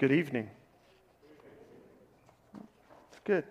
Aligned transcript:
Good 0.00 0.12
evening. 0.12 0.48
It's 3.10 3.20
good. 3.22 3.44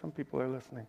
Some 0.00 0.10
people 0.10 0.40
are 0.40 0.48
listening. 0.48 0.86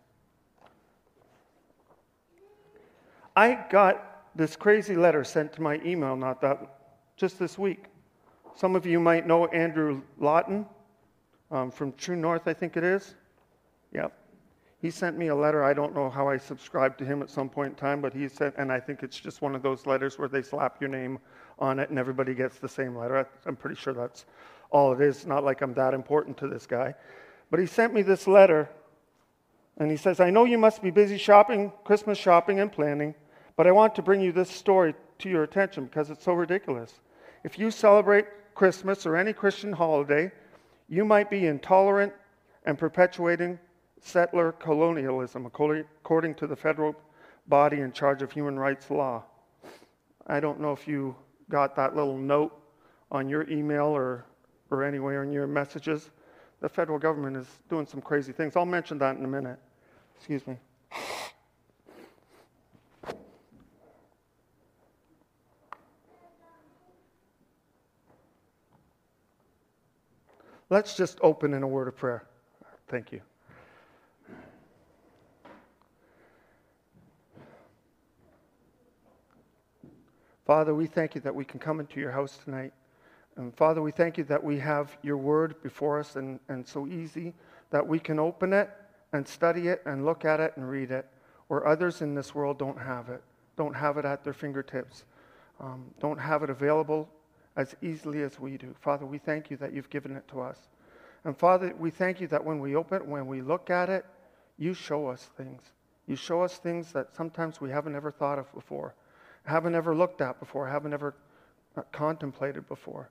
I 3.36 3.62
got 3.68 4.24
this 4.34 4.56
crazy 4.56 4.96
letter 4.96 5.22
sent 5.22 5.52
to 5.52 5.60
my 5.60 5.78
email 5.84 6.16
not 6.16 6.40
that 6.40 6.78
just 7.18 7.38
this 7.38 7.58
week. 7.58 7.84
Some 8.56 8.74
of 8.74 8.86
you 8.86 8.98
might 8.98 9.26
know 9.26 9.48
Andrew 9.48 10.00
Lawton 10.18 10.64
um, 11.50 11.70
from 11.70 11.92
True 11.92 12.16
North, 12.16 12.48
I 12.48 12.54
think 12.54 12.78
it 12.78 12.84
is. 12.84 13.16
Yep. 13.92 14.16
He 14.80 14.90
sent 14.90 15.18
me 15.18 15.26
a 15.26 15.34
letter. 15.34 15.64
I 15.64 15.72
don't 15.72 15.94
know 15.94 16.08
how 16.08 16.28
I 16.28 16.36
subscribed 16.36 16.98
to 16.98 17.04
him 17.04 17.20
at 17.20 17.30
some 17.30 17.48
point 17.48 17.70
in 17.70 17.74
time, 17.74 18.00
but 18.00 18.14
he 18.14 18.28
sent, 18.28 18.54
and 18.58 18.72
I 18.72 18.78
think 18.78 19.02
it's 19.02 19.18
just 19.18 19.42
one 19.42 19.56
of 19.56 19.62
those 19.62 19.86
letters 19.86 20.18
where 20.18 20.28
they 20.28 20.42
slap 20.42 20.80
your 20.80 20.88
name 20.88 21.18
on 21.58 21.80
it 21.80 21.90
and 21.90 21.98
everybody 21.98 22.34
gets 22.34 22.58
the 22.58 22.68
same 22.68 22.94
letter. 22.94 23.28
I'm 23.44 23.56
pretty 23.56 23.74
sure 23.74 23.92
that's 23.92 24.24
all 24.70 24.92
it 24.92 25.00
is. 25.00 25.26
Not 25.26 25.42
like 25.42 25.62
I'm 25.62 25.74
that 25.74 25.94
important 25.94 26.36
to 26.38 26.48
this 26.48 26.64
guy. 26.66 26.94
But 27.50 27.58
he 27.58 27.66
sent 27.66 27.92
me 27.92 28.02
this 28.02 28.28
letter, 28.28 28.68
and 29.78 29.90
he 29.90 29.96
says, 29.96 30.20
I 30.20 30.30
know 30.30 30.44
you 30.44 30.58
must 30.58 30.80
be 30.80 30.90
busy 30.90 31.18
shopping, 31.18 31.72
Christmas 31.82 32.18
shopping 32.18 32.60
and 32.60 32.70
planning, 32.70 33.14
but 33.56 33.66
I 33.66 33.72
want 33.72 33.96
to 33.96 34.02
bring 34.02 34.20
you 34.20 34.30
this 34.30 34.50
story 34.50 34.94
to 35.18 35.28
your 35.28 35.42
attention 35.42 35.86
because 35.86 36.10
it's 36.10 36.24
so 36.24 36.34
ridiculous. 36.34 37.00
If 37.42 37.58
you 37.58 37.72
celebrate 37.72 38.26
Christmas 38.54 39.06
or 39.06 39.16
any 39.16 39.32
Christian 39.32 39.72
holiday, 39.72 40.30
you 40.88 41.04
might 41.04 41.30
be 41.30 41.46
intolerant 41.46 42.12
and 42.64 42.78
perpetuating 42.78 43.58
settler 44.00 44.52
colonialism, 44.52 45.46
according 45.46 46.34
to 46.34 46.46
the 46.46 46.56
federal 46.56 46.94
body 47.46 47.80
in 47.80 47.92
charge 47.92 48.22
of 48.22 48.30
human 48.30 48.58
rights 48.58 48.90
law. 48.90 49.24
I 50.26 50.40
don't 50.40 50.60
know 50.60 50.72
if 50.72 50.86
you 50.86 51.16
got 51.48 51.74
that 51.76 51.96
little 51.96 52.18
note 52.18 52.52
on 53.10 53.28
your 53.28 53.48
email 53.48 53.86
or, 53.86 54.26
or 54.70 54.84
anywhere 54.84 55.22
in 55.22 55.32
your 55.32 55.46
messages. 55.46 56.10
The 56.60 56.68
federal 56.68 56.98
government 56.98 57.36
is 57.36 57.46
doing 57.70 57.86
some 57.86 58.02
crazy 58.02 58.32
things. 58.32 58.56
I'll 58.56 58.66
mention 58.66 58.98
that 58.98 59.16
in 59.16 59.24
a 59.24 59.28
minute. 59.28 59.58
Excuse 60.16 60.46
me. 60.46 60.56
Let's 70.70 70.94
just 70.94 71.18
open 71.22 71.54
in 71.54 71.62
a 71.62 71.66
word 71.66 71.88
of 71.88 71.96
prayer. 71.96 72.26
Thank 72.88 73.10
you. 73.12 73.22
Father, 80.48 80.74
we 80.74 80.86
thank 80.86 81.14
you 81.14 81.20
that 81.20 81.34
we 81.34 81.44
can 81.44 81.60
come 81.60 81.78
into 81.78 82.00
your 82.00 82.10
house 82.10 82.38
tonight. 82.42 82.72
And 83.36 83.54
Father, 83.54 83.82
we 83.82 83.90
thank 83.90 84.16
you 84.16 84.24
that 84.24 84.42
we 84.42 84.58
have 84.58 84.96
your 85.02 85.18
word 85.18 85.62
before 85.62 85.98
us 86.00 86.16
and, 86.16 86.40
and 86.48 86.66
so 86.66 86.86
easy 86.86 87.34
that 87.68 87.86
we 87.86 87.98
can 87.98 88.18
open 88.18 88.54
it 88.54 88.70
and 89.12 89.28
study 89.28 89.68
it 89.68 89.82
and 89.84 90.06
look 90.06 90.24
at 90.24 90.40
it 90.40 90.54
and 90.56 90.66
read 90.66 90.90
it, 90.90 91.06
where 91.48 91.66
others 91.66 92.00
in 92.00 92.14
this 92.14 92.34
world 92.34 92.58
don't 92.58 92.78
have 92.78 93.10
it, 93.10 93.22
don't 93.58 93.74
have 93.74 93.98
it 93.98 94.06
at 94.06 94.24
their 94.24 94.32
fingertips, 94.32 95.04
um, 95.60 95.84
don't 96.00 96.18
have 96.18 96.42
it 96.42 96.48
available 96.48 97.10
as 97.56 97.76
easily 97.82 98.22
as 98.22 98.40
we 98.40 98.56
do. 98.56 98.74
Father, 98.80 99.04
we 99.04 99.18
thank 99.18 99.50
you 99.50 99.58
that 99.58 99.74
you've 99.74 99.90
given 99.90 100.16
it 100.16 100.26
to 100.28 100.40
us. 100.40 100.56
And 101.24 101.36
Father, 101.36 101.74
we 101.78 101.90
thank 101.90 102.22
you 102.22 102.26
that 102.28 102.42
when 102.42 102.58
we 102.58 102.74
open 102.74 103.02
it, 103.02 103.06
when 103.06 103.26
we 103.26 103.42
look 103.42 103.68
at 103.68 103.90
it, 103.90 104.06
you 104.56 104.72
show 104.72 105.08
us 105.08 105.28
things. 105.36 105.60
You 106.06 106.16
show 106.16 106.40
us 106.40 106.56
things 106.56 106.90
that 106.92 107.14
sometimes 107.14 107.60
we 107.60 107.68
haven't 107.68 107.94
ever 107.94 108.10
thought 108.10 108.38
of 108.38 108.50
before 108.54 108.94
haven't 109.44 109.74
ever 109.74 109.94
looked 109.94 110.20
at 110.20 110.38
before, 110.38 110.68
haven't 110.68 110.92
ever 110.92 111.14
contemplated 111.92 112.68
before. 112.68 113.10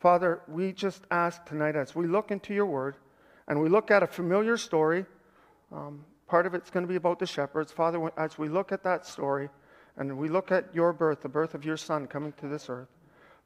Father, 0.00 0.40
we 0.46 0.72
just 0.72 1.02
ask 1.10 1.44
tonight 1.44 1.76
as 1.76 1.94
we 1.94 2.06
look 2.06 2.30
into 2.30 2.54
your 2.54 2.66
word 2.66 2.96
and 3.48 3.60
we 3.60 3.68
look 3.68 3.90
at 3.90 4.02
a 4.02 4.06
familiar 4.06 4.56
story, 4.56 5.04
um, 5.72 6.04
part 6.26 6.46
of 6.46 6.54
it's 6.54 6.70
going 6.70 6.84
to 6.84 6.88
be 6.88 6.96
about 6.96 7.18
the 7.18 7.26
shepherds. 7.26 7.72
Father, 7.72 8.10
as 8.16 8.38
we 8.38 8.48
look 8.48 8.70
at 8.70 8.84
that 8.84 9.06
story 9.06 9.48
and 9.96 10.16
we 10.16 10.28
look 10.28 10.52
at 10.52 10.72
your 10.74 10.92
birth, 10.92 11.22
the 11.22 11.28
birth 11.28 11.54
of 11.54 11.64
your 11.64 11.76
son 11.76 12.06
coming 12.06 12.32
to 12.34 12.46
this 12.46 12.68
earth, 12.68 12.88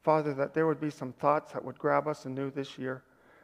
Father, 0.03 0.35
that 0.35 0.53
there 0.53 0.67
would 0.67 0.81
be 0.81 0.91
some 0.91 1.13
thoughts 1.13 1.53
that 1.53 1.65
would 1.65 1.79
grab 1.79 2.07
us 2.07 2.25
anew 2.27 2.51
this 2.51 2.77
year 2.77 3.03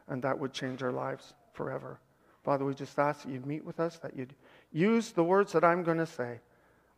and 0.08 0.22
that 0.22 0.38
would 0.38 0.52
change 0.52 0.82
our 0.82 0.92
lives 0.92 1.34
forever. 1.52 2.00
Father, 2.44 2.64
we 2.64 2.74
just 2.74 2.98
ask 2.98 3.22
that 3.22 3.32
you'd 3.32 3.46
meet 3.46 3.64
with 3.64 3.78
us, 3.80 3.98
that 3.98 4.16
you'd 4.16 4.34
use 4.72 5.12
the 5.12 5.22
words 5.22 5.52
that 5.52 5.64
I'm 5.64 5.82
going 5.82 5.98
to 5.98 6.06
say. 6.06 6.40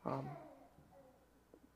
Um, 0.06 0.28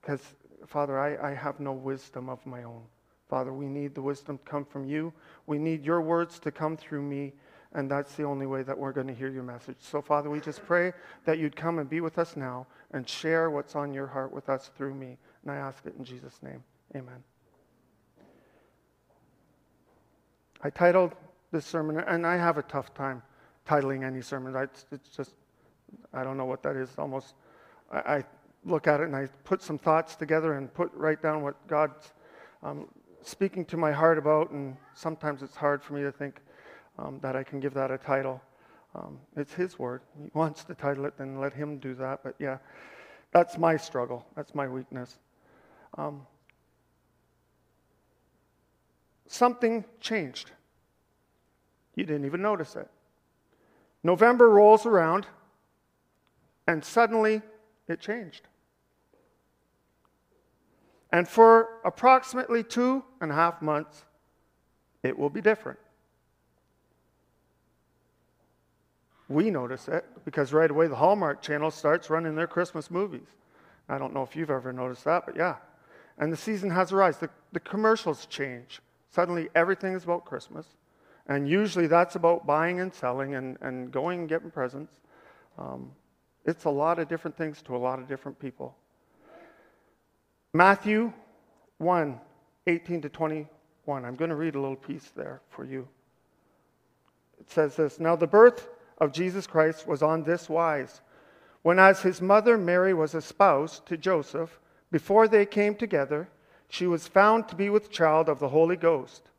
because, 0.05 0.21
Father, 0.67 0.99
I, 0.99 1.31
I 1.31 1.35
have 1.35 1.61
no 1.61 1.73
wisdom 1.73 2.29
of 2.29 2.45
my 2.45 2.63
own. 2.65 2.83
Father, 3.29 3.55
we 3.55 3.67
need 3.67 3.95
the 3.95 4.03
wisdom 4.03 4.37
to 4.37 4.45
come 4.45 4.65
from 4.67 4.85
you. 4.85 5.13
We 5.47 5.59
need 5.59 5.83
your 5.83 6.03
words 6.03 6.39
to 6.41 6.51
come 6.51 6.77
through 6.77 7.01
me, 7.01 7.33
and 7.73 7.91
that's 7.91 8.15
the 8.15 8.25
only 8.25 8.45
way 8.45 8.63
that 8.65 8.77
we're 8.77 8.93
going 8.93 9.07
to 9.07 9.15
hear 9.15 9.31
your 9.31 9.43
message. 9.43 9.79
So, 9.81 10.03
Father, 10.03 10.29
we 10.29 10.41
just 10.41 10.65
pray 10.67 10.93
that 11.25 11.39
you'd 11.39 11.57
come 11.57 11.79
and 11.79 11.89
be 11.89 12.03
with 12.03 12.19
us 12.19 12.37
now 12.37 12.67
and 12.93 13.09
share 13.09 13.49
what's 13.49 13.75
on 13.75 13.95
your 13.95 14.07
heart 14.07 14.31
with 14.31 14.51
us 14.51 14.71
through 14.77 14.95
me. 14.95 15.17
And 15.43 15.51
I 15.51 15.57
ask 15.57 15.87
it 15.87 15.95
in 15.99 16.05
Jesus' 16.05 16.39
name. 16.43 16.63
Amen. 16.95 17.25
I 20.61 20.69
titled 20.69 21.15
this 21.51 21.65
sermon, 21.65 21.99
and 21.99 22.27
I 22.27 22.37
have 22.37 22.59
a 22.59 22.63
tough 22.63 22.93
time 22.93 23.23
titling 23.67 24.05
any 24.05 24.21
sermon. 24.21 24.55
it's 24.55 25.17
just, 25.17 25.33
I 26.13 26.25
don't 26.25 26.37
know 26.37 26.45
what 26.45 26.63
that 26.63 26.77
is. 26.77 26.91
Almost, 26.99 27.35
I, 27.91 27.99
I 28.17 28.25
look 28.65 28.87
at 28.87 29.01
it 29.01 29.05
and 29.05 29.17
I 29.17 29.29
put 29.45 29.63
some 29.63 29.79
thoughts 29.79 30.17
together 30.17 30.55
and 30.55 30.73
put 30.73 30.93
write 30.95 31.23
down 31.23 31.43
what 31.43 31.55
God's 31.69 32.13
um, 32.63 32.89
speaking 33.23 33.65
to 33.67 33.77
my 33.77 33.93
heart 33.93 34.19
about. 34.19 34.51
And 34.51 34.77
sometimes 34.95 35.43
it's 35.43 35.57
hard 35.57 35.83
for 35.83 35.95
me 35.95 36.03
to 36.03 36.13
think 36.13 36.41
um, 36.99 37.19
that 37.23 37.37
I 37.37 37.43
can 37.43 37.61
give 37.61 37.75
that 37.75 37.91
a 37.91 37.99
title. 37.99 38.41
Um, 38.95 39.19
it's 39.37 39.53
His 39.53 39.79
word. 39.79 40.03
He 40.23 40.31
wants 40.35 40.65
to 40.65 40.75
title 40.75 41.05
it, 41.07 41.19
then 41.19 41.41
let 41.41 41.53
Him 41.53 41.79
do 41.79 41.95
that. 41.97 42.23
But 42.23 42.35
yeah, 42.39 42.59
that's 43.33 43.59
my 43.59 43.77
struggle. 43.77 44.25
That's 44.37 44.55
my 44.55 44.69
weakness. 44.69 45.19
Um, 45.99 46.27
something 49.27 49.85
changed. 50.01 50.53
You 51.97 52.05
didn't 52.05 52.25
even 52.25 52.43
notice 52.43 52.77
it. 52.77 52.89
November 54.03 54.51
rolls 54.51 54.87
around, 54.87 55.27
and 56.67 56.85
suddenly 56.85 57.43
it 57.89 58.01
changed. 58.01 58.43
And 61.15 61.29
for 61.29 61.69
approximately 61.85 62.65
two 62.65 63.05
and 63.21 63.31
a 63.31 63.35
half 63.37 63.63
months, 63.63 64.05
it 65.05 65.17
will 65.17 65.31
be 65.31 65.41
different. 65.41 65.79
We 69.29 69.49
notice 69.49 69.87
it 69.87 70.05
because 70.25 70.53
right 70.53 70.69
away 70.69 70.89
the 70.89 70.97
Hallmark 70.97 71.41
Channel 71.41 71.71
starts 71.71 72.11
running 72.11 72.35
their 72.35 72.49
Christmas 72.49 72.91
movies. 72.91 73.29
I 73.89 73.97
don't 73.97 74.13
know 74.13 74.25
if 74.25 74.35
you've 74.35 74.51
ever 74.51 74.73
noticed 74.73 75.05
that, 75.05 75.25
but 75.25 75.37
yeah. 75.37 75.55
And 76.19 76.33
the 76.33 76.37
season 76.37 76.69
has 76.71 76.91
arrived. 76.91 77.21
The, 77.21 77.31
the 77.53 77.61
commercials 77.61 78.27
change. 78.27 78.81
Suddenly 79.11 79.51
everything 79.55 79.95
is 79.95 80.03
about 80.03 80.25
Christmas. 80.25 80.67
And 81.29 81.49
usually 81.49 81.87
that's 81.87 82.17
about 82.17 82.45
buying 82.45 82.81
and 82.81 82.93
selling 82.93 83.37
and, 83.37 83.57
and 83.61 83.93
going 83.93 84.19
and 84.19 84.29
getting 84.29 84.51
presents. 84.51 84.99
Um, 85.59 85.93
it's 86.45 86.65
a 86.65 86.71
lot 86.71 86.99
of 86.99 87.07
different 87.07 87.37
things 87.37 87.63
to 87.63 87.77
a 87.77 87.79
lot 87.79 88.01
of 88.01 88.09
different 88.09 88.37
people. 88.41 88.77
Matthew 90.57 91.13
1 91.79 92.21
18 92.69 93.03
to 93.03 93.09
21. 93.09 94.05
I'm 94.05 94.15
going 94.15 94.31
to 94.31 94.37
read 94.37 94.55
a 94.55 94.61
little 94.61 94.77
piece 94.77 95.11
there 95.17 95.41
for 95.51 95.65
you. 95.65 95.89
It 97.41 97.51
says 97.51 97.75
this 97.75 97.99
Now 97.99 98.15
the 98.15 98.29
birth 98.29 98.69
of 98.99 99.13
Jesus 99.13 99.49
Christ 99.49 99.89
was 99.89 100.01
on 100.01 100.23
this 100.23 100.49
wise. 100.49 101.01
When, 101.63 101.81
as 101.81 102.03
his 102.03 102.23
mother 102.23 102.57
Mary 102.57 102.95
was 102.95 103.17
espoused 103.17 103.85
to 103.87 103.97
Joseph, 103.97 104.61
before 104.93 105.27
they 105.27 105.45
came 105.45 105.75
together, 105.75 106.29
she 106.69 106.87
was 106.87 107.09
found 107.09 107.49
to 107.49 107.57
be 107.57 107.69
with 107.69 107.91
child 107.91 108.29
of 108.29 108.39
the 108.39 108.51
Holy 108.51 108.77
Ghost. 108.77 109.31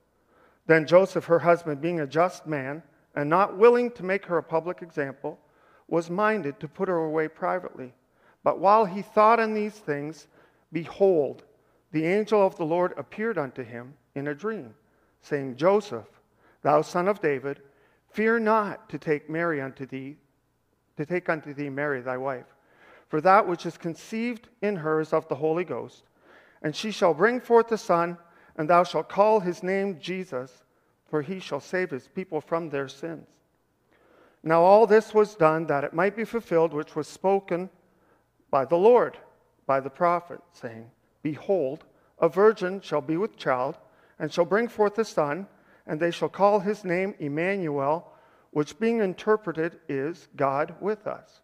Then 0.68 0.86
Joseph, 0.86 1.26
her 1.26 1.40
husband, 1.40 1.80
being 1.80 2.02
a 2.02 2.08
just 2.08 2.46
man, 2.46 2.84
and 3.16 3.30
not 3.30 3.58
willing 3.58 3.90
to 3.92 4.04
make 4.04 4.26
her 4.26 4.38
a 4.38 4.44
public 4.44 4.82
example, 4.82 5.40
was 5.88 6.10
minded 6.10 6.60
to 6.60 6.68
put 6.68 6.90
her 6.90 7.06
away 7.06 7.30
privately. 7.30 7.94
But 8.44 8.60
while 8.60 8.84
he 8.84 9.02
thought 9.02 9.40
on 9.40 9.54
these 9.54 9.76
things, 9.76 10.28
Behold, 10.76 11.46
the 11.94 12.06
angel 12.06 12.46
of 12.46 12.58
the 12.58 12.66
Lord 12.66 12.94
appeared 12.98 13.38
unto 13.38 13.64
him 13.64 13.94
in 14.14 14.28
a 14.28 14.36
dream, 14.36 14.76
saying, 15.22 15.56
Joseph, 15.56 16.10
thou 16.64 16.82
son 16.82 17.08
of 17.08 17.22
David, 17.22 17.62
fear 18.10 18.40
not 18.40 18.90
to 18.90 18.98
take 18.98 19.30
Mary 19.30 19.62
unto 19.62 19.86
thee, 19.86 20.18
to 20.98 21.06
take 21.06 21.30
unto 21.30 21.54
thee 21.54 21.70
Mary 21.70 22.02
thy 22.02 22.18
wife, 22.18 22.54
for 23.08 23.22
that 23.22 23.48
which 23.48 23.66
is 23.66 23.78
conceived 23.78 24.50
in 24.62 24.76
her 24.76 25.00
is 25.00 25.14
of 25.14 25.26
the 25.30 25.36
Holy 25.36 25.64
Ghost. 25.64 26.04
And 26.62 26.76
she 26.76 26.92
shall 26.92 27.14
bring 27.14 27.40
forth 27.40 27.72
a 27.72 27.78
son, 27.78 28.18
and 28.58 28.70
thou 28.70 28.84
shalt 28.84 29.08
call 29.08 29.40
his 29.40 29.64
name 29.64 29.98
Jesus, 30.02 30.66
for 31.06 31.22
he 31.22 31.40
shall 31.40 31.62
save 31.62 31.90
his 31.90 32.10
people 32.10 32.42
from 32.42 32.70
their 32.70 32.90
sins. 32.90 33.30
Now 34.44 34.62
all 34.62 34.86
this 34.86 35.14
was 35.14 35.36
done 35.36 35.68
that 35.68 35.86
it 35.86 35.94
might 35.94 36.18
be 36.18 36.26
fulfilled 36.26 36.74
which 36.74 36.98
was 36.98 37.08
spoken 37.08 37.70
by 38.52 38.66
the 38.66 38.76
Lord 38.76 39.18
by 39.66 39.80
the 39.80 39.90
prophet, 39.90 40.40
saying, 40.54 40.92
Behold, 41.22 41.86
a 42.20 42.30
virgin 42.30 42.82
shall 42.82 43.02
be 43.02 43.18
with 43.18 43.38
child, 43.38 43.78
and 44.20 44.32
shall 44.32 44.46
bring 44.46 44.68
forth 44.68 44.98
a 44.98 45.06
son, 45.06 45.48
and 45.86 46.00
they 46.00 46.12
shall 46.12 46.30
call 46.30 46.60
his 46.60 46.84
name 46.84 47.14
Emmanuel, 47.20 48.12
which 48.52 48.80
being 48.80 49.00
interpreted 49.00 49.80
is 49.90 50.30
God 50.36 50.76
with 50.80 51.08
us. 51.08 51.42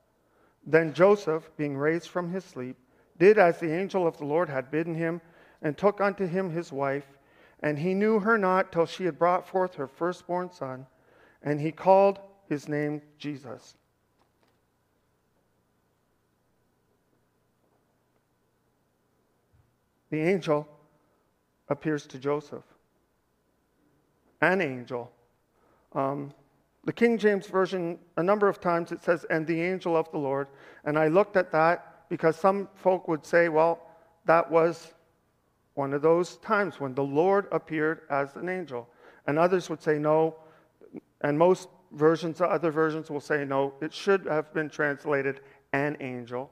Then 0.65 0.93
Joseph, 0.93 1.49
being 1.57 1.77
raised 1.77 2.07
from 2.07 2.31
his 2.31 2.45
sleep, 2.45 2.77
did 3.17 3.37
as 3.37 3.59
the 3.59 3.73
angel 3.73 4.07
of 4.07 4.17
the 4.17 4.25
Lord 4.25 4.49
had 4.49 4.71
bidden 4.71 4.95
him, 4.95 5.21
and 5.61 5.77
took 5.77 5.99
unto 6.01 6.25
him 6.25 6.49
his 6.49 6.71
wife, 6.71 7.07
and 7.59 7.77
he 7.77 7.93
knew 7.93 8.19
her 8.19 8.37
not 8.37 8.71
till 8.71 8.85
she 8.85 9.05
had 9.05 9.19
brought 9.19 9.47
forth 9.47 9.75
her 9.75 9.87
firstborn 9.87 10.51
son, 10.51 10.87
and 11.43 11.59
he 11.59 11.71
called 11.71 12.19
his 12.47 12.67
name 12.67 13.01
Jesus. 13.17 13.75
The 20.11 20.19
angel 20.19 20.67
appears 21.69 22.05
to 22.07 22.19
Joseph. 22.19 22.63
An 24.41 24.61
angel. 24.61 25.11
Um, 25.93 26.33
the 26.83 26.93
King 26.93 27.17
James 27.17 27.47
Version, 27.47 27.97
a 28.17 28.23
number 28.23 28.47
of 28.47 28.59
times 28.59 28.91
it 28.91 29.03
says, 29.03 29.25
and 29.29 29.47
the 29.47 29.61
angel 29.61 29.95
of 29.95 30.11
the 30.11 30.17
Lord. 30.17 30.47
And 30.83 30.97
I 30.97 31.07
looked 31.07 31.37
at 31.37 31.51
that 31.51 32.09
because 32.09 32.35
some 32.35 32.67
folk 32.75 33.07
would 33.07 33.25
say, 33.25 33.49
well, 33.49 33.87
that 34.25 34.49
was 34.49 34.93
one 35.75 35.93
of 35.93 36.01
those 36.01 36.37
times 36.37 36.79
when 36.79 36.93
the 36.93 37.03
Lord 37.03 37.47
appeared 37.51 38.01
as 38.09 38.35
an 38.35 38.49
angel. 38.49 38.89
And 39.27 39.39
others 39.39 39.69
would 39.69 39.81
say, 39.81 39.97
no. 39.97 40.35
And 41.21 41.37
most 41.37 41.69
versions, 41.93 42.41
other 42.41 42.71
versions 42.71 43.09
will 43.09 43.21
say, 43.21 43.45
no, 43.45 43.73
it 43.81 43.93
should 43.93 44.25
have 44.25 44.53
been 44.53 44.69
translated 44.69 45.41
an 45.71 45.95
angel. 46.01 46.51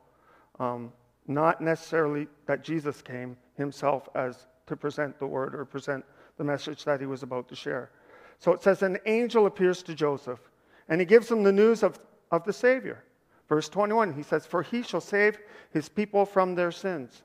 Um, 0.60 0.94
not 1.28 1.60
necessarily 1.60 2.28
that 2.46 2.64
Jesus 2.64 3.02
came 3.02 3.36
himself 3.60 4.10
as 4.16 4.48
to 4.66 4.76
present 4.76 5.20
the 5.20 5.28
word 5.28 5.54
or 5.54 5.66
present 5.66 6.04
the 6.38 6.44
message 6.44 6.84
that 6.86 7.00
he 7.00 7.06
was 7.06 7.22
about 7.22 7.48
to 7.50 7.56
share. 7.56 7.92
So 8.40 8.54
it 8.54 8.64
says, 8.64 8.82
An 8.82 8.98
angel 9.06 9.46
appears 9.46 9.84
to 9.84 9.94
Joseph, 9.94 10.40
and 10.88 11.00
he 11.00 11.06
gives 11.06 11.30
him 11.30 11.44
the 11.44 11.52
news 11.52 11.84
of, 11.84 12.00
of 12.32 12.44
the 12.46 12.54
Savior. 12.54 13.04
Verse 13.48 13.70
21, 13.70 14.14
he 14.14 14.24
says, 14.24 14.46
For 14.46 14.64
he 14.64 14.82
shall 14.82 15.02
save 15.02 15.38
his 15.72 15.90
people 15.90 16.26
from 16.26 16.56
their 16.56 16.72
sins. 16.72 17.24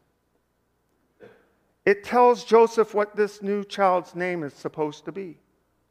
It 1.87 2.03
tells 2.03 2.45
Joseph 2.45 2.95
what 2.95 3.15
this 3.15 3.43
new 3.43 3.63
child's 3.63 4.15
name 4.15 4.43
is 4.43 4.55
supposed 4.55 5.05
to 5.05 5.13
be 5.13 5.39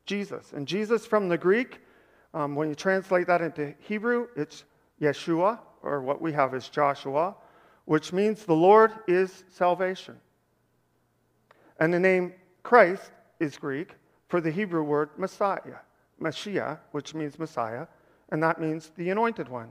Jesus. 0.05 0.53
And 0.53 0.67
Jesus 0.67 1.05
from 1.05 1.29
the 1.29 1.37
Greek, 1.37 1.79
um, 2.33 2.55
when 2.55 2.67
you 2.67 2.75
translate 2.75 3.27
that 3.27 3.41
into 3.41 3.73
Hebrew, 3.79 4.27
it's 4.35 4.65
Yeshua, 4.99 5.59
or 5.83 6.01
what 6.01 6.19
we 6.19 6.33
have 6.33 6.55
is 6.55 6.67
Joshua, 6.67 7.35
which 7.85 8.11
means 8.11 8.43
the 8.43 8.55
Lord 8.55 8.91
is 9.07 9.43
salvation. 9.49 10.19
And 11.79 11.93
the 11.93 11.99
name 11.99 12.33
Christ 12.61 13.11
is 13.39 13.57
Greek 13.57 13.91
for 14.27 14.41
the 14.41 14.51
Hebrew 14.51 14.83
word 14.83 15.09
Messiah, 15.17 15.77
Messiah, 16.19 16.77
which 16.91 17.13
means 17.13 17.37
Messiah, 17.37 17.87
and 18.29 18.41
that 18.41 18.59
means 18.59 18.91
the 18.95 19.09
anointed 19.09 19.49
one. 19.49 19.69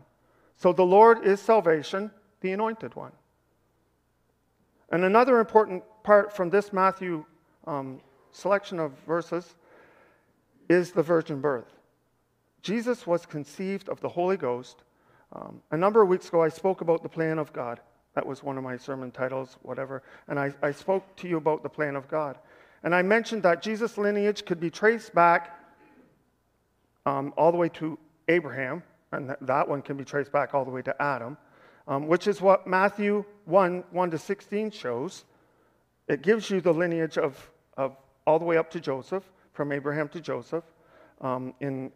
So 0.56 0.72
the 0.72 0.84
Lord 0.84 1.24
is 1.24 1.40
salvation, 1.40 2.10
the 2.40 2.52
anointed 2.52 2.94
one. 2.94 3.12
And 4.90 5.04
another 5.04 5.40
important 5.40 5.82
part 6.02 6.36
from 6.36 6.50
this 6.50 6.72
Matthew 6.72 7.24
um, 7.66 8.00
selection 8.30 8.78
of 8.78 8.92
verses 9.06 9.54
is 10.68 10.92
the 10.92 11.02
virgin 11.02 11.40
birth. 11.40 11.72
Jesus 12.62 13.06
was 13.06 13.26
conceived 13.26 13.88
of 13.88 14.00
the 14.00 14.08
Holy 14.08 14.36
Ghost. 14.36 14.82
Um, 15.32 15.60
a 15.70 15.76
number 15.76 16.02
of 16.02 16.08
weeks 16.08 16.28
ago, 16.28 16.42
I 16.42 16.48
spoke 16.48 16.80
about 16.80 17.02
the 17.02 17.08
plan 17.08 17.38
of 17.38 17.52
God. 17.52 17.80
That 18.14 18.26
was 18.26 18.42
one 18.42 18.58
of 18.58 18.64
my 18.64 18.76
sermon 18.76 19.10
titles, 19.10 19.56
whatever. 19.62 20.02
And 20.28 20.38
I, 20.38 20.52
I 20.62 20.72
spoke 20.72 21.16
to 21.16 21.28
you 21.28 21.36
about 21.38 21.62
the 21.62 21.68
plan 21.68 21.96
of 21.96 22.08
God. 22.08 22.38
And 22.82 22.94
I 22.94 23.02
mentioned 23.02 23.42
that 23.44 23.62
Jesus' 23.62 23.96
lineage 23.96 24.44
could 24.44 24.60
be 24.60 24.70
traced 24.70 25.14
back 25.14 25.58
um, 27.06 27.32
all 27.36 27.50
the 27.50 27.58
way 27.58 27.68
to 27.70 27.98
Abraham, 28.28 28.82
and 29.12 29.34
that, 29.40 29.68
one 29.68 29.82
can 29.82 29.96
be 29.96 30.04
traced 30.04 30.32
back 30.32 30.54
all 30.54 30.64
the 30.64 30.70
way 30.70 30.82
to 30.82 31.02
Adam, 31.02 31.36
um, 31.88 32.06
which 32.06 32.26
is 32.26 32.40
what 32.40 32.66
Matthew 32.66 33.24
1 33.46 33.84
1 33.90 34.10
to 34.10 34.18
16 34.18 34.70
shows. 34.70 35.24
It 36.08 36.22
gives 36.22 36.50
you 36.50 36.60
the 36.60 36.72
lineage 36.72 37.18
of, 37.18 37.50
of 37.76 37.96
all 38.26 38.38
the 38.38 38.44
way 38.44 38.56
up 38.56 38.70
to 38.70 38.80
Joseph, 38.80 39.24
from 39.52 39.72
Abraham 39.72 40.08
to 40.10 40.20
Joseph, 40.20 40.64
um, 41.20 41.54
in 41.60 41.90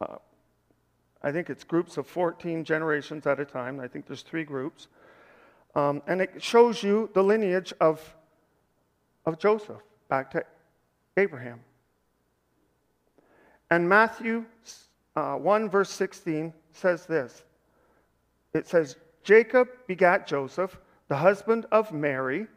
uh, 0.00 0.16
I 1.22 1.32
think 1.32 1.50
it's 1.50 1.64
groups 1.64 1.96
of 1.96 2.06
14 2.06 2.64
generations 2.64 3.26
at 3.26 3.40
a 3.40 3.44
time. 3.44 3.80
I 3.80 3.88
think 3.88 4.06
there's 4.06 4.22
three 4.22 4.44
groups. 4.44 4.86
Um, 5.78 6.02
and 6.08 6.20
it 6.20 6.42
shows 6.42 6.82
you 6.82 7.08
the 7.14 7.22
lineage 7.22 7.72
of, 7.80 8.02
of 9.24 9.38
Joseph 9.38 9.80
back 10.08 10.28
to 10.32 10.44
Abraham. 11.16 11.60
And 13.70 13.88
Matthew 13.88 14.44
uh, 15.14 15.36
1, 15.36 15.70
verse 15.70 15.90
16 15.90 16.52
says 16.72 17.06
this 17.06 17.44
it 18.52 18.66
says, 18.66 18.96
Jacob 19.22 19.68
begat 19.86 20.26
Joseph, 20.26 20.80
the 21.06 21.14
husband 21.14 21.64
of 21.70 21.92
Mary, 21.92 22.48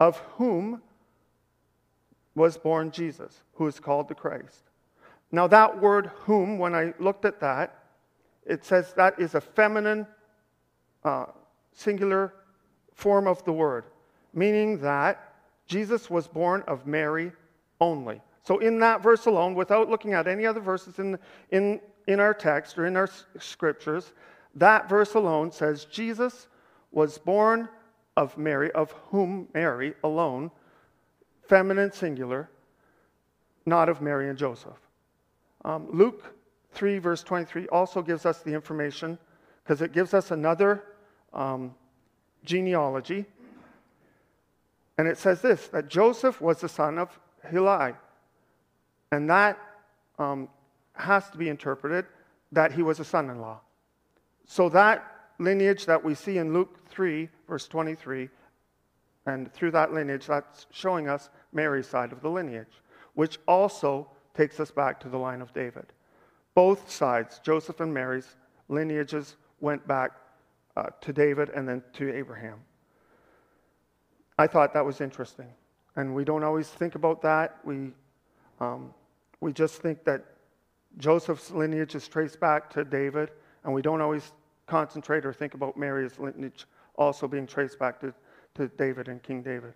of 0.00 0.18
whom 0.34 0.82
was 2.34 2.58
born 2.58 2.90
Jesus, 2.90 3.40
who 3.52 3.68
is 3.68 3.78
called 3.78 4.08
the 4.08 4.16
Christ. 4.16 4.64
Now, 5.30 5.46
that 5.46 5.80
word 5.80 6.10
whom, 6.24 6.58
when 6.58 6.74
I 6.74 6.92
looked 6.98 7.24
at 7.24 7.38
that, 7.38 7.84
it 8.44 8.64
says 8.64 8.94
that 8.94 9.20
is 9.20 9.36
a 9.36 9.40
feminine 9.40 10.08
uh, 11.04 11.26
singular 11.72 12.32
form 12.98 13.28
of 13.28 13.44
the 13.44 13.52
word, 13.52 13.84
meaning 14.34 14.78
that 14.80 15.32
Jesus 15.68 16.10
was 16.10 16.26
born 16.26 16.64
of 16.66 16.84
Mary 16.84 17.30
only. 17.80 18.20
So, 18.42 18.58
in 18.58 18.80
that 18.80 19.02
verse 19.04 19.26
alone, 19.26 19.54
without 19.54 19.88
looking 19.88 20.14
at 20.14 20.26
any 20.26 20.44
other 20.44 20.58
verses 20.58 20.98
in, 20.98 21.16
in, 21.52 21.80
in 22.08 22.18
our 22.18 22.34
text 22.34 22.76
or 22.76 22.86
in 22.86 22.96
our 22.96 23.08
scriptures, 23.38 24.12
that 24.56 24.88
verse 24.88 25.14
alone 25.14 25.52
says 25.52 25.84
Jesus 25.84 26.48
was 26.90 27.18
born 27.18 27.68
of 28.16 28.36
Mary, 28.36 28.72
of 28.72 28.90
whom 29.10 29.46
Mary 29.54 29.94
alone, 30.02 30.50
feminine 31.46 31.92
singular, 31.92 32.50
not 33.64 33.88
of 33.88 34.02
Mary 34.02 34.28
and 34.28 34.36
Joseph. 34.36 34.80
Um, 35.64 35.86
Luke 35.92 36.34
3, 36.72 36.98
verse 36.98 37.22
23, 37.22 37.68
also 37.68 38.02
gives 38.02 38.26
us 38.26 38.42
the 38.42 38.54
information 38.54 39.18
because 39.62 39.82
it 39.82 39.92
gives 39.92 40.14
us 40.14 40.32
another 40.32 40.82
um, 41.32 41.74
genealogy. 42.44 43.24
And 44.96 45.06
it 45.06 45.18
says 45.18 45.40
this 45.40 45.68
that 45.68 45.88
Joseph 45.88 46.40
was 46.40 46.60
the 46.60 46.68
son 46.68 46.98
of 46.98 47.18
Heli. 47.42 47.94
And 49.12 49.30
that 49.30 49.58
um, 50.18 50.48
has 50.94 51.30
to 51.30 51.38
be 51.38 51.48
interpreted 51.48 52.04
that 52.52 52.72
he 52.72 52.82
was 52.82 53.00
a 53.00 53.04
son 53.04 53.30
in 53.30 53.40
law. 53.40 53.60
So 54.46 54.68
that 54.70 55.04
lineage 55.38 55.86
that 55.86 56.02
we 56.02 56.14
see 56.14 56.38
in 56.38 56.52
Luke 56.52 56.88
3, 56.88 57.28
verse 57.46 57.68
23, 57.68 58.28
and 59.26 59.52
through 59.52 59.70
that 59.72 59.92
lineage, 59.92 60.26
that's 60.26 60.66
showing 60.70 61.08
us 61.08 61.28
Mary's 61.52 61.86
side 61.86 62.12
of 62.12 62.22
the 62.22 62.30
lineage, 62.30 62.82
which 63.14 63.38
also 63.46 64.08
takes 64.34 64.58
us 64.58 64.70
back 64.70 64.98
to 65.00 65.08
the 65.08 65.18
line 65.18 65.42
of 65.42 65.52
David. 65.52 65.86
Both 66.54 66.90
sides, 66.90 67.40
Joseph 67.44 67.80
and 67.80 67.92
Mary's 67.92 68.36
lineages, 68.68 69.36
went 69.60 69.86
back 69.86 70.12
uh, 70.78 70.90
to 71.00 71.12
David 71.12 71.50
and 71.50 71.68
then 71.68 71.82
to 71.94 72.14
Abraham. 72.14 72.58
I 74.38 74.46
thought 74.46 74.72
that 74.74 74.84
was 74.84 75.00
interesting. 75.00 75.48
And 75.96 76.14
we 76.14 76.24
don't 76.24 76.44
always 76.44 76.68
think 76.68 76.94
about 76.94 77.20
that. 77.22 77.58
We, 77.64 77.90
um, 78.60 78.94
we 79.40 79.52
just 79.52 79.82
think 79.82 80.04
that 80.04 80.24
Joseph's 80.98 81.50
lineage 81.50 81.96
is 81.96 82.06
traced 82.06 82.38
back 82.38 82.70
to 82.70 82.84
David, 82.84 83.30
and 83.64 83.74
we 83.74 83.82
don't 83.82 84.00
always 84.00 84.32
concentrate 84.66 85.26
or 85.26 85.32
think 85.32 85.54
about 85.54 85.76
Mary's 85.76 86.18
lineage 86.18 86.66
also 86.94 87.26
being 87.26 87.46
traced 87.46 87.78
back 87.78 88.00
to, 88.00 88.14
to 88.54 88.68
David 88.68 89.08
and 89.08 89.20
King 89.22 89.42
David. 89.42 89.74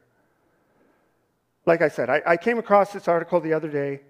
Like 1.66 1.82
I 1.82 1.88
said, 1.88 2.10
I, 2.10 2.22
I 2.26 2.36
came 2.36 2.58
across 2.58 2.92
this 2.92 3.08
article 3.08 3.40
the 3.40 3.52
other 3.52 3.68
day, 3.68 4.00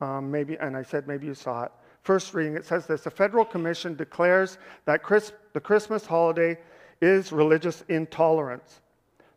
um, 0.00 0.30
maybe, 0.30 0.56
and 0.58 0.76
I 0.76 0.82
said 0.82 1.08
maybe 1.08 1.26
you 1.26 1.34
saw 1.34 1.64
it. 1.64 1.72
First 2.08 2.32
reading, 2.32 2.56
it 2.56 2.64
says 2.64 2.86
this 2.86 3.02
The 3.02 3.10
federal 3.10 3.44
commission 3.44 3.94
declares 3.94 4.56
that 4.86 5.02
Chris, 5.02 5.34
the 5.52 5.60
Christmas 5.60 6.06
holiday 6.06 6.56
is 7.02 7.32
religious 7.32 7.84
intolerance. 7.90 8.80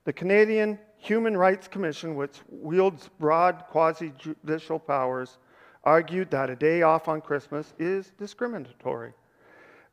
The 0.05 0.13
Canadian 0.13 0.79
Human 0.95 1.35
Rights 1.35 1.67
Commission, 1.67 2.15
which 2.15 2.39
wields 2.47 3.09
broad 3.19 3.65
quasi 3.67 4.13
judicial 4.17 4.79
powers, 4.79 5.37
argued 5.83 6.31
that 6.31 6.49
a 6.49 6.55
day 6.55 6.81
off 6.81 7.09
on 7.09 7.19
Christmas 7.19 7.73
is 7.77 8.13
discriminatory. 8.17 9.11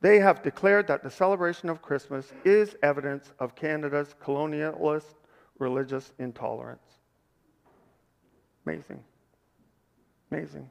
They 0.00 0.20
have 0.20 0.44
declared 0.44 0.86
that 0.86 1.02
the 1.02 1.10
celebration 1.10 1.68
of 1.68 1.82
Christmas 1.82 2.32
is 2.44 2.76
evidence 2.84 3.32
of 3.40 3.56
Canada's 3.56 4.14
colonialist 4.22 5.16
religious 5.58 6.12
intolerance. 6.20 6.86
Amazing. 8.64 9.02
Amazing. 10.30 10.70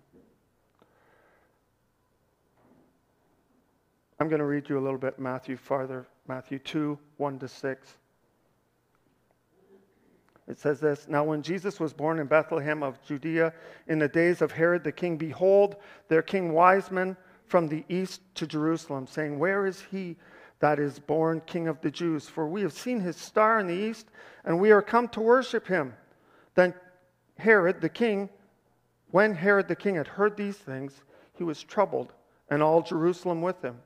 I'm 4.20 4.30
going 4.30 4.40
to 4.40 4.46
read 4.46 4.68
you 4.68 4.80
a 4.80 4.82
little 4.82 4.98
bit 4.98 5.20
Matthew 5.20 5.58
farther, 5.58 6.08
Matthew 6.28 6.58
2, 6.60 6.98
1 7.18 7.40
to 7.40 7.48
6. 7.48 7.98
It 10.48 10.58
says 10.58 10.80
this 10.80 11.08
Now, 11.08 11.24
when 11.24 11.44
Jesus 11.44 11.80
was 11.80 11.94
born 11.94 12.20
in 12.20 12.26
Bethlehem 12.26 12.82
of 12.82 13.02
Judea 13.04 13.54
in 13.88 14.00
the 14.00 14.08
days 14.08 14.42
of 14.42 14.52
Herod 14.52 14.84
the 14.84 14.92
king, 14.92 15.18
behold, 15.18 15.76
there 16.08 16.24
came 16.24 16.52
wise 16.52 16.90
men 16.90 17.16
from 17.46 17.68
the 17.68 17.84
east 17.90 18.22
to 18.36 18.48
Jerusalem, 18.48 19.06
saying, 19.06 19.38
Where 19.38 19.68
is 19.68 19.82
he 19.92 20.16
that 20.60 20.80
is 20.80 20.98
born 20.98 21.42
king 21.46 21.68
of 21.68 21.80
the 21.82 21.92
Jews? 21.92 22.28
For 22.28 22.48
we 22.48 22.62
have 22.62 22.74
seen 22.74 23.00
his 23.00 23.18
star 23.18 23.60
in 23.60 23.68
the 23.68 23.74
east, 23.74 24.08
and 24.46 24.60
we 24.60 24.72
are 24.72 24.82
come 24.82 25.10
to 25.10 25.22
worship 25.22 25.68
him. 25.68 25.94
Then 26.56 26.74
Herod 27.38 27.82
the 27.82 27.90
king, 27.90 28.30
when 29.12 29.36
Herod 29.36 29.68
the 29.68 29.76
king 29.76 29.96
had 29.96 30.08
heard 30.08 30.36
these 30.36 30.58
things, 30.58 31.04
he 31.34 31.44
was 31.44 31.62
troubled, 31.62 32.14
and 32.50 32.64
all 32.64 32.82
Jerusalem 32.82 33.44
with 33.44 33.62
him. 33.62 33.78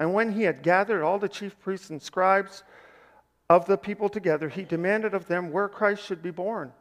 And 0.00 0.12
when 0.12 0.32
he 0.32 0.42
had 0.42 0.62
gathered 0.62 1.04
all 1.04 1.20
the 1.20 1.28
chief 1.28 1.60
priests 1.60 1.90
and 1.90 2.02
scribes, 2.02 2.64
of 3.50 3.66
the 3.66 3.76
people 3.76 4.08
together, 4.08 4.48
he 4.48 4.62
demanded 4.62 5.12
of 5.12 5.26
them 5.26 5.50
where 5.50 5.68
Christ 5.68 6.04
should 6.04 6.22
be 6.22 6.30
born. 6.30 6.72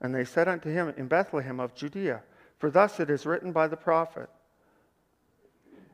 And 0.00 0.14
they 0.14 0.24
said 0.24 0.48
unto 0.48 0.70
him, 0.70 0.92
In 0.96 1.08
Bethlehem 1.08 1.60
of 1.60 1.74
Judea, 1.74 2.22
for 2.58 2.70
thus 2.70 2.98
it 2.98 3.10
is 3.10 3.26
written 3.26 3.52
by 3.52 3.68
the 3.68 3.76
prophet 3.76 4.30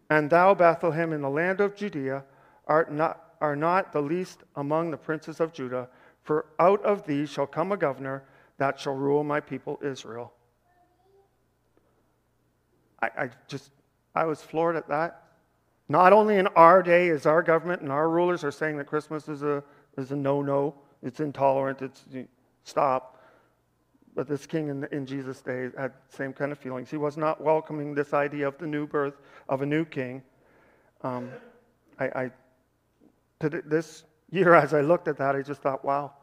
And 0.08 0.30
thou, 0.30 0.54
Bethlehem, 0.54 1.12
in 1.12 1.22
the 1.22 1.28
land 1.28 1.60
of 1.60 1.74
Judea, 1.74 2.22
art 2.68 2.92
not, 2.92 3.34
are 3.40 3.56
not 3.56 3.92
the 3.92 4.00
least 4.00 4.44
among 4.54 4.92
the 4.92 4.96
princes 4.96 5.40
of 5.40 5.52
Judah, 5.52 5.88
for 6.22 6.46
out 6.60 6.82
of 6.84 7.04
thee 7.04 7.26
shall 7.26 7.48
come 7.48 7.72
a 7.72 7.76
governor 7.76 8.22
that 8.58 8.78
shall 8.78 8.94
rule 8.94 9.24
my 9.24 9.40
people 9.40 9.80
Israel. 9.82 10.32
I, 13.02 13.10
I 13.18 13.30
just, 13.48 13.72
I 14.14 14.24
was 14.24 14.40
floored 14.40 14.76
at 14.76 14.86
that. 14.86 15.21
Not 15.92 16.14
only 16.14 16.38
in 16.38 16.46
our 16.56 16.82
day 16.82 17.08
is 17.08 17.26
our 17.26 17.42
government 17.42 17.82
and 17.82 17.92
our 17.92 18.08
rulers 18.08 18.44
are 18.44 18.50
saying 18.50 18.78
that 18.78 18.86
Christmas 18.86 19.28
is 19.28 19.42
a 19.42 19.62
is 19.98 20.10
a 20.10 20.16
no 20.16 20.40
no. 20.40 20.74
It's 21.02 21.20
intolerant. 21.20 21.82
It's 21.82 22.06
stop. 22.64 23.20
But 24.14 24.26
this 24.26 24.46
king 24.46 24.68
in, 24.68 24.84
in 24.90 25.04
Jesus' 25.04 25.42
day 25.42 25.68
had 25.76 25.92
the 25.92 26.16
same 26.16 26.32
kind 26.32 26.50
of 26.50 26.56
feelings. 26.56 26.90
He 26.90 26.96
was 26.96 27.18
not 27.18 27.42
welcoming 27.42 27.94
this 27.94 28.14
idea 28.14 28.48
of 28.48 28.56
the 28.56 28.66
new 28.66 28.86
birth 28.86 29.20
of 29.50 29.60
a 29.60 29.66
new 29.66 29.84
king. 29.84 30.22
Um, 31.02 31.28
I, 32.00 32.04
I 32.04 32.30
this 33.66 34.04
year, 34.30 34.54
as 34.64 34.72
I 34.72 34.80
looked 34.80 35.08
at 35.08 35.18
that, 35.18 35.36
I 35.36 35.42
just 35.42 35.60
thought, 35.60 35.84
wow, 35.84 36.14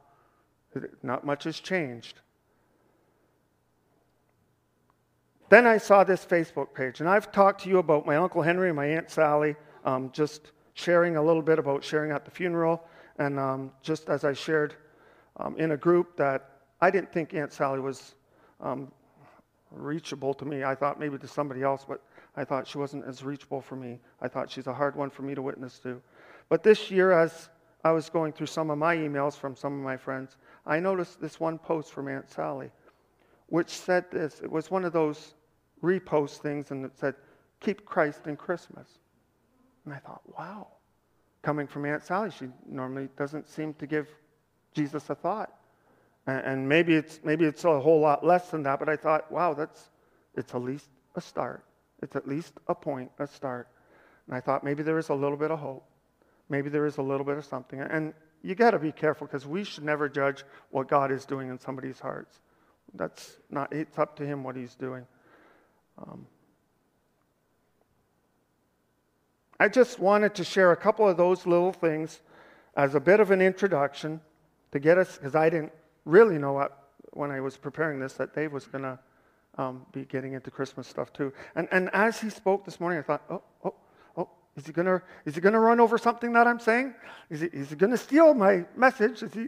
not 1.03 1.27
much 1.27 1.43
has 1.43 1.59
changed. 1.59 2.21
Then 5.49 5.65
I 5.65 5.79
saw 5.79 6.03
this 6.03 6.23
Facebook 6.23 6.75
page, 6.75 6.99
and 6.99 7.09
I've 7.09 7.31
talked 7.31 7.63
to 7.63 7.69
you 7.69 7.79
about 7.79 8.05
my 8.05 8.17
Uncle 8.17 8.43
Henry 8.43 8.69
and 8.69 8.75
my 8.75 8.85
Aunt 8.85 9.09
Sally, 9.09 9.55
um, 9.83 10.11
just 10.13 10.51
sharing 10.75 11.17
a 11.17 11.23
little 11.23 11.41
bit 11.41 11.57
about 11.57 11.83
sharing 11.83 12.11
at 12.11 12.23
the 12.23 12.29
funeral. 12.29 12.83
And 13.17 13.39
um, 13.39 13.71
just 13.81 14.09
as 14.09 14.23
I 14.23 14.33
shared 14.33 14.75
um, 15.37 15.57
in 15.57 15.71
a 15.71 15.77
group 15.77 16.15
that 16.17 16.51
I 16.81 16.91
didn't 16.91 17.11
think 17.11 17.33
Aunt 17.33 17.51
Sally 17.51 17.79
was 17.79 18.13
um, 18.61 18.91
reachable 19.71 20.35
to 20.35 20.45
me. 20.45 20.63
I 20.63 20.75
thought 20.75 20.99
maybe 20.99 21.17
to 21.17 21.27
somebody 21.27 21.63
else, 21.63 21.83
but 21.87 22.01
I 22.37 22.45
thought 22.45 22.67
she 22.67 22.77
wasn't 22.77 23.05
as 23.05 23.23
reachable 23.23 23.59
for 23.59 23.75
me. 23.75 23.99
I 24.21 24.27
thought 24.27 24.51
she's 24.51 24.67
a 24.67 24.73
hard 24.73 24.95
one 24.95 25.09
for 25.09 25.23
me 25.23 25.33
to 25.33 25.41
witness 25.41 25.79
to. 25.79 25.99
But 26.47 26.61
this 26.61 26.91
year, 26.91 27.11
as 27.11 27.49
I 27.83 27.91
was 27.91 28.07
going 28.07 28.33
through 28.33 28.47
some 28.47 28.69
of 28.69 28.77
my 28.77 28.95
emails 28.95 29.35
from 29.35 29.55
some 29.55 29.73
of 29.73 29.83
my 29.83 29.97
friends, 29.97 30.37
I 30.65 30.79
noticed 30.79 31.19
this 31.19 31.39
one 31.39 31.57
post 31.57 31.91
from 31.91 32.07
Aunt 32.07 32.29
Sally, 32.29 32.69
which 33.47 33.69
said 33.69 34.05
this. 34.11 34.41
It 34.43 34.51
was 34.51 34.69
one 34.69 34.85
of 34.85 34.93
those 34.93 35.33
repost 35.83 36.37
things, 36.37 36.71
and 36.71 36.85
it 36.85 36.97
said, 36.97 37.15
Keep 37.59 37.85
Christ 37.85 38.27
in 38.27 38.37
Christmas. 38.37 38.87
And 39.85 39.93
I 39.93 39.97
thought, 39.97 40.21
wow 40.37 40.67
coming 41.41 41.67
from 41.67 41.85
Aunt 41.85 42.03
Sally. 42.03 42.31
She 42.31 42.47
normally 42.67 43.09
doesn't 43.17 43.47
seem 43.47 43.73
to 43.75 43.87
give 43.87 44.07
Jesus 44.73 45.09
a 45.09 45.15
thought. 45.15 45.53
And 46.27 46.67
maybe 46.67 46.93
it's, 46.93 47.19
maybe 47.23 47.45
it's 47.45 47.63
a 47.65 47.79
whole 47.79 47.99
lot 47.99 48.25
less 48.25 48.51
than 48.51 48.61
that, 48.63 48.77
but 48.77 48.87
I 48.87 48.95
thought, 48.95 49.31
wow, 49.31 49.53
that's, 49.53 49.89
it's 50.35 50.53
at 50.53 50.61
least 50.61 50.89
a 51.15 51.21
start. 51.21 51.63
It's 52.03 52.15
at 52.15 52.27
least 52.27 52.53
a 52.67 52.75
point, 52.75 53.09
a 53.17 53.25
start. 53.25 53.67
And 54.27 54.35
I 54.35 54.39
thought 54.39 54.63
maybe 54.63 54.83
there 54.83 54.99
is 54.99 55.09
a 55.09 55.13
little 55.13 55.37
bit 55.37 55.49
of 55.49 55.59
hope. 55.59 55.85
Maybe 56.49 56.69
there 56.69 56.85
is 56.85 56.97
a 56.97 57.01
little 57.01 57.25
bit 57.25 57.37
of 57.37 57.45
something. 57.45 57.79
And 57.79 58.13
you 58.43 58.53
got 58.53 58.71
to 58.71 58.79
be 58.79 58.91
careful 58.91 59.25
because 59.25 59.47
we 59.47 59.63
should 59.63 59.83
never 59.83 60.07
judge 60.07 60.43
what 60.69 60.87
God 60.87 61.11
is 61.11 61.25
doing 61.25 61.49
in 61.49 61.57
somebody's 61.57 61.99
hearts. 61.99 62.41
That's 62.93 63.37
not, 63.49 63.73
it's 63.73 63.97
up 63.97 64.15
to 64.17 64.25
Him 64.25 64.43
what 64.43 64.55
He's 64.55 64.75
doing. 64.75 65.07
Um, 66.01 66.25
I 69.59 69.67
just 69.67 69.99
wanted 69.99 70.35
to 70.35 70.43
share 70.43 70.71
a 70.71 70.77
couple 70.77 71.07
of 71.07 71.17
those 71.17 71.45
little 71.45 71.73
things 71.73 72.21
as 72.75 72.95
a 72.95 72.99
bit 72.99 73.19
of 73.19 73.31
an 73.31 73.41
introduction 73.41 74.21
to 74.71 74.79
get 74.79 74.97
us, 74.97 75.17
because 75.17 75.35
I 75.35 75.49
didn't 75.49 75.73
really 76.05 76.37
know 76.37 76.53
what, 76.53 76.91
when 77.11 77.31
I 77.31 77.41
was 77.41 77.57
preparing 77.57 77.99
this 77.99 78.13
that 78.13 78.33
Dave 78.33 78.53
was 78.53 78.65
going 78.65 78.83
to 78.83 78.99
um, 79.57 79.85
be 79.91 80.05
getting 80.05 80.33
into 80.33 80.49
Christmas 80.49 80.87
stuff 80.87 81.11
too. 81.11 81.33
And, 81.55 81.67
and 81.71 81.89
as 81.91 82.21
he 82.21 82.29
spoke 82.29 82.63
this 82.63 82.79
morning, 82.79 82.99
I 82.99 83.01
thought, 83.01 83.23
oh, 83.29 83.43
oh, 83.65 83.75
oh, 84.15 84.29
is 84.55 84.65
he 84.65 84.71
he 85.35 85.41
gonna 85.41 85.59
run 85.59 85.79
over 85.81 85.97
something 85.97 86.31
that 86.33 86.47
I'm 86.47 86.59
saying? 86.59 86.93
Is 87.29 87.41
he, 87.41 87.47
is 87.47 87.69
he 87.69 87.75
gonna 87.75 87.97
steal 87.97 88.33
my 88.33 88.63
message? 88.77 89.23
Is 89.23 89.33
he? 89.33 89.47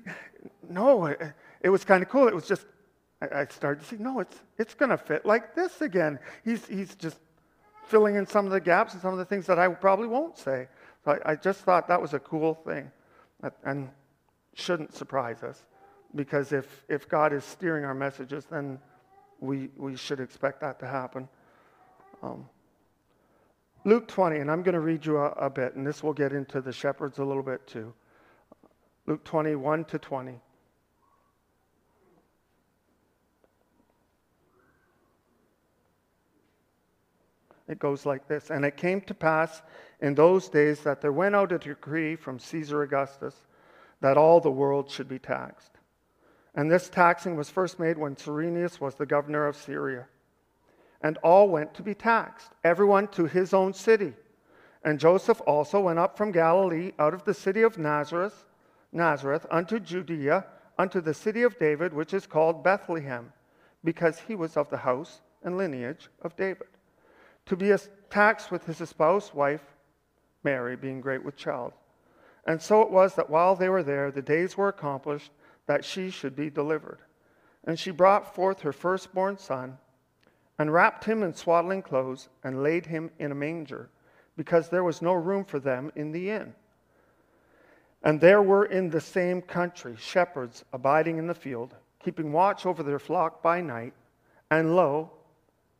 No, 0.67 1.05
it, 1.05 1.21
it 1.61 1.69
was 1.69 1.85
kind 1.85 2.03
of 2.03 2.09
cool. 2.09 2.27
It 2.27 2.35
was 2.35 2.47
just 2.47 2.65
I, 3.21 3.41
I 3.41 3.45
started 3.45 3.81
to 3.81 3.87
see, 3.87 3.97
no, 3.97 4.19
it's 4.19 4.39
it's 4.57 4.73
gonna 4.73 4.97
fit 4.97 5.25
like 5.25 5.55
this 5.55 5.81
again. 5.81 6.19
He's 6.43 6.65
he's 6.67 6.95
just 6.95 7.19
filling 7.85 8.15
in 8.15 8.25
some 8.25 8.45
of 8.45 8.51
the 8.51 8.61
gaps 8.61 8.93
and 8.93 9.01
some 9.01 9.11
of 9.13 9.19
the 9.19 9.25
things 9.25 9.45
that 9.47 9.59
I 9.59 9.67
probably 9.67 10.07
won't 10.07 10.37
say. 10.37 10.67
So 11.03 11.11
I, 11.11 11.31
I 11.31 11.35
just 11.35 11.61
thought 11.61 11.87
that 11.87 12.01
was 12.01 12.13
a 12.13 12.19
cool 12.19 12.53
thing 12.53 12.91
and 13.63 13.89
shouldn't 14.53 14.93
surprise 14.93 15.43
us 15.43 15.65
because 16.15 16.51
if, 16.51 16.83
if 16.89 17.07
God 17.07 17.33
is 17.33 17.43
steering 17.43 17.85
our 17.85 17.93
messages, 17.93 18.45
then 18.45 18.79
we, 19.39 19.69
we 19.77 19.95
should 19.95 20.19
expect 20.19 20.61
that 20.61 20.79
to 20.79 20.87
happen. 20.87 21.27
Um, 22.21 22.47
Luke 23.83 24.07
20, 24.07 24.39
and 24.39 24.51
I'm 24.51 24.61
going 24.61 24.73
to 24.73 24.79
read 24.79 25.05
you 25.05 25.17
a, 25.17 25.31
a 25.31 25.49
bit, 25.49 25.75
and 25.75 25.85
this 25.85 26.03
will 26.03 26.13
get 26.13 26.33
into 26.33 26.61
the 26.61 26.71
shepherds 26.71 27.17
a 27.17 27.23
little 27.23 27.41
bit 27.41 27.65
too. 27.65 27.93
Luke 29.07 29.23
21 29.23 29.85
to 29.85 29.97
20. 29.97 30.39
It 37.71 37.79
goes 37.79 38.05
like 38.05 38.27
this 38.27 38.49
And 38.49 38.65
it 38.65 38.75
came 38.75 39.01
to 39.01 39.13
pass 39.13 39.61
in 40.01 40.13
those 40.13 40.49
days 40.49 40.81
that 40.81 40.99
there 40.99 41.13
went 41.13 41.35
out 41.35 41.53
a 41.53 41.57
decree 41.57 42.17
from 42.17 42.37
Caesar 42.37 42.83
Augustus 42.83 43.35
that 44.01 44.17
all 44.17 44.41
the 44.41 44.51
world 44.51 44.89
should 44.89 45.07
be 45.07 45.19
taxed. 45.19 45.71
And 46.53 46.69
this 46.69 46.89
taxing 46.89 47.37
was 47.37 47.49
first 47.49 47.79
made 47.79 47.97
when 47.97 48.17
Cyrenius 48.17 48.81
was 48.81 48.95
the 48.95 49.05
governor 49.05 49.47
of 49.47 49.55
Syria. 49.55 50.07
And 51.01 51.17
all 51.19 51.47
went 51.47 51.73
to 51.75 51.83
be 51.83 51.95
taxed, 51.95 52.51
everyone 52.63 53.07
to 53.09 53.25
his 53.25 53.53
own 53.53 53.73
city. 53.73 54.13
And 54.83 54.99
Joseph 54.99 55.41
also 55.47 55.79
went 55.79 55.99
up 55.99 56.17
from 56.17 56.31
Galilee 56.31 56.91
out 56.99 57.13
of 57.13 57.23
the 57.23 57.33
city 57.33 57.61
of 57.61 57.77
Nazareth, 57.77 58.45
Nazareth 58.91 59.45
unto 59.49 59.79
Judea, 59.79 60.45
unto 60.77 60.99
the 60.99 61.13
city 61.13 61.43
of 61.43 61.57
David, 61.57 61.93
which 61.93 62.13
is 62.13 62.27
called 62.27 62.63
Bethlehem, 62.63 63.31
because 63.83 64.19
he 64.19 64.35
was 64.35 64.57
of 64.57 64.69
the 64.69 64.77
house 64.77 65.21
and 65.43 65.57
lineage 65.57 66.09
of 66.21 66.35
David 66.35 66.67
to 67.45 67.55
be 67.55 67.73
taxed 68.09 68.51
with 68.51 68.65
his 68.65 68.81
espoused 68.81 69.33
wife, 69.33 69.63
Mary, 70.43 70.75
being 70.75 71.01
great 71.01 71.23
with 71.23 71.35
child. 71.35 71.73
And 72.45 72.61
so 72.61 72.81
it 72.81 72.91
was 72.91 73.15
that 73.15 73.29
while 73.29 73.55
they 73.55 73.69
were 73.69 73.83
there, 73.83 74.11
the 74.11 74.21
days 74.21 74.57
were 74.57 74.67
accomplished 74.67 75.31
that 75.67 75.85
she 75.85 76.09
should 76.09 76.35
be 76.35 76.49
delivered. 76.49 76.99
And 77.63 77.77
she 77.77 77.91
brought 77.91 78.33
forth 78.33 78.61
her 78.61 78.73
firstborn 78.73 79.37
son, 79.37 79.77
and 80.57 80.73
wrapped 80.73 81.05
him 81.05 81.23
in 81.23 81.33
swaddling 81.33 81.81
clothes, 81.81 82.29
and 82.43 82.63
laid 82.63 82.87
him 82.87 83.11
in 83.19 83.31
a 83.31 83.35
manger, 83.35 83.89
because 84.35 84.69
there 84.69 84.83
was 84.83 85.01
no 85.01 85.13
room 85.13 85.45
for 85.45 85.59
them 85.59 85.91
in 85.95 86.11
the 86.11 86.31
inn. 86.31 86.53
And 88.03 88.19
there 88.19 88.41
were 88.41 88.65
in 88.65 88.89
the 88.89 89.01
same 89.01 89.41
country 89.41 89.95
shepherds 89.95 90.65
abiding 90.73 91.17
in 91.17 91.27
the 91.27 91.35
field, 91.35 91.75
keeping 92.03 92.31
watch 92.31 92.65
over 92.65 92.81
their 92.81 92.99
flock 92.99 93.43
by 93.43 93.61
night. 93.61 93.93
And 94.49 94.75
lo, 94.75 95.11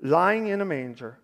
lying 0.00 0.48
in 0.48 0.60
a 0.60 0.64
manger. 0.64 1.18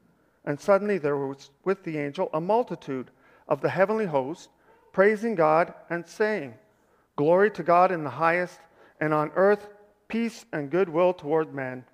And 0.45 0.61
suddenly 0.61 0.99
there 0.99 1.17
was 1.17 1.51
with 1.65 1.83
the 1.85 1.99
angel 1.99 2.31
a 2.33 2.41
multitude 2.41 3.11
of 3.49 3.61
the 3.61 3.71
heavenly 3.71 4.07
host, 4.07 4.51
praising 4.93 5.35
God 5.35 5.73
and 5.91 6.07
saying, 6.07 6.55
Glory 7.17 7.51
to 7.53 7.63
God 7.63 7.93
in 7.93 8.05
the 8.05 8.11
highest, 8.11 8.61
and 9.01 9.15
on 9.15 9.31
earth 9.35 9.69
peace 10.09 10.45
and 10.53 10.71
goodwill 10.71 11.13
toward 11.13 11.55
men. 11.55 11.85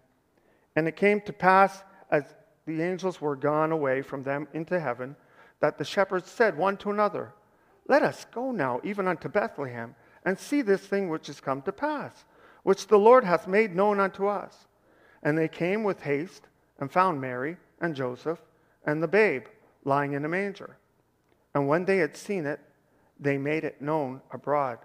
And 0.77 0.89
it 0.89 0.97
came 0.97 1.21
to 1.23 1.33
pass, 1.33 1.83
as 2.11 2.25
the 2.67 2.83
angels 2.83 3.21
were 3.21 3.37
gone 3.37 3.73
away 3.73 4.03
from 4.03 4.23
them 4.23 4.49
into 4.53 4.79
heaven, 4.79 5.17
that 5.61 5.79
the 5.79 5.85
shepherds 5.85 6.31
said 6.31 6.57
one 6.57 6.77
to 6.79 6.91
another, 6.91 7.33
Let 7.89 8.03
us 8.03 8.27
go 8.33 8.51
now 8.51 8.81
even 8.83 9.07
unto 9.07 9.29
Bethlehem, 9.29 9.95
and 10.25 10.39
see 10.39 10.63
this 10.63 10.81
thing 10.81 11.09
which 11.09 11.29
is 11.29 11.41
come 11.41 11.63
to 11.63 11.73
pass, 11.73 12.25
which 12.63 12.87
the 12.87 12.99
Lord 12.99 13.25
hath 13.25 13.49
made 13.49 13.75
known 13.75 14.01
unto 14.01 14.27
us. 14.27 14.67
And 15.23 15.37
they 15.37 15.49
came 15.49 15.83
with 15.83 16.03
haste 16.03 16.47
and 16.81 16.91
found 16.91 17.21
Mary 17.21 17.57
and 17.81 17.95
Joseph 17.95 18.41
and 18.85 19.03
the 19.03 19.09
babe 19.09 19.45
lying 19.85 20.15
in 20.15 20.25
a 20.25 20.29
manger. 20.29 20.77
And 21.55 21.69
when 21.69 21.85
they 21.85 21.99
had 21.99 22.17
seen 22.17 22.47
it, 22.47 22.61
they 23.19 23.37
made 23.37 23.65
it 23.65 23.83
known 23.83 24.21
abroad, 24.33 24.79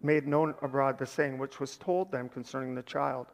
made 0.00 0.26
known 0.26 0.54
abroad 0.62 0.98
the 0.98 1.06
saying 1.06 1.38
which 1.38 1.58
was 1.60 1.76
told 1.76 2.12
them 2.12 2.28
concerning 2.28 2.74
the 2.74 2.82
child. 2.82 3.26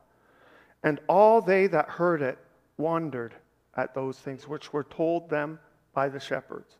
And 0.83 1.01
all 1.09 1.41
they 1.41 1.67
that 1.69 1.89
heard 1.89 2.23
it 2.23 2.39
wondered 2.79 3.35
at 3.75 3.95
those 3.95 4.19
things 4.19 4.49
which 4.49 4.73
were 4.73 4.85
told 4.85 5.29
them 5.29 5.59
by 5.93 6.09
the 6.09 6.21
shepherds. 6.21 6.77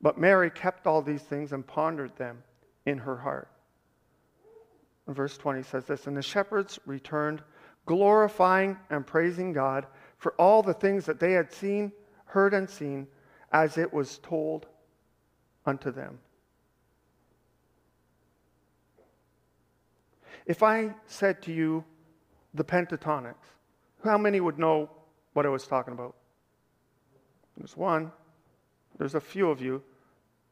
But 0.00 0.18
Mary 0.18 0.50
kept 0.50 0.86
all 0.86 1.02
these 1.02 1.22
things 1.22 1.52
and 1.52 1.66
pondered 1.66 2.16
them 2.16 2.42
in 2.86 2.98
her 2.98 3.16
heart. 3.16 3.48
And 5.06 5.14
verse 5.14 5.36
20 5.36 5.62
says 5.62 5.84
this 5.84 6.06
And 6.06 6.16
the 6.16 6.22
shepherds 6.22 6.78
returned, 6.86 7.42
glorifying 7.86 8.78
and 8.90 9.06
praising 9.06 9.52
God 9.52 9.86
for 10.22 10.34
all 10.38 10.62
the 10.62 10.72
things 10.72 11.04
that 11.04 11.18
they 11.18 11.32
had 11.32 11.52
seen, 11.52 11.90
heard, 12.26 12.54
and 12.54 12.70
seen, 12.70 13.08
as 13.50 13.76
it 13.76 13.92
was 13.92 14.18
told 14.18 14.66
unto 15.66 15.90
them. 15.90 16.16
If 20.46 20.62
I 20.62 20.94
said 21.08 21.42
to 21.42 21.52
you 21.52 21.82
the 22.54 22.62
Pentatonix, 22.62 23.34
how 24.04 24.16
many 24.16 24.38
would 24.38 24.60
know 24.60 24.88
what 25.32 25.44
I 25.44 25.48
was 25.48 25.66
talking 25.66 25.92
about? 25.92 26.14
There's 27.56 27.76
one. 27.76 28.12
There's 28.98 29.16
a 29.16 29.20
few 29.20 29.50
of 29.50 29.60
you. 29.60 29.82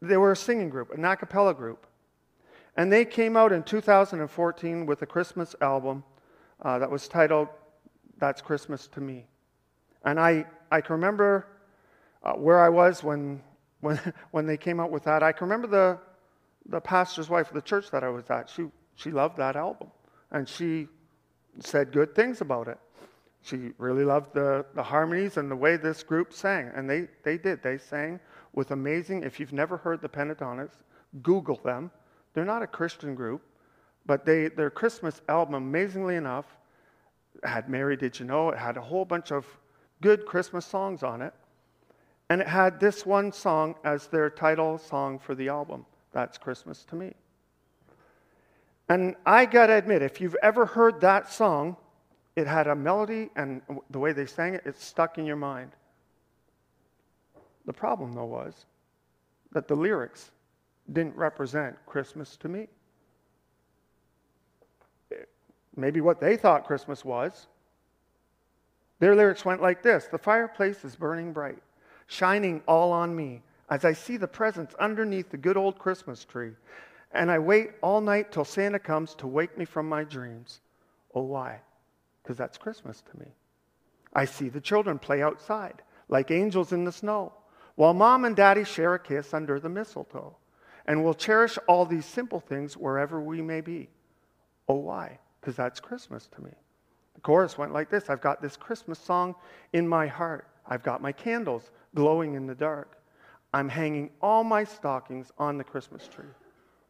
They 0.03 0.17
were 0.17 0.33
a 0.33 0.37
singing 0.37 0.69
group, 0.69 0.91
an 0.91 1.05
a 1.05 1.17
cappella 1.17 1.55
group. 1.55 1.87
And 2.77 2.93
they 2.93 3.05
came 3.05 3.37
out 3.37 3.53
in 3.53 3.63
2014 3.63 4.85
with 4.85 5.03
a 5.03 5.07
Christmas 5.07 5.55
album 5.61 6.03
uh, 6.61 6.81
that 6.81 6.91
was 6.91 7.07
titled 7.07 7.47
That's 8.19 8.43
Christmas 8.43 8.89
to 8.89 9.01
Me. 9.01 9.27
And 10.05 10.19
I, 10.19 10.45
I 10.71 10.81
can 10.81 10.95
remember 10.95 11.47
uh, 12.23 12.33
where 12.33 12.61
I 12.61 12.69
was 12.69 13.03
when, 13.03 13.43
when, 13.81 13.99
when 14.31 14.47
they 14.47 14.57
came 14.57 14.81
out 14.81 14.91
with 14.91 15.05
that. 15.05 15.23
I 15.23 15.33
can 15.33 15.49
remember 15.49 15.67
the, 15.67 15.99
the 16.69 16.81
pastor's 16.81 17.29
wife 17.29 17.49
of 17.49 17.55
the 17.55 17.63
church 17.63 17.91
that 17.91 18.05
I 18.05 18.09
was 18.09 18.29
at. 18.31 18.49
She, 18.49 18.67
she 18.95 19.11
loved 19.11 19.37
that 19.39 19.57
album. 19.57 19.89
And 20.31 20.49
she 20.49 20.89
said 21.59 21.93
good 21.93 22.15
things 22.15 22.41
about 22.41 22.69
it. 22.69 22.79
She 23.43 23.71
really 23.79 24.05
loved 24.05 24.35
the, 24.35 24.67
the 24.75 24.83
harmonies 24.83 25.39
and 25.39 25.51
the 25.51 25.57
way 25.57 25.77
this 25.77 26.03
group 26.03 26.33
sang. 26.33 26.71
And 26.75 26.89
they, 26.89 27.09
they 27.25 27.39
did. 27.39 27.63
They 27.63 27.79
sang 27.79 28.21
with 28.53 28.71
amazing, 28.71 29.23
if 29.23 29.41
you've 29.41 29.53
never 29.53 29.77
heard 29.77 30.03
the 30.03 30.09
Pentatonix, 30.09 30.71
Google 31.23 31.57
them. 31.65 31.91
They're 32.35 32.45
not 32.45 32.63
a 32.63 32.67
Christian 32.67 33.15
group, 33.15 33.43
but 34.07 34.25
they, 34.25 34.49
their 34.49 34.71
Christmas 34.71 35.23
album, 35.29 35.55
amazingly 35.55 36.17
enough, 36.17 36.47
had 37.45 37.69
Mary 37.69 37.97
Did 37.97 38.19
You 38.19 38.27
Know? 38.27 38.51
It 38.51 38.59
had 38.59 38.77
a 38.77 38.81
whole 38.81 39.05
bunch 39.05 39.33
of 39.33 39.47
good 40.01 40.27
Christmas 40.27 40.67
songs 40.67 41.03
on 41.03 41.23
it. 41.23 41.35
And 42.29 42.41
it 42.41 42.47
had 42.47 42.79
this 42.79 43.05
one 43.05 43.33
song 43.33 43.75
as 43.85 44.07
their 44.07 44.31
title 44.31 44.79
song 44.79 45.19
for 45.19 45.35
the 45.35 45.49
album. 45.49 45.85
That's 46.13 46.39
Christmas 46.39 46.85
to 46.85 46.97
Me. 46.97 47.13
And 48.89 49.15
I 49.25 49.47
got 49.47 49.67
to 49.67 49.75
admit, 49.75 50.03
if 50.03 50.21
you've 50.21 50.37
ever 50.43 50.67
heard 50.67 51.01
that 51.01 51.33
song, 51.33 51.77
it 52.37 52.47
had 52.47 52.67
a 52.67 52.75
melody 52.75 53.31
and 53.37 53.63
the 53.91 53.99
way 53.99 54.13
they 54.13 54.27
sang 54.27 54.55
it, 54.55 54.63
it's 54.65 54.85
stuck 54.85 55.19
in 55.19 55.27
your 55.27 55.37
mind. 55.37 55.73
The 57.67 57.73
problem, 57.73 58.13
though, 58.13 58.25
was 58.25 58.67
that 59.53 59.69
the 59.69 59.77
lyrics 59.77 60.31
didn't 60.93 61.17
represent 61.17 61.77
Christmas 61.87 62.37
to 62.39 62.49
me. 62.49 62.69
Maybe 65.77 66.01
what 66.01 66.21
they 66.21 66.37
thought 66.37 66.67
Christmas 66.67 67.05
was. 67.05 67.47
Their 69.01 69.17
lyrics 69.17 69.45
went 69.45 69.61
like 69.61 69.83
this 69.83 70.07
The 70.07 70.19
fireplace 70.19 70.85
is 70.85 70.95
burning 70.95 71.33
bright, 71.33 71.63
shining 72.07 72.63
all 72.69 72.93
on 72.93 73.15
me 73.15 73.43
as 73.69 73.85
I 73.85 73.93
see 73.93 74.17
the 74.17 74.29
presents 74.29 74.75
underneath 74.75 75.31
the 75.31 75.37
good 75.37 75.57
old 75.57 75.79
Christmas 75.79 76.25
tree. 76.25 76.53
And 77.13 77.31
I 77.31 77.41
wait 77.41 77.71
all 77.83 78.01
night 78.01 78.31
till 78.31 78.45
Santa 78.45 78.79
comes 78.79 79.15
to 79.17 79.27
wake 79.27 79.59
me 79.59 79.65
from 79.65 79.89
my 79.89 80.05
dreams. 80.05 80.61
Oh, 81.13 81.23
why? 81.23 81.61
Because 82.23 82.37
that's 82.37 82.57
Christmas 82.57 83.03
to 83.11 83.19
me. 83.19 83.27
I 84.13 84.25
see 84.25 84.49
the 84.49 84.61
children 84.61 84.99
play 84.99 85.23
outside 85.23 85.83
like 86.09 86.31
angels 86.31 86.73
in 86.73 86.85
the 86.85 86.93
snow, 86.93 87.33
while 87.77 87.95
mom 87.95 88.25
and 88.25 88.37
daddy 88.37 88.65
share 88.65 88.95
a 88.95 88.99
kiss 88.99 89.33
under 89.35 89.59
the 89.59 89.69
mistletoe 89.69 90.37
and 90.87 91.05
we'll 91.05 91.15
cherish 91.15 91.57
all 91.69 91.87
these 91.87 92.05
simple 92.05 92.41
things 92.41 92.77
wherever 92.77 93.21
we 93.21 93.41
may 93.41 93.61
be. 93.61 93.89
Oh, 94.69 94.75
why? 94.75 95.19
Because 95.41 95.55
that's 95.55 95.79
Christmas 95.79 96.29
to 96.35 96.43
me. 96.43 96.51
Chorus 97.23 97.59
went 97.59 97.73
like 97.73 97.91
this 97.91 98.09
I've 98.11 98.21
got 98.21 98.43
this 98.43 98.57
Christmas 98.57 98.99
song 98.99 99.35
in 99.73 99.87
my 99.87 100.07
heart. 100.07 100.47
I've 100.67 100.83
got 100.83 101.03
my 101.03 101.13
candles 101.13 101.71
glowing 101.95 102.35
in 102.35 102.47
the 102.47 102.55
dark. 102.55 102.99
I'm 103.53 103.69
hanging 103.69 104.11
all 104.23 104.45
my 104.45 104.65
stockings 104.65 105.33
on 105.39 105.59
the 105.59 105.65
Christmas 105.65 106.07
tree. 106.07 106.27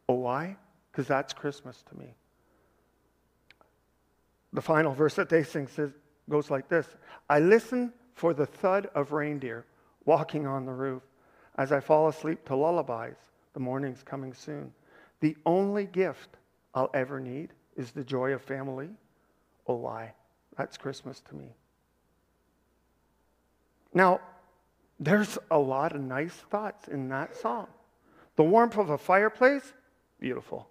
Oh, 0.07 0.15
why? 0.15 0.57
Because 0.91 1.07
that's 1.07 1.33
Christmas 1.33 1.83
to 1.89 1.97
me. 1.97 2.13
The 4.53 4.61
final 4.61 4.93
verse 4.93 5.15
that 5.15 5.29
they 5.29 5.43
sing 5.43 5.67
says, 5.67 5.91
goes 6.29 6.49
like 6.49 6.69
this 6.69 6.87
I 7.29 7.39
listen 7.39 7.93
for 8.13 8.33
the 8.33 8.45
thud 8.45 8.87
of 8.93 9.11
reindeer 9.11 9.65
walking 10.05 10.45
on 10.45 10.65
the 10.65 10.71
roof 10.71 11.03
as 11.57 11.71
I 11.71 11.79
fall 11.79 12.07
asleep 12.07 12.45
to 12.45 12.55
lullabies 12.55 13.17
the 13.53 13.59
morning's 13.59 14.03
coming 14.03 14.33
soon. 14.33 14.73
The 15.19 15.35
only 15.45 15.85
gift 15.85 16.37
I'll 16.73 16.89
ever 16.93 17.19
need 17.19 17.49
is 17.75 17.91
the 17.91 18.03
joy 18.03 18.31
of 18.31 18.41
family. 18.41 18.89
Oh, 19.67 19.75
why? 19.75 20.13
That's 20.57 20.77
Christmas 20.77 21.21
to 21.29 21.35
me. 21.35 21.55
Now, 23.93 24.21
there's 24.99 25.37
a 25.49 25.57
lot 25.57 25.95
of 25.95 26.01
nice 26.01 26.33
thoughts 26.33 26.87
in 26.87 27.09
that 27.09 27.35
song. 27.35 27.67
The 28.35 28.43
warmth 28.43 28.77
of 28.77 28.89
a 28.89 28.97
fireplace, 28.97 29.73
beautiful. 30.19 30.67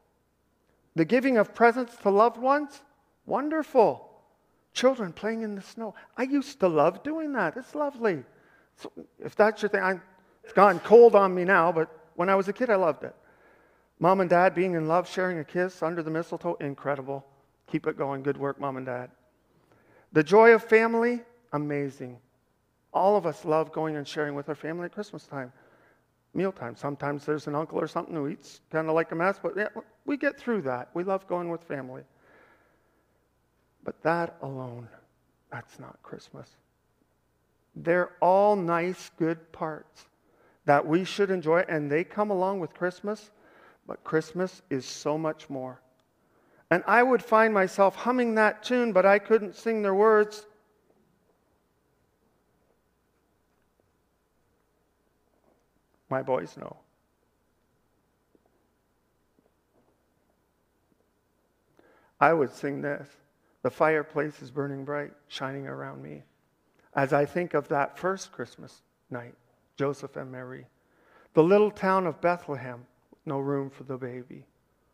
The 0.95 1.05
giving 1.05 1.37
of 1.37 1.55
presents 1.55 1.97
to 1.99 2.11
loved 2.11 2.37
ones, 2.37 2.83
wonderful. 3.27 4.09
Children 4.73 5.12
playing 5.12 5.43
in 5.43 5.55
the 5.57 5.62
snow. 5.62 5.95
I 6.16 6.23
used 6.23 6.61
to 6.61 6.69
love 6.69 7.03
doing 7.03 7.33
that. 7.33 7.57
It's 7.57 7.75
lovely. 7.75 8.25
So 8.77 8.93
if 9.19 9.35
that's 9.35 9.62
your 9.62 9.69
thing, 9.69 9.83
I'm, 9.83 10.01
it's 10.45 10.53
gone 10.53 10.79
cold 10.81 11.14
on 11.14 11.35
me 11.35 11.45
now, 11.45 11.73
but 11.73 11.90
when 12.14 12.29
I 12.29 12.35
was 12.35 12.49
a 12.49 12.53
kid, 12.53 12.71
I 12.71 12.77
loved 12.77 13.05
it. 13.05 13.14
Mom 13.99 14.21
and 14.21 14.31
dad 14.31 14.55
being 14.55 14.75
in 14.75 14.88
love, 14.88 15.09
sharing 15.09 15.38
a 15.38 15.45
kiss 15.45 15.83
under 15.83 16.03
the 16.03 16.11
mistletoe, 16.11 16.57
incredible. 16.61 17.27
Keep 17.71 17.87
it 17.87 17.99
going. 17.99 18.23
Good 18.23 18.37
work, 18.37 18.59
mom 18.59 18.77
and 18.77 18.87
dad. 18.87 19.11
The 20.12 20.23
joy 20.23 20.53
of 20.53 20.64
family, 20.64 21.20
amazing. 21.53 22.18
All 22.92 23.16
of 23.16 23.27
us 23.27 23.44
love 23.44 23.73
going 23.73 23.96
and 23.96 24.07
sharing 24.07 24.35
with 24.35 24.49
our 24.49 24.55
family 24.55 24.87
at 24.87 24.92
Christmas 24.92 25.27
time, 25.27 25.53
mealtime. 26.35 26.75
Sometimes 26.75 27.25
there's 27.25 27.46
an 27.46 27.55
uncle 27.55 27.79
or 27.79 27.87
something 27.87 28.14
who 28.14 28.29
eats 28.29 28.61
kind 28.70 28.88
of 28.88 28.94
like 28.94 29.12
a 29.12 29.14
mess, 29.14 29.38
but 29.40 29.57
yeah, 29.57 29.68
we 30.05 30.16
get 30.16 30.37
through 30.38 30.62
that. 30.62 30.90
We 30.94 31.05
love 31.05 31.27
going 31.29 31.49
with 31.49 31.62
family. 31.62 32.03
But 33.85 34.03
that 34.03 34.37
alone, 34.42 34.88
that's 35.53 35.79
not 35.79 36.03
Christmas. 36.03 36.49
They're 37.77 38.11
all 38.20 38.57
nice, 38.57 39.11
good 39.16 39.53
parts 39.53 40.07
that 40.64 40.85
we 40.85 41.05
should 41.05 41.31
enjoy, 41.31 41.64
and 41.68 41.90
they 41.90 42.05
come 42.05 42.31
along 42.31 42.61
with 42.61 42.75
Christmas, 42.75 43.31
but 43.87 44.03
Christmas 44.05 44.62
is 44.70 44.85
so 44.85 45.16
much 45.16 45.49
more. 45.49 45.81
And 46.70 46.85
I 46.87 47.02
would 47.02 47.22
find 47.22 47.52
myself 47.52 47.96
humming 47.96 48.37
that 48.37 48.62
tune, 48.62 48.92
but 48.92 49.04
I 49.04 49.18
couldn't 49.18 49.56
sing 49.56 49.83
their 49.83 49.94
words. 49.94 50.46
My 56.09 56.22
boys 56.22 56.56
know. 56.56 56.76
I 62.20 62.33
would 62.33 62.52
sing 62.52 62.83
this 62.83 63.09
The 63.62 63.70
fireplace 63.70 64.42
is 64.42 64.50
burning 64.50 64.85
bright, 64.85 65.12
shining 65.28 65.66
around 65.66 66.02
me. 66.02 66.22
As 66.94 67.12
I 67.12 67.24
think 67.24 67.54
of 67.54 67.68
that 67.68 67.98
first 67.98 68.33
Christmas 68.33 68.83
night, 69.11 69.35
Joseph 69.76 70.16
and 70.16 70.30
Mary. 70.30 70.66
The 71.35 71.42
little 71.42 71.70
town 71.70 72.06
of 72.06 72.20
Bethlehem, 72.20 72.87
no 73.24 73.38
room 73.38 73.70
for 73.70 73.85
the 73.85 73.96
baby. 73.96 74.44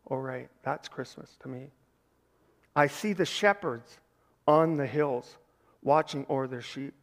All 0.07 0.19
right, 0.19 0.49
that's 0.63 0.89
Christmas 0.89 1.37
to 1.43 1.49
me. 1.49 1.71
I 2.75 2.87
see 2.87 3.13
the 3.13 3.25
shepherds 3.25 3.99
on 4.47 4.77
the 4.77 4.87
hills 4.87 5.37
watching 5.83 6.27
o'er 6.29 6.47
their 6.47 6.63
sheep. 6.63 6.95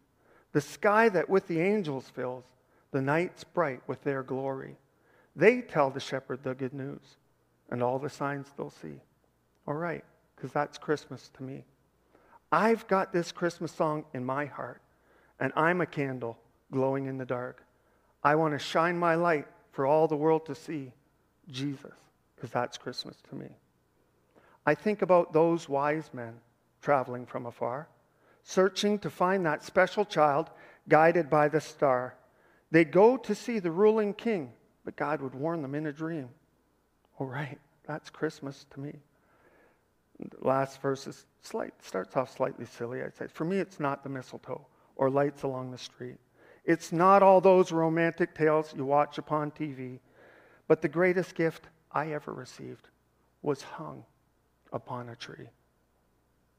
The 0.54 0.62
sky 0.62 1.10
that 1.10 1.30
with 1.30 1.48
the 1.48 1.60
angels 1.60 2.10
fills, 2.10 2.44
the 2.92 3.02
nights 3.02 3.44
bright 3.44 3.82
with 3.88 4.04
their 4.04 4.24
glory. 4.24 4.78
They 5.36 5.62
tell 5.62 5.90
the 5.90 6.00
shepherd 6.00 6.44
the 6.44 6.54
good 6.54 6.74
news 6.74 7.18
and 7.70 7.82
all 7.82 7.98
the 7.98 8.10
signs 8.10 8.48
they'll 8.56 8.70
see. 8.70 9.02
All 9.68 9.74
right, 9.74 10.04
because 10.36 10.52
that's 10.52 10.78
Christmas 10.78 11.32
to 11.38 11.44
me. 11.44 11.64
I've 12.52 12.88
got 12.88 13.12
this 13.12 13.32
Christmas 13.32 13.72
song 13.72 14.06
in 14.14 14.24
my 14.24 14.46
heart, 14.46 14.82
and 15.40 15.52
I'm 15.56 15.82
a 15.82 15.88
candle 15.88 16.38
glowing 16.72 17.08
in 17.08 17.18
the 17.18 17.26
dark. 17.26 17.66
I 18.24 18.36
want 18.36 18.54
to 18.54 18.60
shine 18.60 18.98
my 18.98 19.16
light 19.16 19.48
for 19.72 19.88
all 19.88 20.08
the 20.08 20.16
world 20.16 20.46
to 20.46 20.56
see 20.56 20.92
Jesus, 21.50 21.96
because 22.44 22.52
that's 22.52 22.78
Christmas 22.78 23.16
to 23.30 23.36
me. 23.36 23.48
I 24.66 24.76
think 24.76 25.02
about 25.02 25.32
those 25.32 25.70
wise 25.70 26.10
men 26.12 26.34
traveling 26.82 27.26
from 27.26 27.46
afar, 27.46 27.88
searching 28.44 29.00
to 29.00 29.10
find 29.10 29.46
that 29.46 29.64
special 29.64 30.04
child 30.04 30.50
guided 30.90 31.30
by 31.30 31.48
the 31.48 31.62
star. 31.62 32.16
They 32.70 32.84
go 32.84 33.16
to 33.16 33.34
see 33.34 33.60
the 33.60 33.72
ruling 33.72 34.14
king, 34.14 34.52
but 34.84 34.98
God 34.98 35.22
would 35.22 35.34
warn 35.34 35.62
them 35.62 35.74
in 35.74 35.86
a 35.86 35.94
dream. 35.94 36.28
All 37.18 37.28
right, 37.28 37.60
that's 37.88 38.10
Christmas 38.10 38.66
to 38.72 38.82
me. 38.82 39.00
The 40.20 40.46
last 40.46 40.82
verse 40.82 41.08
is 41.08 41.26
slight, 41.44 41.74
starts 41.82 42.18
off 42.18 42.36
slightly 42.36 42.66
silly, 42.66 43.02
I'd 43.02 43.16
say. 43.16 43.28
For 43.28 43.46
me, 43.46 43.60
it's 43.60 43.80
not 43.80 44.04
the 44.04 44.10
mistletoe 44.10 44.68
or 44.98 45.10
lights 45.10 45.44
along 45.44 45.72
the 45.72 45.78
street. 45.78 46.18
It's 46.66 46.92
not 46.92 47.24
all 47.24 47.40
those 47.40 47.72
romantic 47.72 48.36
tales 48.36 48.74
you 48.76 48.84
watch 48.84 49.18
upon 49.18 49.52
TV, 49.52 50.00
but 50.68 50.82
the 50.82 50.90
greatest 50.90 51.36
gift 51.36 51.70
I 51.94 52.12
ever 52.12 52.34
received 52.34 52.90
was 53.42 53.62
hung 53.62 54.04
upon 54.72 55.10
a 55.10 55.16
tree. 55.16 55.50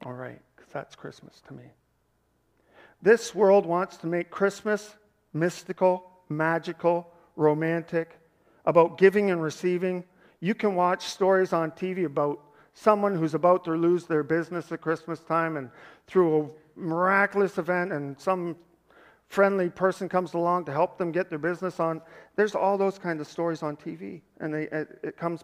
All 0.05 0.13
right, 0.13 0.41
because 0.55 0.71
that's 0.71 0.95
Christmas 0.95 1.41
to 1.47 1.53
me. 1.53 1.63
This 3.01 3.35
world 3.35 3.65
wants 3.65 3.97
to 3.97 4.07
make 4.07 4.29
Christmas 4.29 4.95
mystical, 5.33 6.09
magical, 6.29 7.11
romantic, 7.35 8.17
about 8.65 8.97
giving 8.97 9.31
and 9.31 9.41
receiving. 9.41 10.03
You 10.39 10.55
can 10.55 10.75
watch 10.75 11.05
stories 11.05 11.53
on 11.53 11.71
TV 11.71 12.05
about 12.05 12.39
someone 12.73 13.15
who's 13.15 13.33
about 13.33 13.63
to 13.65 13.71
lose 13.71 14.05
their 14.05 14.23
business 14.23 14.71
at 14.71 14.81
Christmas 14.81 15.19
time 15.19 15.57
and 15.57 15.69
through 16.07 16.39
a 16.39 16.79
miraculous 16.79 17.57
event 17.57 17.91
and 17.91 18.19
some 18.19 18.55
friendly 19.27 19.69
person 19.69 20.07
comes 20.07 20.33
along 20.33 20.65
to 20.65 20.71
help 20.71 20.97
them 20.97 21.11
get 21.11 21.29
their 21.29 21.39
business 21.39 21.79
on. 21.79 22.01
There's 22.35 22.55
all 22.55 22.77
those 22.77 22.97
kinds 22.97 23.21
of 23.21 23.27
stories 23.27 23.63
on 23.63 23.75
TV, 23.77 24.21
and 24.39 24.53
they, 24.53 24.63
it, 24.63 24.99
it 25.03 25.17
comes 25.17 25.43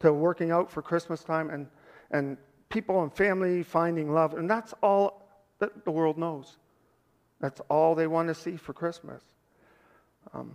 to 0.00 0.12
working 0.12 0.50
out 0.50 0.70
for 0.70 0.82
Christmas 0.82 1.22
time 1.22 1.50
and, 1.50 1.66
and 2.10 2.36
people 2.68 3.02
and 3.02 3.12
family 3.12 3.62
finding 3.62 4.12
love, 4.12 4.34
and 4.34 4.48
that's 4.48 4.74
all 4.82 5.28
that 5.58 5.84
the 5.84 5.90
world 5.90 6.18
knows. 6.18 6.56
That's 7.40 7.60
all 7.68 7.94
they 7.94 8.06
want 8.06 8.28
to 8.28 8.34
see 8.34 8.56
for 8.56 8.72
Christmas. 8.72 9.22
Um, 10.32 10.54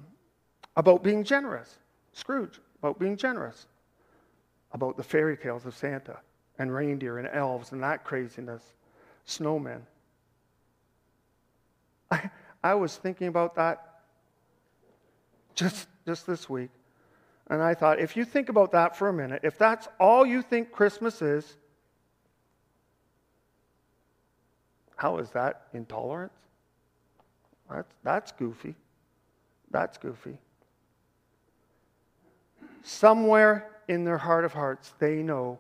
about 0.76 1.04
being 1.04 1.24
generous, 1.24 1.78
Scrooge, 2.14 2.60
about 2.80 3.00
being 3.00 3.16
generous, 3.16 3.68
about 4.74 4.98
the 4.98 5.04
fairy 5.04 5.38
tales 5.38 5.66
of 5.66 5.76
Santa 5.76 6.18
and 6.58 6.74
reindeer 6.74 7.18
and 7.18 7.28
elves 7.28 7.72
and 7.72 7.82
that 7.84 8.04
craziness, 8.04 8.64
snowmen. 9.26 9.82
I, 12.12 12.30
I 12.64 12.76
was 12.76 12.96
thinking 12.96 13.28
about 13.28 13.56
that 13.56 14.02
just, 15.56 15.88
just 16.06 16.28
this 16.28 16.50
week. 16.50 16.70
And 17.48 17.64
I 17.64 17.74
thought, 17.74 18.00
if 18.00 18.16
you 18.16 18.26
think 18.26 18.50
about 18.50 18.72
that 18.74 18.96
for 18.96 19.10
a 19.10 19.14
minute, 19.14 19.42
if 19.44 19.58
that's 19.58 19.88
all 20.00 20.26
you 20.26 20.42
think 20.42 20.72
Christmas 20.72 21.22
is, 21.22 21.58
how 24.96 25.18
is 25.18 25.30
that 25.32 25.68
intolerance? 25.74 26.34
That's, 27.70 27.94
that's 28.04 28.32
goofy. 28.34 28.76
That's 29.72 29.98
goofy. 29.98 30.38
Somewhere 32.84 33.70
in 33.88 34.04
their 34.04 34.18
heart 34.18 34.46
of 34.46 34.54
hearts, 34.54 34.94
they 35.00 35.24
know 35.24 35.60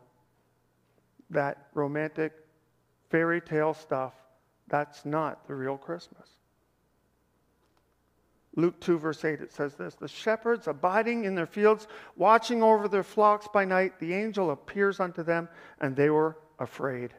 that 1.29 1.67
romantic 1.73 2.33
fairy 3.09 3.41
tale 3.41 3.73
stuff, 3.73 4.13
that's 4.67 5.05
not 5.05 5.47
the 5.47 5.55
real 5.55 5.77
Christmas. 5.77 6.27
Luke 8.55 8.79
2, 8.81 8.97
verse 8.97 9.23
8, 9.23 9.41
it 9.41 9.53
says 9.53 9.75
this 9.75 9.95
The 9.95 10.07
shepherds 10.07 10.67
abiding 10.67 11.25
in 11.25 11.35
their 11.35 11.45
fields, 11.45 11.87
watching 12.15 12.63
over 12.63 12.87
their 12.87 13.03
flocks 13.03 13.47
by 13.53 13.65
night, 13.65 13.99
the 13.99 14.13
angel 14.13 14.51
appears 14.51 14.99
unto 14.99 15.23
them, 15.23 15.47
and 15.79 15.95
they 15.95 16.09
were 16.09 16.37
afraid. 16.59 17.13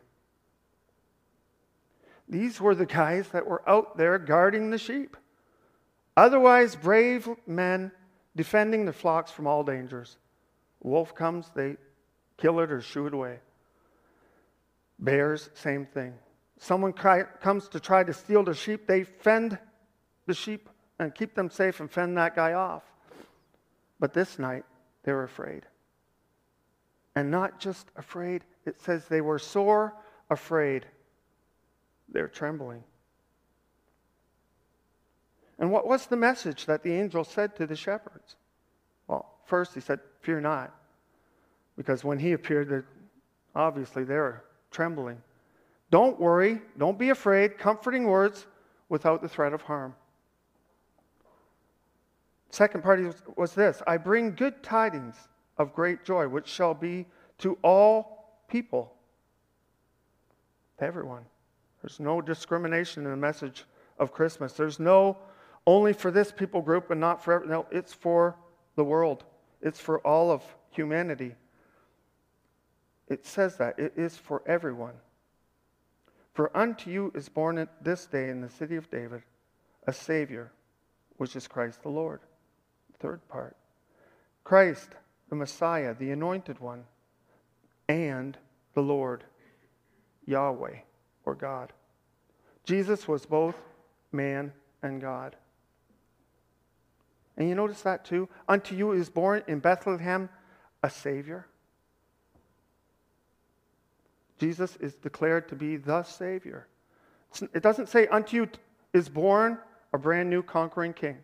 These 2.28 2.60
were 2.60 2.74
the 2.74 2.86
guys 2.86 3.28
that 3.28 3.46
were 3.46 3.68
out 3.68 3.96
there 3.96 4.18
guarding 4.18 4.70
the 4.70 4.78
sheep. 4.78 5.16
Otherwise, 6.16 6.76
brave 6.76 7.28
men 7.46 7.90
defending 8.36 8.84
their 8.84 8.92
flocks 8.92 9.30
from 9.30 9.46
all 9.46 9.64
dangers. 9.64 10.16
Wolf 10.80 11.14
comes, 11.14 11.50
they 11.54 11.76
kill 12.36 12.60
it 12.60 12.70
or 12.70 12.80
shoo 12.80 13.06
it 13.06 13.14
away. 13.14 13.38
Bears, 14.98 15.50
same 15.54 15.86
thing. 15.86 16.14
Someone 16.58 16.92
cry, 16.92 17.22
comes 17.40 17.68
to 17.68 17.80
try 17.80 18.04
to 18.04 18.12
steal 18.12 18.44
the 18.44 18.54
sheep, 18.54 18.86
they 18.86 19.04
fend 19.04 19.58
the 20.26 20.34
sheep 20.34 20.68
and 21.00 21.14
keep 21.14 21.34
them 21.34 21.48
safe 21.48 21.80
and 21.80 21.90
fend 21.90 22.18
that 22.18 22.36
guy 22.36 22.52
off. 22.52 22.82
But 23.98 24.12
this 24.12 24.38
night, 24.38 24.64
they 25.02 25.12
were 25.12 25.24
afraid. 25.24 25.62
And 27.16 27.30
not 27.30 27.58
just 27.58 27.90
afraid, 27.96 28.44
it 28.66 28.78
says 28.82 29.06
they 29.06 29.22
were 29.22 29.38
sore 29.38 29.94
afraid. 30.28 30.84
They're 32.10 32.28
trembling. 32.28 32.84
And 35.58 35.72
what 35.72 35.86
was 35.86 36.06
the 36.06 36.16
message 36.16 36.66
that 36.66 36.82
the 36.82 36.92
angel 36.92 37.24
said 37.24 37.56
to 37.56 37.66
the 37.66 37.76
shepherds? 37.76 38.36
Well, 39.08 39.26
first 39.46 39.72
he 39.72 39.80
said, 39.80 40.00
Fear 40.20 40.42
not. 40.42 40.74
Because 41.78 42.04
when 42.04 42.18
he 42.18 42.32
appeared, 42.32 42.84
obviously 43.54 44.04
they 44.04 44.16
were 44.16 44.44
trembling. 44.70 45.22
Don't 45.90 46.20
worry, 46.20 46.60
don't 46.76 46.98
be 46.98 47.08
afraid, 47.08 47.56
comforting 47.56 48.04
words 48.04 48.46
without 48.90 49.22
the 49.22 49.28
threat 49.28 49.54
of 49.54 49.62
harm. 49.62 49.94
Second 52.50 52.82
part 52.82 53.00
was 53.36 53.54
this 53.54 53.82
I 53.86 53.96
bring 53.96 54.34
good 54.34 54.62
tidings 54.62 55.16
of 55.56 55.72
great 55.72 56.04
joy, 56.04 56.28
which 56.28 56.48
shall 56.48 56.74
be 56.74 57.06
to 57.38 57.56
all 57.62 58.42
people, 58.48 58.92
everyone. 60.78 61.24
There's 61.82 62.00
no 62.00 62.20
discrimination 62.20 63.04
in 63.04 63.10
the 63.10 63.16
message 63.16 63.64
of 63.98 64.12
Christmas. 64.12 64.52
There's 64.52 64.78
no 64.78 65.16
only 65.66 65.92
for 65.92 66.10
this 66.10 66.32
people 66.32 66.60
group 66.60 66.90
and 66.90 67.00
not 67.00 67.22
for 67.22 67.34
everyone. 67.34 67.52
No, 67.52 67.66
it's 67.70 67.92
for 67.92 68.36
the 68.76 68.84
world. 68.84 69.24
It's 69.62 69.80
for 69.80 70.00
all 70.00 70.30
of 70.30 70.42
humanity. 70.70 71.34
It 73.08 73.26
says 73.26 73.56
that. 73.56 73.78
It 73.78 73.92
is 73.96 74.16
for 74.16 74.42
everyone. 74.46 74.94
For 76.32 76.54
unto 76.56 76.90
you 76.90 77.12
is 77.14 77.28
born 77.28 77.68
this 77.82 78.06
day 78.06 78.28
in 78.28 78.40
the 78.40 78.48
city 78.48 78.76
of 78.76 78.90
David 78.90 79.22
a 79.86 79.92
Savior, 79.92 80.52
which 81.16 81.36
is 81.36 81.48
Christ 81.48 81.82
the 81.82 81.88
Lord. 81.88 82.20
Third 83.00 83.26
part 83.28 83.56
Christ, 84.44 84.90
the 85.28 85.36
Messiah, 85.36 85.94
the 85.94 86.10
anointed 86.10 86.60
one, 86.60 86.84
and 87.88 88.36
the 88.74 88.82
Lord, 88.82 89.24
Yahweh, 90.26 90.78
or 91.24 91.34
God. 91.34 91.72
Jesus 92.64 93.08
was 93.08 93.26
both 93.26 93.56
man 94.12 94.52
and 94.82 95.00
God. 95.00 95.34
And 97.36 97.48
you 97.48 97.54
notice 97.54 97.80
that 97.82 98.04
too? 98.04 98.28
Unto 98.48 98.76
you 98.76 98.92
is 98.92 99.08
born 99.08 99.42
in 99.48 99.60
Bethlehem 99.60 100.28
a 100.82 100.90
Savior. 100.90 101.46
Jesus 104.38 104.76
is 104.76 104.94
declared 104.94 105.48
to 105.48 105.54
be 105.54 105.76
the 105.76 106.02
Savior. 106.02 106.66
It 107.54 107.62
doesn't 107.62 107.88
say, 107.88 108.06
Unto 108.08 108.36
you 108.36 108.48
is 108.92 109.08
born 109.08 109.58
a 109.92 109.98
brand 109.98 110.28
new 110.28 110.42
conquering 110.42 110.92
king 110.92 111.18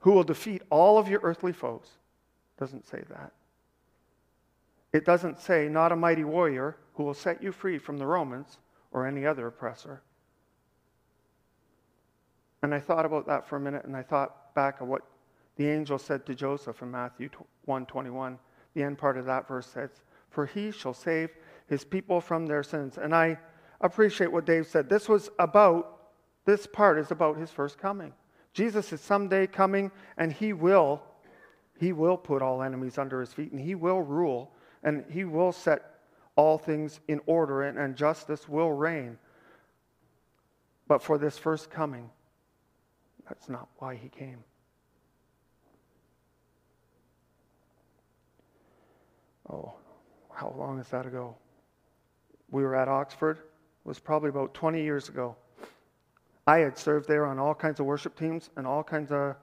who 0.00 0.12
will 0.12 0.24
defeat 0.24 0.62
all 0.70 0.98
of 0.98 1.08
your 1.08 1.20
earthly 1.22 1.52
foes. 1.52 1.98
Doesn't 2.58 2.86
say 2.86 3.02
that. 3.08 3.32
It 4.92 5.04
doesn't 5.04 5.38
say, 5.38 5.68
not 5.68 5.92
a 5.92 5.96
mighty 5.96 6.24
warrior 6.24 6.76
who 6.94 7.04
will 7.04 7.14
set 7.14 7.42
you 7.42 7.52
free 7.52 7.78
from 7.78 7.98
the 7.98 8.06
Romans 8.06 8.58
or 8.90 9.06
any 9.06 9.26
other 9.26 9.46
oppressor. 9.46 10.02
And 12.62 12.74
I 12.74 12.80
thought 12.80 13.06
about 13.06 13.26
that 13.26 13.46
for 13.46 13.56
a 13.56 13.60
minute, 13.60 13.84
and 13.84 13.96
I 13.96 14.02
thought 14.02 14.54
back 14.54 14.80
of 14.80 14.88
what 14.88 15.02
the 15.56 15.68
angel 15.68 15.98
said 15.98 16.26
to 16.26 16.34
Joseph 16.34 16.82
in 16.82 16.90
Matthew 16.90 17.28
1:21. 17.66 18.38
The 18.74 18.82
end 18.82 18.98
part 18.98 19.16
of 19.16 19.26
that 19.26 19.46
verse 19.46 19.66
says, 19.66 20.02
"For 20.30 20.46
he 20.46 20.70
shall 20.70 20.94
save 20.94 21.36
his 21.66 21.84
people 21.84 22.20
from 22.20 22.46
their 22.46 22.62
sins." 22.62 22.98
And 22.98 23.14
I 23.14 23.38
appreciate 23.80 24.32
what 24.32 24.44
Dave 24.44 24.66
said. 24.66 24.88
This 24.88 25.08
was 25.08 25.30
about 25.38 25.94
this 26.44 26.66
part 26.66 26.98
is 26.98 27.10
about 27.10 27.36
his 27.36 27.50
first 27.50 27.78
coming. 27.78 28.14
Jesus 28.52 28.92
is 28.92 29.00
someday 29.00 29.46
coming 29.46 29.90
and 30.16 30.32
he 30.32 30.52
will 30.52 31.02
he 31.78 31.92
will 31.92 32.16
put 32.16 32.42
all 32.42 32.62
enemies 32.62 32.98
under 32.98 33.20
his 33.20 33.32
feet 33.32 33.52
and 33.52 33.60
he 33.60 33.74
will 33.74 34.02
rule 34.02 34.52
and 34.82 35.04
he 35.10 35.24
will 35.24 35.52
set 35.52 36.00
all 36.34 36.58
things 36.58 37.00
in 37.08 37.20
order 37.26 37.62
and, 37.62 37.78
and 37.78 37.96
justice 37.96 38.48
will 38.48 38.72
reign. 38.72 39.16
But 40.86 41.02
for 41.02 41.18
this 41.18 41.38
first 41.38 41.70
coming, 41.70 42.10
that's 43.28 43.48
not 43.48 43.68
why 43.78 43.94
he 43.94 44.08
came. 44.08 44.42
Oh, 49.50 49.74
how 50.32 50.54
long 50.56 50.78
is 50.78 50.88
that 50.88 51.06
ago? 51.06 51.36
We 52.50 52.62
were 52.62 52.74
at 52.74 52.88
Oxford. 52.88 53.38
It 53.38 53.88
was 53.88 53.98
probably 53.98 54.30
about 54.30 54.54
20 54.54 54.82
years 54.82 55.08
ago. 55.08 55.36
I 56.48 56.60
had 56.60 56.78
served 56.78 57.06
there 57.06 57.26
on 57.26 57.38
all 57.38 57.54
kinds 57.54 57.78
of 57.78 57.84
worship 57.84 58.18
teams 58.18 58.48
and 58.56 58.66
all 58.66 58.82
kinds 58.82 59.12
of 59.12 59.36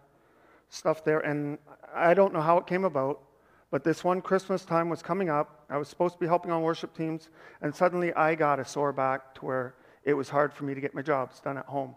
stuff 0.69 1.03
there. 1.03 1.19
And 1.19 1.59
I 1.93 2.15
don't 2.15 2.33
know 2.33 2.41
how 2.41 2.57
it 2.57 2.65
came 2.65 2.83
about, 2.83 3.21
but 3.69 3.83
this 3.83 4.03
one 4.03 4.23
Christmas 4.23 4.65
time 4.65 4.89
was 4.89 5.03
coming 5.03 5.29
up. 5.29 5.65
I 5.69 5.77
was 5.77 5.87
supposed 5.87 6.15
to 6.15 6.19
be 6.19 6.25
helping 6.25 6.49
on 6.49 6.63
worship 6.63 6.97
teams, 6.97 7.29
and 7.61 7.75
suddenly 7.75 8.11
I 8.13 8.33
got 8.33 8.59
a 8.59 8.65
sore 8.65 8.91
back 8.91 9.35
to 9.35 9.45
where 9.45 9.75
it 10.03 10.15
was 10.15 10.29
hard 10.29 10.51
for 10.51 10.63
me 10.63 10.73
to 10.73 10.81
get 10.81 10.95
my 10.95 11.03
jobs 11.03 11.39
done 11.39 11.59
at 11.59 11.67
home. 11.67 11.95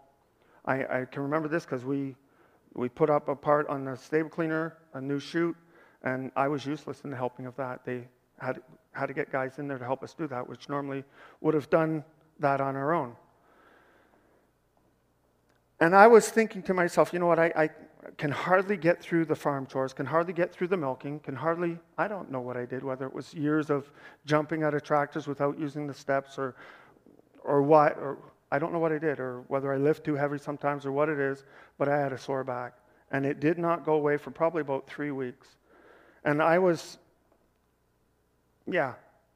I, 0.65 0.99
I 0.99 1.05
can 1.05 1.23
remember 1.23 1.47
this 1.47 1.65
because 1.65 1.83
we, 1.83 2.15
we 2.75 2.87
put 2.87 3.09
up 3.09 3.29
a 3.29 3.35
part 3.35 3.67
on 3.67 3.85
the 3.85 3.95
stable 3.95 4.29
cleaner, 4.29 4.77
a 4.93 5.01
new 5.01 5.19
chute, 5.19 5.57
and 6.03 6.31
I 6.35 6.47
was 6.47 6.67
useless 6.67 7.01
in 7.03 7.09
the 7.09 7.17
helping 7.17 7.47
of 7.47 7.55
that. 7.55 7.83
They 7.83 8.07
had, 8.37 8.61
had 8.91 9.07
to 9.07 9.15
get 9.15 9.31
guys 9.31 9.57
in 9.57 9.67
there 9.67 9.79
to 9.79 9.85
help 9.85 10.03
us 10.03 10.13
do 10.13 10.27
that, 10.27 10.47
which 10.47 10.69
normally 10.69 11.03
would 11.41 11.55
have 11.55 11.67
done 11.71 12.03
that 12.37 12.61
on 12.61 12.75
our 12.75 12.93
own. 12.93 13.15
And 15.79 15.95
I 15.95 16.07
was 16.07 16.27
thinking 16.29 16.61
to 16.63 16.73
myself, 16.73 17.13
you 17.13 17.19
know 17.19 17.27
what, 17.27 17.39
I, 17.39 17.51
I 17.55 17.69
can 18.17 18.31
hardly 18.31 18.75
get 18.75 19.01
through 19.01 19.25
the 19.25 19.35
farm 19.35 19.65
chores, 19.65 19.93
can 19.93 20.05
hardly 20.05 20.33
get 20.33 20.51
through 20.51 20.67
the 20.67 20.77
milking, 20.77 21.19
can 21.19 21.35
hardly, 21.35 21.77
I 21.97 22.07
don't 22.07 22.29
know 22.29 22.41
what 22.41 22.57
I 22.57 22.65
did, 22.65 22.83
whether 22.83 23.05
it 23.05 23.13
was 23.13 23.33
years 23.33 23.69
of 23.69 23.89
jumping 24.25 24.63
out 24.63 24.73
of 24.73 24.83
tractors 24.83 25.27
without 25.27 25.57
using 25.57 25.87
the 25.87 25.93
steps 25.93 26.37
or, 26.37 26.55
or 27.43 27.61
what, 27.61 27.97
or 27.97 28.17
I 28.51 28.59
don't 28.59 28.73
know 28.73 28.79
what 28.79 28.91
I 28.91 28.97
did, 28.97 29.19
or 29.19 29.41
whether 29.47 29.73
I 29.73 29.77
lift 29.77 30.03
too 30.03 30.15
heavy 30.15 30.37
sometimes 30.37 30.85
or 30.85 30.91
what 30.91 31.07
it 31.07 31.19
is, 31.19 31.45
but 31.77 31.87
I 31.87 31.97
had 31.97 32.11
a 32.11 32.17
sore 32.17 32.43
back. 32.43 32.73
And 33.11 33.25
it 33.25 33.39
did 33.39 33.57
not 33.57 33.85
go 33.85 33.93
away 33.93 34.17
for 34.17 34.31
probably 34.31 34.61
about 34.61 34.87
three 34.87 35.11
weeks. 35.11 35.47
And 36.25 36.41
I 36.41 36.59
was, 36.59 36.97
yeah, 38.67 38.93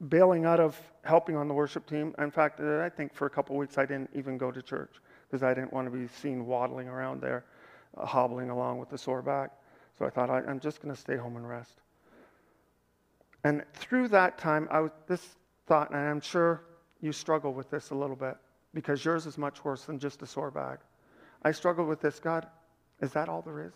bailing 0.08 0.44
out 0.44 0.60
of 0.60 0.78
helping 1.04 1.36
on 1.36 1.48
the 1.48 1.54
worship 1.54 1.86
team. 1.86 2.14
In 2.18 2.30
fact, 2.30 2.60
I 2.60 2.88
think 2.88 3.14
for 3.14 3.26
a 3.26 3.30
couple 3.30 3.56
weeks 3.56 3.78
I 3.78 3.86
didn't 3.86 4.10
even 4.14 4.36
go 4.36 4.50
to 4.50 4.60
church 4.60 5.00
because 5.34 5.42
I 5.42 5.52
didn't 5.52 5.72
want 5.72 5.90
to 5.92 5.98
be 5.98 6.06
seen 6.06 6.46
waddling 6.46 6.86
around 6.86 7.20
there, 7.20 7.44
uh, 7.96 8.06
hobbling 8.06 8.50
along 8.50 8.78
with 8.78 8.88
the 8.88 8.96
sore 8.96 9.20
back. 9.20 9.50
So 9.98 10.06
I 10.06 10.10
thought, 10.10 10.30
I, 10.30 10.48
am 10.48 10.60
just 10.60 10.80
going 10.80 10.94
to 10.94 11.00
stay 11.00 11.16
home 11.16 11.34
and 11.34 11.48
rest. 11.48 11.80
And 13.42 13.64
through 13.72 14.06
that 14.08 14.38
time, 14.38 14.68
I 14.70 14.78
was, 14.78 14.92
this 15.08 15.26
thought, 15.66 15.90
and 15.90 15.98
I'm 15.98 16.20
sure 16.20 16.60
you 17.00 17.10
struggle 17.10 17.52
with 17.52 17.68
this 17.68 17.90
a 17.90 17.96
little 17.96 18.14
bit 18.14 18.36
because 18.74 19.04
yours 19.04 19.26
is 19.26 19.36
much 19.36 19.64
worse 19.64 19.82
than 19.82 19.98
just 19.98 20.22
a 20.22 20.26
sore 20.26 20.52
back. 20.52 20.78
I 21.42 21.50
struggled 21.50 21.88
with 21.88 22.00
this. 22.00 22.20
God, 22.20 22.46
is 23.00 23.10
that 23.14 23.28
all 23.28 23.42
there 23.42 23.66
is? 23.66 23.72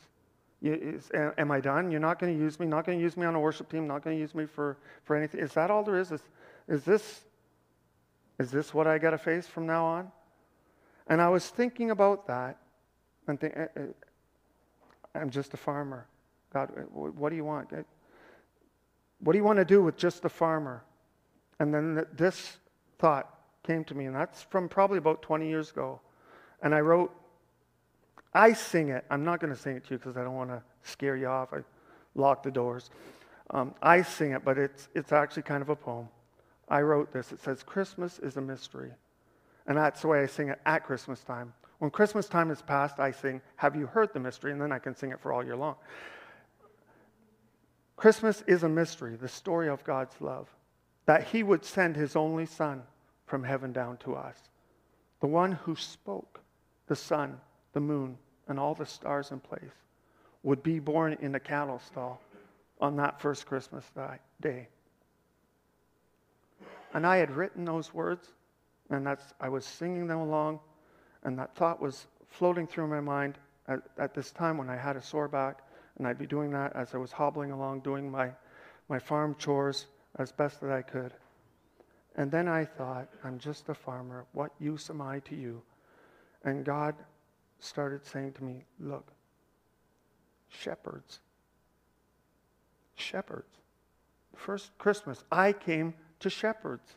You, 0.60 0.74
is 0.74 1.10
am 1.38 1.50
I 1.50 1.58
done? 1.58 1.90
You're 1.90 1.98
not 1.98 2.20
going 2.20 2.38
to 2.38 2.40
use 2.40 2.60
me, 2.60 2.68
not 2.68 2.86
going 2.86 2.98
to 2.98 3.02
use 3.02 3.16
me 3.16 3.26
on 3.26 3.34
a 3.34 3.40
worship 3.40 3.68
team, 3.68 3.88
not 3.88 4.04
going 4.04 4.14
to 4.14 4.20
use 4.20 4.32
me 4.32 4.46
for, 4.46 4.76
for 5.02 5.16
anything. 5.16 5.40
Is 5.40 5.54
that 5.54 5.72
all 5.72 5.82
there 5.82 5.98
is? 5.98 6.12
Is, 6.12 6.22
is, 6.68 6.84
this, 6.84 7.22
is 8.38 8.52
this 8.52 8.72
what 8.72 8.86
I 8.86 8.98
got 8.98 9.10
to 9.10 9.18
face 9.18 9.48
from 9.48 9.66
now 9.66 9.84
on? 9.84 10.12
And 11.08 11.20
I 11.20 11.28
was 11.28 11.48
thinking 11.48 11.90
about 11.90 12.26
that 12.26 12.58
and 13.26 13.40
think, 13.40 13.54
eh, 13.56 13.66
eh, 13.76 13.80
I'm 15.14 15.30
just 15.30 15.54
a 15.54 15.56
farmer. 15.56 16.06
God, 16.52 16.70
eh, 16.76 16.80
what 16.82 17.30
do 17.30 17.36
you 17.36 17.44
want? 17.44 17.70
What 19.20 19.32
do 19.32 19.38
you 19.38 19.44
want 19.44 19.58
to 19.58 19.64
do 19.64 19.82
with 19.82 19.96
just 19.96 20.24
a 20.24 20.28
farmer? 20.28 20.84
And 21.58 21.74
then 21.74 22.06
this 22.14 22.58
thought 22.98 23.34
came 23.62 23.84
to 23.84 23.94
me, 23.94 24.06
and 24.06 24.14
that's 24.14 24.42
from 24.42 24.68
probably 24.68 24.98
about 24.98 25.22
20 25.22 25.48
years 25.48 25.70
ago. 25.70 26.00
And 26.62 26.74
I 26.74 26.80
wrote, 26.80 27.14
I 28.34 28.52
sing 28.52 28.90
it. 28.90 29.04
I'm 29.10 29.24
not 29.24 29.40
going 29.40 29.52
to 29.52 29.58
sing 29.58 29.76
it 29.76 29.84
to 29.86 29.94
you 29.94 29.98
because 29.98 30.16
I 30.16 30.22
don't 30.22 30.36
want 30.36 30.50
to 30.50 30.62
scare 30.82 31.16
you 31.16 31.26
off. 31.26 31.52
I 31.52 31.58
lock 32.14 32.42
the 32.42 32.50
doors. 32.50 32.90
Um, 33.50 33.74
I 33.82 34.02
sing 34.02 34.32
it, 34.32 34.44
but 34.44 34.58
it's, 34.58 34.88
it's 34.94 35.12
actually 35.12 35.42
kind 35.42 35.62
of 35.62 35.70
a 35.70 35.76
poem. 35.76 36.08
I 36.68 36.82
wrote 36.82 37.12
this. 37.12 37.32
It 37.32 37.40
says, 37.40 37.62
Christmas 37.62 38.18
is 38.18 38.36
a 38.36 38.40
mystery. 38.40 38.92
And 39.68 39.76
that's 39.76 40.00
the 40.00 40.08
way 40.08 40.22
I 40.22 40.26
sing 40.26 40.48
it 40.48 40.58
at 40.66 40.84
Christmas 40.84 41.22
time. 41.22 41.52
When 41.78 41.90
Christmas 41.90 42.26
time 42.26 42.50
is 42.50 42.62
past, 42.62 42.98
I 42.98 43.12
sing, 43.12 43.40
Have 43.56 43.76
you 43.76 43.86
heard 43.86 44.12
the 44.12 44.18
mystery? 44.18 44.50
And 44.50 44.60
then 44.60 44.72
I 44.72 44.78
can 44.78 44.96
sing 44.96 45.12
it 45.12 45.20
for 45.20 45.32
all 45.32 45.44
year 45.44 45.56
long. 45.56 45.76
Christmas 47.96 48.42
is 48.46 48.62
a 48.62 48.68
mystery, 48.68 49.14
the 49.14 49.28
story 49.28 49.68
of 49.68 49.84
God's 49.84 50.14
love, 50.20 50.48
that 51.06 51.24
He 51.24 51.42
would 51.42 51.64
send 51.64 51.96
His 51.96 52.16
only 52.16 52.46
Son 52.46 52.82
from 53.26 53.44
heaven 53.44 53.72
down 53.72 53.98
to 53.98 54.14
us, 54.14 54.38
the 55.20 55.26
one 55.26 55.52
who 55.52 55.76
spoke 55.76 56.40
the 56.86 56.96
sun, 56.96 57.38
the 57.74 57.80
moon, 57.80 58.16
and 58.48 58.58
all 58.58 58.74
the 58.74 58.86
stars 58.86 59.30
in 59.30 59.38
place, 59.38 59.84
would 60.42 60.62
be 60.62 60.78
born 60.78 61.18
in 61.20 61.34
a 61.34 61.40
cattle 61.40 61.78
stall 61.78 62.22
on 62.80 62.96
that 62.96 63.20
first 63.20 63.44
Christmas 63.44 63.84
day. 64.40 64.68
And 66.94 67.06
I 67.06 67.16
had 67.16 67.30
written 67.30 67.66
those 67.66 67.92
words 67.92 68.30
and 68.90 69.06
that's, 69.06 69.32
I 69.40 69.48
was 69.48 69.64
singing 69.64 70.06
them 70.06 70.18
along, 70.18 70.60
and 71.24 71.38
that 71.38 71.54
thought 71.54 71.80
was 71.80 72.06
floating 72.28 72.66
through 72.66 72.88
my 72.88 73.00
mind 73.00 73.38
at, 73.66 73.80
at 73.98 74.14
this 74.14 74.30
time 74.30 74.58
when 74.58 74.70
I 74.70 74.76
had 74.76 74.96
a 74.96 75.02
sore 75.02 75.28
back, 75.28 75.60
and 75.98 76.06
I'd 76.06 76.18
be 76.18 76.26
doing 76.26 76.50
that 76.50 76.74
as 76.74 76.94
I 76.94 76.98
was 76.98 77.12
hobbling 77.12 77.50
along 77.50 77.80
doing 77.80 78.10
my, 78.10 78.30
my 78.88 78.98
farm 78.98 79.34
chores 79.38 79.86
as 80.16 80.32
best 80.32 80.60
that 80.60 80.70
I 80.70 80.82
could. 80.82 81.12
And 82.16 82.30
then 82.30 82.48
I 82.48 82.64
thought, 82.64 83.08
I'm 83.22 83.38
just 83.38 83.68
a 83.68 83.74
farmer. 83.74 84.26
What 84.32 84.52
use 84.58 84.90
am 84.90 85.00
I 85.00 85.20
to 85.20 85.36
you? 85.36 85.62
And 86.44 86.64
God 86.64 86.94
started 87.60 88.04
saying 88.06 88.32
to 88.34 88.44
me, 88.44 88.64
Look, 88.80 89.12
shepherds. 90.48 91.20
Shepherds. 92.96 93.58
First 94.34 94.76
Christmas, 94.78 95.22
I 95.30 95.52
came 95.52 95.94
to 96.20 96.30
shepherds. 96.30 96.96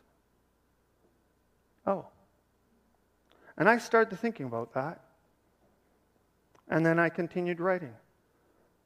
Oh. 1.86 2.06
And 3.56 3.68
I 3.68 3.78
started 3.78 4.16
thinking 4.18 4.46
about 4.46 4.74
that. 4.74 5.00
And 6.68 6.86
then 6.86 6.98
I 6.98 7.08
continued 7.08 7.60
writing. 7.60 7.94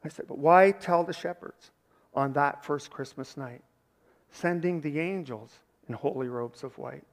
I 0.04 0.08
said, 0.08 0.26
But 0.26 0.38
why 0.38 0.72
tell 0.72 1.04
the 1.04 1.12
shepherds 1.12 1.70
on 2.14 2.32
that 2.32 2.64
first 2.64 2.90
Christmas 2.90 3.36
night, 3.36 3.62
sending 4.30 4.80
the 4.80 4.98
angels 4.98 5.52
in 5.88 5.94
holy 5.94 6.28
robes 6.28 6.62
of 6.62 6.78
white 6.78 7.04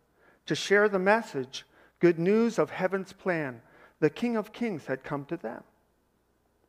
to 0.46 0.56
share 0.56 0.90
the 0.90 1.00
message, 1.00 1.66
good 2.00 2.20
news 2.20 2.58
of 2.58 2.70
heaven's 2.70 3.14
plan? 3.14 3.62
The 4.00 4.10
King 4.10 4.36
of 4.36 4.52
Kings 4.52 4.86
had 4.86 5.04
come 5.04 5.26
to 5.26 5.38
them. 5.38 5.64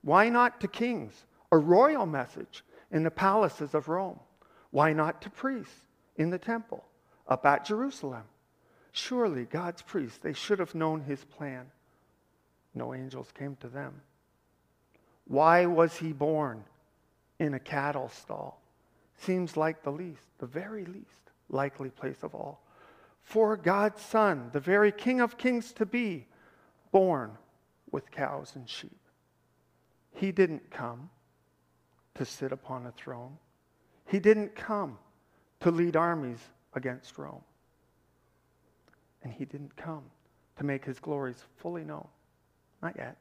Why 0.02 0.28
not 0.28 0.60
to 0.60 0.68
kings? 0.68 1.24
A 1.50 1.56
royal 1.56 2.04
message 2.04 2.62
in 2.90 3.04
the 3.04 3.10
palaces 3.10 3.74
of 3.74 3.88
Rome. 3.88 4.20
Why 4.70 4.92
not 4.92 5.22
to 5.22 5.30
priests 5.30 5.86
in 6.16 6.30
the 6.30 6.38
temple 6.38 6.84
up 7.26 7.46
at 7.46 7.64
Jerusalem? 7.64 8.24
Surely 8.96 9.44
God's 9.44 9.82
priests, 9.82 10.18
they 10.18 10.32
should 10.32 10.60
have 10.60 10.72
known 10.72 11.00
his 11.00 11.24
plan. 11.24 11.66
No 12.76 12.94
angels 12.94 13.32
came 13.36 13.56
to 13.56 13.66
them. 13.66 14.00
Why 15.26 15.66
was 15.66 15.96
he 15.96 16.12
born 16.12 16.62
in 17.40 17.54
a 17.54 17.58
cattle 17.58 18.08
stall? 18.08 18.62
Seems 19.16 19.56
like 19.56 19.82
the 19.82 19.90
least, 19.90 20.22
the 20.38 20.46
very 20.46 20.84
least 20.84 21.32
likely 21.50 21.90
place 21.90 22.22
of 22.22 22.36
all. 22.36 22.62
For 23.20 23.56
God's 23.56 24.00
Son, 24.00 24.50
the 24.52 24.60
very 24.60 24.92
King 24.92 25.20
of 25.20 25.36
Kings 25.36 25.72
to 25.72 25.84
be, 25.84 26.28
born 26.92 27.32
with 27.90 28.12
cows 28.12 28.52
and 28.54 28.70
sheep. 28.70 29.00
He 30.12 30.30
didn't 30.30 30.70
come 30.70 31.10
to 32.14 32.24
sit 32.24 32.52
upon 32.52 32.86
a 32.86 32.92
throne. 32.92 33.38
He 34.06 34.20
didn't 34.20 34.54
come 34.54 34.98
to 35.60 35.72
lead 35.72 35.96
armies 35.96 36.38
against 36.74 37.18
Rome 37.18 37.42
and 39.24 39.32
he 39.32 39.44
didn't 39.44 39.74
come 39.76 40.04
to 40.56 40.64
make 40.64 40.84
his 40.84 41.00
glories 41.00 41.42
fully 41.56 41.82
known. 41.82 42.06
Not 42.82 42.94
yet. 42.96 43.16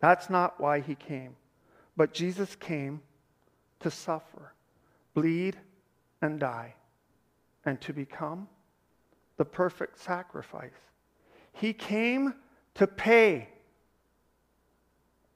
That's 0.00 0.30
not 0.30 0.58
why 0.58 0.80
he 0.80 0.94
came. 0.94 1.36
But 1.96 2.14
Jesus 2.14 2.56
came 2.56 3.02
to 3.80 3.90
suffer, 3.90 4.54
bleed, 5.14 5.56
and 6.22 6.40
die, 6.40 6.74
and 7.64 7.80
to 7.82 7.92
become 7.92 8.48
the 9.36 9.44
perfect 9.44 9.98
sacrifice. 9.98 10.70
He 11.52 11.72
came 11.72 12.34
to 12.74 12.86
pay. 12.86 13.48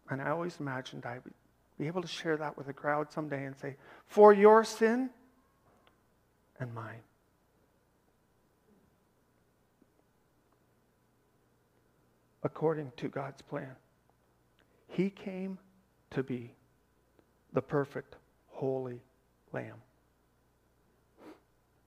And 0.09 0.21
I 0.21 0.31
always 0.31 0.57
imagined 0.61 1.05
I 1.05 1.19
would 1.23 1.35
be 1.79 1.87
able 1.87 2.03
to 2.03 2.09
share 2.09 2.37
that 2.37 2.57
with 2.57 2.69
a 2.69 2.73
crowd 2.73 3.13
someday 3.13 3.45
and 3.45 3.57
say, 3.57 3.77
For 4.07 4.33
your 4.33 4.65
sin 4.65 5.11
and 6.59 6.73
mine. 6.75 7.01
According 12.45 12.93
to 12.99 13.09
God's 13.09 13.43
plan. 13.43 13.75
He 14.89 15.11
came 15.11 15.59
to 16.11 16.23
be 16.23 16.53
the 17.53 17.63
perfect, 17.63 18.17
holy 18.49 19.01
Lamb. 19.53 19.83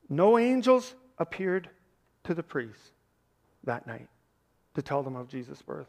No 0.09 0.37
angels 0.37 0.95
appeared 1.19 1.69
to 2.23 2.33
the 2.33 2.43
priests 2.43 2.91
that 3.63 3.85
night 3.87 4.07
to 4.73 4.81
tell 4.81 5.03
them 5.03 5.15
of 5.15 5.27
Jesus' 5.27 5.61
birth. 5.61 5.87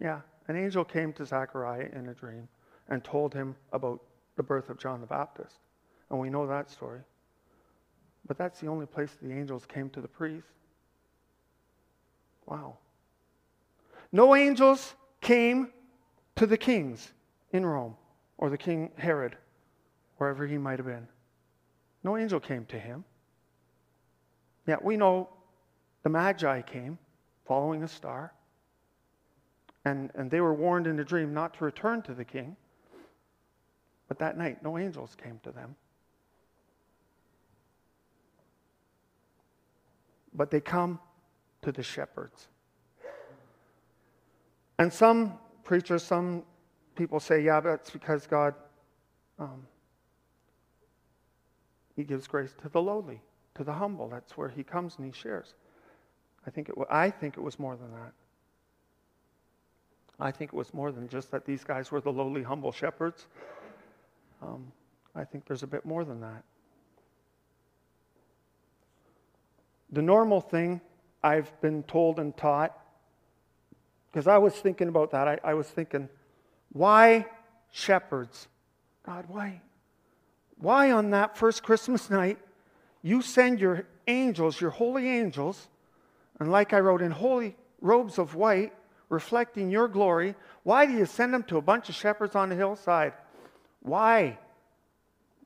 Yeah, 0.00 0.20
an 0.48 0.56
angel 0.56 0.84
came 0.84 1.12
to 1.14 1.26
Zechariah 1.26 1.88
in 1.92 2.08
a 2.08 2.14
dream 2.14 2.48
and 2.88 3.04
told 3.04 3.34
him 3.34 3.54
about 3.72 4.00
the 4.36 4.42
birth 4.42 4.70
of 4.70 4.78
John 4.78 5.00
the 5.00 5.06
Baptist. 5.06 5.56
and 6.08 6.18
we 6.18 6.30
know 6.30 6.46
that 6.46 6.68
story. 6.68 7.00
But 8.26 8.36
that's 8.36 8.58
the 8.58 8.66
only 8.66 8.86
place 8.86 9.16
the 9.22 9.32
angels 9.32 9.64
came 9.66 9.90
to 9.90 10.00
the 10.00 10.08
priest. 10.08 10.48
Wow. 12.50 12.78
No 14.10 14.34
angels 14.34 14.94
came 15.20 15.70
to 16.34 16.46
the 16.46 16.58
kings 16.58 17.12
in 17.52 17.64
Rome 17.64 17.96
or 18.38 18.50
the 18.50 18.58
king 18.58 18.90
Herod, 18.96 19.36
wherever 20.18 20.46
he 20.46 20.58
might 20.58 20.80
have 20.80 20.86
been. 20.86 21.06
No 22.02 22.16
angel 22.16 22.40
came 22.40 22.64
to 22.66 22.78
him. 22.78 23.04
Yet 24.66 24.84
we 24.84 24.96
know 24.96 25.28
the 26.02 26.08
Magi 26.08 26.62
came 26.62 26.98
following 27.46 27.84
a 27.84 27.88
star, 27.88 28.32
and, 29.84 30.10
and 30.14 30.30
they 30.30 30.40
were 30.40 30.54
warned 30.54 30.86
in 30.86 30.98
a 30.98 31.04
dream 31.04 31.32
not 31.32 31.54
to 31.54 31.64
return 31.64 32.02
to 32.02 32.14
the 32.14 32.24
king. 32.24 32.56
But 34.08 34.18
that 34.18 34.36
night, 34.36 34.62
no 34.62 34.76
angels 34.76 35.16
came 35.22 35.38
to 35.44 35.52
them. 35.52 35.76
But 40.34 40.50
they 40.50 40.60
come 40.60 40.98
to 41.62 41.72
the 41.72 41.82
shepherds. 41.82 42.48
And 44.78 44.92
some 44.92 45.38
preachers, 45.64 46.02
some 46.02 46.42
people 46.96 47.20
say, 47.20 47.42
yeah, 47.42 47.60
that's 47.60 47.90
because 47.90 48.26
God, 48.26 48.54
um, 49.38 49.66
He 51.94 52.04
gives 52.04 52.26
grace 52.26 52.54
to 52.62 52.68
the 52.68 52.80
lowly, 52.80 53.20
to 53.56 53.64
the 53.64 53.72
humble. 53.72 54.08
That's 54.08 54.36
where 54.36 54.48
He 54.48 54.62
comes 54.62 54.96
and 54.96 55.06
He 55.06 55.12
shares. 55.12 55.54
I 56.46 56.50
think 56.50 56.70
it, 56.70 56.74
I 56.88 57.10
think 57.10 57.36
it 57.36 57.42
was 57.42 57.58
more 57.58 57.76
than 57.76 57.90
that. 57.92 58.12
I 60.18 60.30
think 60.30 60.52
it 60.52 60.56
was 60.56 60.72
more 60.74 60.92
than 60.92 61.08
just 61.08 61.30
that 61.30 61.44
these 61.44 61.64
guys 61.64 61.90
were 61.90 62.00
the 62.00 62.12
lowly, 62.12 62.42
humble 62.42 62.72
shepherds. 62.72 63.26
Um, 64.42 64.72
I 65.14 65.24
think 65.24 65.46
there's 65.46 65.62
a 65.62 65.66
bit 65.66 65.84
more 65.84 66.04
than 66.04 66.20
that. 66.20 66.44
The 69.92 70.02
normal 70.02 70.40
thing 70.40 70.80
I've 71.22 71.58
been 71.60 71.82
told 71.82 72.18
and 72.18 72.36
taught, 72.36 72.76
because 74.10 74.26
I 74.26 74.38
was 74.38 74.54
thinking 74.54 74.88
about 74.88 75.10
that, 75.12 75.28
I, 75.28 75.38
I 75.44 75.54
was 75.54 75.68
thinking, 75.68 76.08
why 76.72 77.26
shepherds? 77.70 78.48
God, 79.04 79.26
why? 79.28 79.60
Why 80.58 80.90
on 80.90 81.10
that 81.10 81.36
first 81.36 81.62
Christmas 81.62 82.10
night 82.10 82.38
you 83.02 83.22
send 83.22 83.60
your 83.60 83.86
angels, 84.06 84.60
your 84.60 84.70
holy 84.70 85.08
angels, 85.08 85.68
and 86.38 86.50
like 86.50 86.72
I 86.72 86.80
wrote, 86.80 87.02
in 87.02 87.10
holy 87.10 87.56
robes 87.80 88.18
of 88.18 88.34
white, 88.34 88.72
reflecting 89.08 89.70
your 89.70 89.88
glory, 89.88 90.34
why 90.62 90.86
do 90.86 90.92
you 90.92 91.06
send 91.06 91.34
them 91.34 91.42
to 91.44 91.56
a 91.56 91.62
bunch 91.62 91.88
of 91.88 91.94
shepherds 91.94 92.34
on 92.34 92.48
the 92.48 92.54
hillside? 92.54 93.12
Why? 93.80 94.38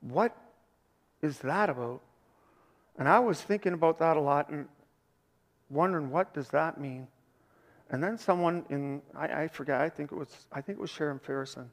What 0.01 0.35
is 1.21 1.39
that 1.39 1.69
about? 1.69 2.01
And 2.97 3.07
I 3.09 3.19
was 3.19 3.41
thinking 3.41 3.73
about 3.73 3.99
that 3.99 4.17
a 4.17 4.21
lot 4.21 4.49
and 4.49 4.67
wondering 5.69 6.09
what 6.09 6.33
does 6.33 6.49
that 6.49 6.79
mean. 6.79 7.07
And 7.89 8.03
then 8.03 8.17
someone 8.17 8.65
in 8.69 9.01
I, 9.15 9.43
I 9.43 9.47
forget 9.47 9.81
I 9.81 9.89
think 9.89 10.11
it 10.11 10.15
was 10.15 10.47
I 10.51 10.61
think 10.61 10.77
it 10.77 10.81
was 10.81 10.89
Sharon 10.89 11.19
Farrison, 11.19 11.67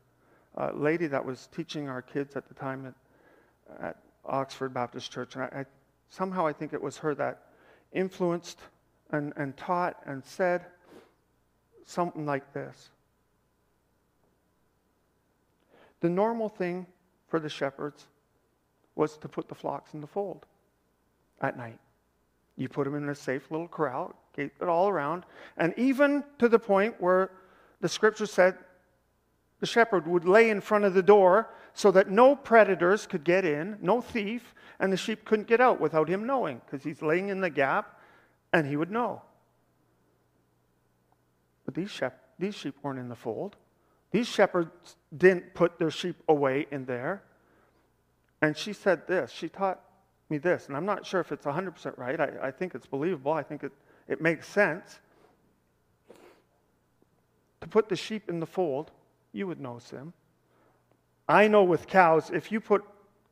a 0.56 0.72
lady 0.72 1.06
that 1.06 1.24
was 1.24 1.48
teaching 1.54 1.88
our 1.88 2.02
kids 2.02 2.36
at 2.36 2.48
the 2.48 2.54
time 2.54 2.86
at, 2.86 3.86
at 3.86 3.96
Oxford 4.24 4.74
Baptist 4.74 5.10
Church, 5.10 5.34
and 5.34 5.44
I, 5.44 5.60
I, 5.60 5.64
somehow 6.10 6.46
I 6.46 6.52
think 6.52 6.72
it 6.72 6.82
was 6.82 6.98
her 6.98 7.14
that 7.14 7.42
influenced 7.92 8.60
and, 9.10 9.32
and 9.36 9.56
taught 9.56 9.96
and 10.06 10.24
said 10.24 10.64
something 11.84 12.24
like 12.24 12.52
this. 12.52 12.90
The 16.00 16.08
normal 16.08 16.48
thing 16.48 16.86
for 17.28 17.38
the 17.38 17.48
shepherds 17.48 18.06
was 18.94 19.16
to 19.18 19.28
put 19.28 19.48
the 19.48 19.54
flocks 19.54 19.94
in 19.94 20.00
the 20.00 20.06
fold 20.06 20.46
at 21.40 21.56
night. 21.56 21.78
You 22.56 22.68
put 22.68 22.84
them 22.84 22.94
in 22.94 23.08
a 23.08 23.14
safe 23.14 23.50
little 23.50 23.68
corral, 23.68 24.14
gate 24.36 24.52
it 24.60 24.68
all 24.68 24.88
around, 24.88 25.24
and 25.56 25.74
even 25.76 26.24
to 26.38 26.48
the 26.48 26.58
point 26.58 27.00
where 27.00 27.30
the 27.80 27.88
scripture 27.88 28.26
said 28.26 28.56
the 29.60 29.66
shepherd 29.66 30.06
would 30.06 30.24
lay 30.24 30.50
in 30.50 30.60
front 30.60 30.84
of 30.84 30.92
the 30.92 31.02
door 31.02 31.48
so 31.72 31.90
that 31.92 32.10
no 32.10 32.34
predators 32.34 33.06
could 33.06 33.24
get 33.24 33.44
in, 33.44 33.78
no 33.80 34.00
thief, 34.00 34.54
and 34.80 34.92
the 34.92 34.96
sheep 34.96 35.24
couldn't 35.24 35.46
get 35.46 35.60
out 35.60 35.80
without 35.80 36.08
him 36.08 36.26
knowing 36.26 36.60
because 36.64 36.82
he's 36.84 37.00
laying 37.00 37.28
in 37.28 37.40
the 37.40 37.48
gap 37.48 38.00
and 38.52 38.66
he 38.66 38.76
would 38.76 38.90
know. 38.90 39.22
But 41.64 41.74
these, 41.74 41.90
shep- 41.90 42.20
these 42.38 42.54
sheep 42.54 42.74
weren't 42.82 42.98
in 42.98 43.08
the 43.08 43.14
fold. 43.14 43.56
These 44.10 44.28
shepherds 44.28 44.96
didn't 45.16 45.54
put 45.54 45.78
their 45.78 45.90
sheep 45.90 46.16
away 46.28 46.66
in 46.70 46.84
there. 46.84 47.22
And 48.42 48.56
she 48.56 48.72
said 48.72 49.06
this. 49.06 49.30
She 49.30 49.48
taught 49.48 49.80
me 50.32 50.38
this, 50.38 50.66
and 50.66 50.76
I'm 50.76 50.86
not 50.86 51.06
sure 51.06 51.20
if 51.20 51.30
it's 51.30 51.46
100% 51.46 51.98
right. 51.98 52.18
I, 52.18 52.48
I 52.48 52.50
think 52.50 52.74
it's 52.74 52.86
believable. 52.86 53.32
I 53.32 53.42
think 53.42 53.62
it, 53.62 53.72
it 54.08 54.20
makes 54.20 54.48
sense. 54.48 54.98
To 57.60 57.68
put 57.68 57.88
the 57.88 57.94
sheep 57.94 58.28
in 58.28 58.40
the 58.40 58.46
fold, 58.46 58.90
you 59.32 59.46
would 59.46 59.60
know, 59.60 59.78
Sim. 59.78 60.12
I 61.28 61.46
know 61.46 61.62
with 61.62 61.86
cows, 61.86 62.30
if 62.32 62.50
you 62.50 62.60
put 62.60 62.82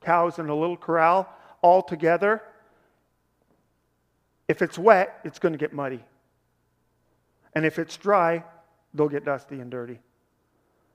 cows 0.00 0.38
in 0.38 0.48
a 0.48 0.54
little 0.54 0.76
corral 0.76 1.28
all 1.62 1.82
together, 1.82 2.42
if 4.46 4.62
it's 4.62 4.78
wet, 4.78 5.20
it's 5.24 5.38
going 5.38 5.52
to 5.52 5.58
get 5.58 5.72
muddy. 5.72 6.04
And 7.54 7.64
if 7.64 7.78
it's 7.78 7.96
dry, 7.96 8.44
they'll 8.94 9.08
get 9.08 9.24
dusty 9.24 9.58
and 9.60 9.70
dirty. 9.70 9.98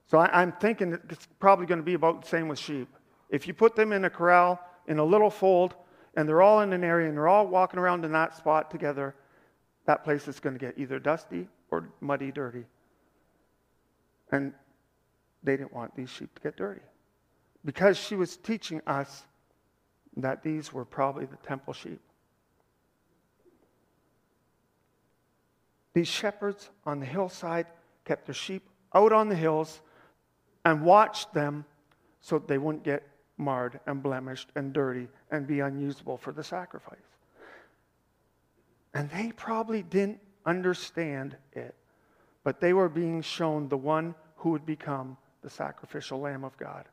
So 0.06 0.18
I, 0.18 0.42
am 0.42 0.52
thinking 0.52 0.98
it's 1.10 1.26
probably 1.40 1.66
going 1.66 1.80
to 1.80 1.84
be 1.84 1.94
about 1.94 2.22
the 2.22 2.28
same 2.28 2.48
with 2.48 2.58
sheep. 2.58 2.88
If 3.28 3.48
you 3.48 3.54
put 3.54 3.74
them 3.74 3.92
in 3.92 4.04
a 4.04 4.10
corral, 4.10 4.60
in 4.86 4.98
a 4.98 5.04
little 5.04 5.30
fold, 5.30 5.74
and 6.16 6.26
they're 6.26 6.42
all 6.42 6.62
in 6.62 6.72
an 6.72 6.82
area 6.82 7.08
and 7.08 7.16
they're 7.16 7.28
all 7.28 7.46
walking 7.46 7.78
around 7.78 8.04
in 8.04 8.12
that 8.12 8.34
spot 8.34 8.70
together, 8.70 9.14
that 9.84 10.02
place 10.02 10.26
is 10.26 10.40
going 10.40 10.54
to 10.54 10.58
get 10.58 10.78
either 10.78 10.98
dusty 10.98 11.46
or 11.70 11.90
muddy, 12.00 12.32
dirty. 12.32 12.64
And 14.32 14.52
they 15.42 15.56
didn't 15.56 15.72
want 15.72 15.94
these 15.94 16.10
sheep 16.10 16.34
to 16.34 16.40
get 16.40 16.56
dirty. 16.56 16.80
Because 17.64 17.98
she 17.98 18.16
was 18.16 18.36
teaching 18.36 18.80
us 18.86 19.24
that 20.16 20.42
these 20.42 20.72
were 20.72 20.84
probably 20.84 21.26
the 21.26 21.36
temple 21.36 21.74
sheep. 21.74 22.00
These 25.92 26.08
shepherds 26.08 26.70
on 26.84 27.00
the 27.00 27.06
hillside 27.06 27.66
kept 28.04 28.26
their 28.26 28.34
sheep 28.34 28.62
out 28.94 29.12
on 29.12 29.28
the 29.28 29.36
hills 29.36 29.80
and 30.64 30.82
watched 30.82 31.32
them 31.34 31.64
so 32.20 32.38
they 32.38 32.58
wouldn't 32.58 32.84
get 32.84 33.06
marred 33.38 33.80
and 33.86 34.02
blemished 34.02 34.50
and 34.56 34.72
dirty 34.72 35.08
and 35.30 35.46
be 35.46 35.60
unusable 35.60 36.16
for 36.16 36.32
the 36.32 36.44
sacrifice. 36.44 36.98
And 38.94 39.10
they 39.10 39.32
probably 39.32 39.82
didn't 39.82 40.20
understand 40.46 41.36
it, 41.52 41.74
but 42.44 42.60
they 42.60 42.72
were 42.72 42.88
being 42.88 43.20
shown 43.20 43.68
the 43.68 43.76
one 43.76 44.14
who 44.36 44.50
would 44.50 44.64
become 44.64 45.16
the 45.42 45.50
sacrificial 45.50 46.20
Lamb 46.20 46.44
of 46.44 46.56
God. 46.56 46.86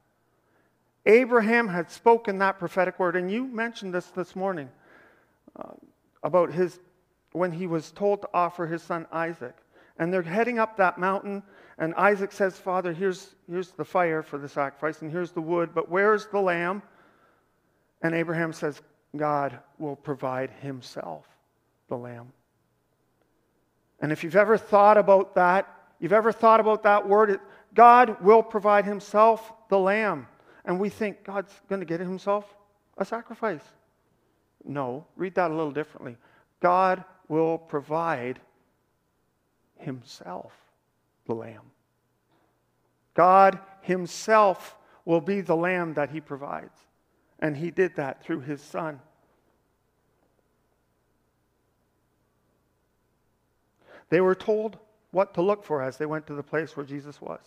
Abraham 1.05 1.67
had 1.67 1.91
spoken 1.91 2.39
that 2.39 2.59
prophetic 2.59 2.99
word, 2.99 3.15
and 3.15 3.31
you 3.31 3.45
mentioned 3.45 3.93
this 3.93 4.07
this 4.07 4.35
morning 4.35 4.69
uh, 5.55 5.73
about 6.23 6.51
his 6.51 6.79
when 7.31 7.51
he 7.51 7.67
was 7.67 7.91
told 7.91 8.21
to 8.21 8.29
offer 8.33 8.67
his 8.67 8.81
son 8.81 9.07
Isaac. 9.11 9.55
And 9.97 10.11
they're 10.11 10.21
heading 10.21 10.59
up 10.59 10.77
that 10.77 10.97
mountain, 10.97 11.43
and 11.77 11.93
Isaac 11.95 12.31
says, 12.31 12.57
Father, 12.57 12.93
here's, 12.93 13.35
here's 13.49 13.71
the 13.71 13.85
fire 13.85 14.23
for 14.23 14.37
the 14.37 14.49
sacrifice, 14.49 15.01
and 15.01 15.11
here's 15.11 15.31
the 15.31 15.41
wood, 15.41 15.71
but 15.73 15.89
where's 15.89 16.27
the 16.27 16.39
lamb? 16.39 16.81
And 18.01 18.15
Abraham 18.15 18.53
says, 18.53 18.81
God 19.15 19.59
will 19.77 19.95
provide 19.95 20.49
himself 20.61 21.27
the 21.87 21.97
lamb. 21.97 22.31
And 23.99 24.11
if 24.11 24.23
you've 24.23 24.35
ever 24.35 24.57
thought 24.57 24.97
about 24.97 25.35
that, 25.35 25.71
you've 25.99 26.13
ever 26.13 26.31
thought 26.31 26.59
about 26.59 26.83
that 26.83 27.07
word, 27.07 27.29
it, 27.29 27.39
God 27.73 28.21
will 28.21 28.43
provide 28.43 28.85
himself 28.85 29.53
the 29.69 29.79
lamb. 29.79 30.27
And 30.65 30.79
we 30.79 30.89
think 30.89 31.23
God's 31.23 31.53
going 31.69 31.79
to 31.79 31.85
get 31.85 31.99
himself 31.99 32.55
a 32.97 33.05
sacrifice. 33.05 33.63
No, 34.65 35.05
read 35.15 35.35
that 35.35 35.51
a 35.51 35.53
little 35.53 35.71
differently. 35.71 36.17
God 36.59 37.03
will 37.27 37.57
provide 37.57 38.39
himself 39.77 40.53
the 41.25 41.33
lamb. 41.33 41.71
God 43.13 43.59
himself 43.81 44.75
will 45.05 45.21
be 45.21 45.41
the 45.41 45.55
lamb 45.55 45.93
that 45.93 46.09
he 46.09 46.21
provides. 46.21 46.79
And 47.39 47.57
he 47.57 47.71
did 47.71 47.95
that 47.95 48.23
through 48.23 48.41
his 48.41 48.61
son. 48.61 48.99
They 54.09 54.21
were 54.21 54.35
told 54.35 54.77
what 55.11 55.33
to 55.35 55.41
look 55.41 55.63
for 55.63 55.81
as 55.81 55.97
they 55.97 56.05
went 56.05 56.27
to 56.27 56.33
the 56.33 56.43
place 56.43 56.77
where 56.77 56.85
Jesus 56.85 57.19
was. 57.21 57.41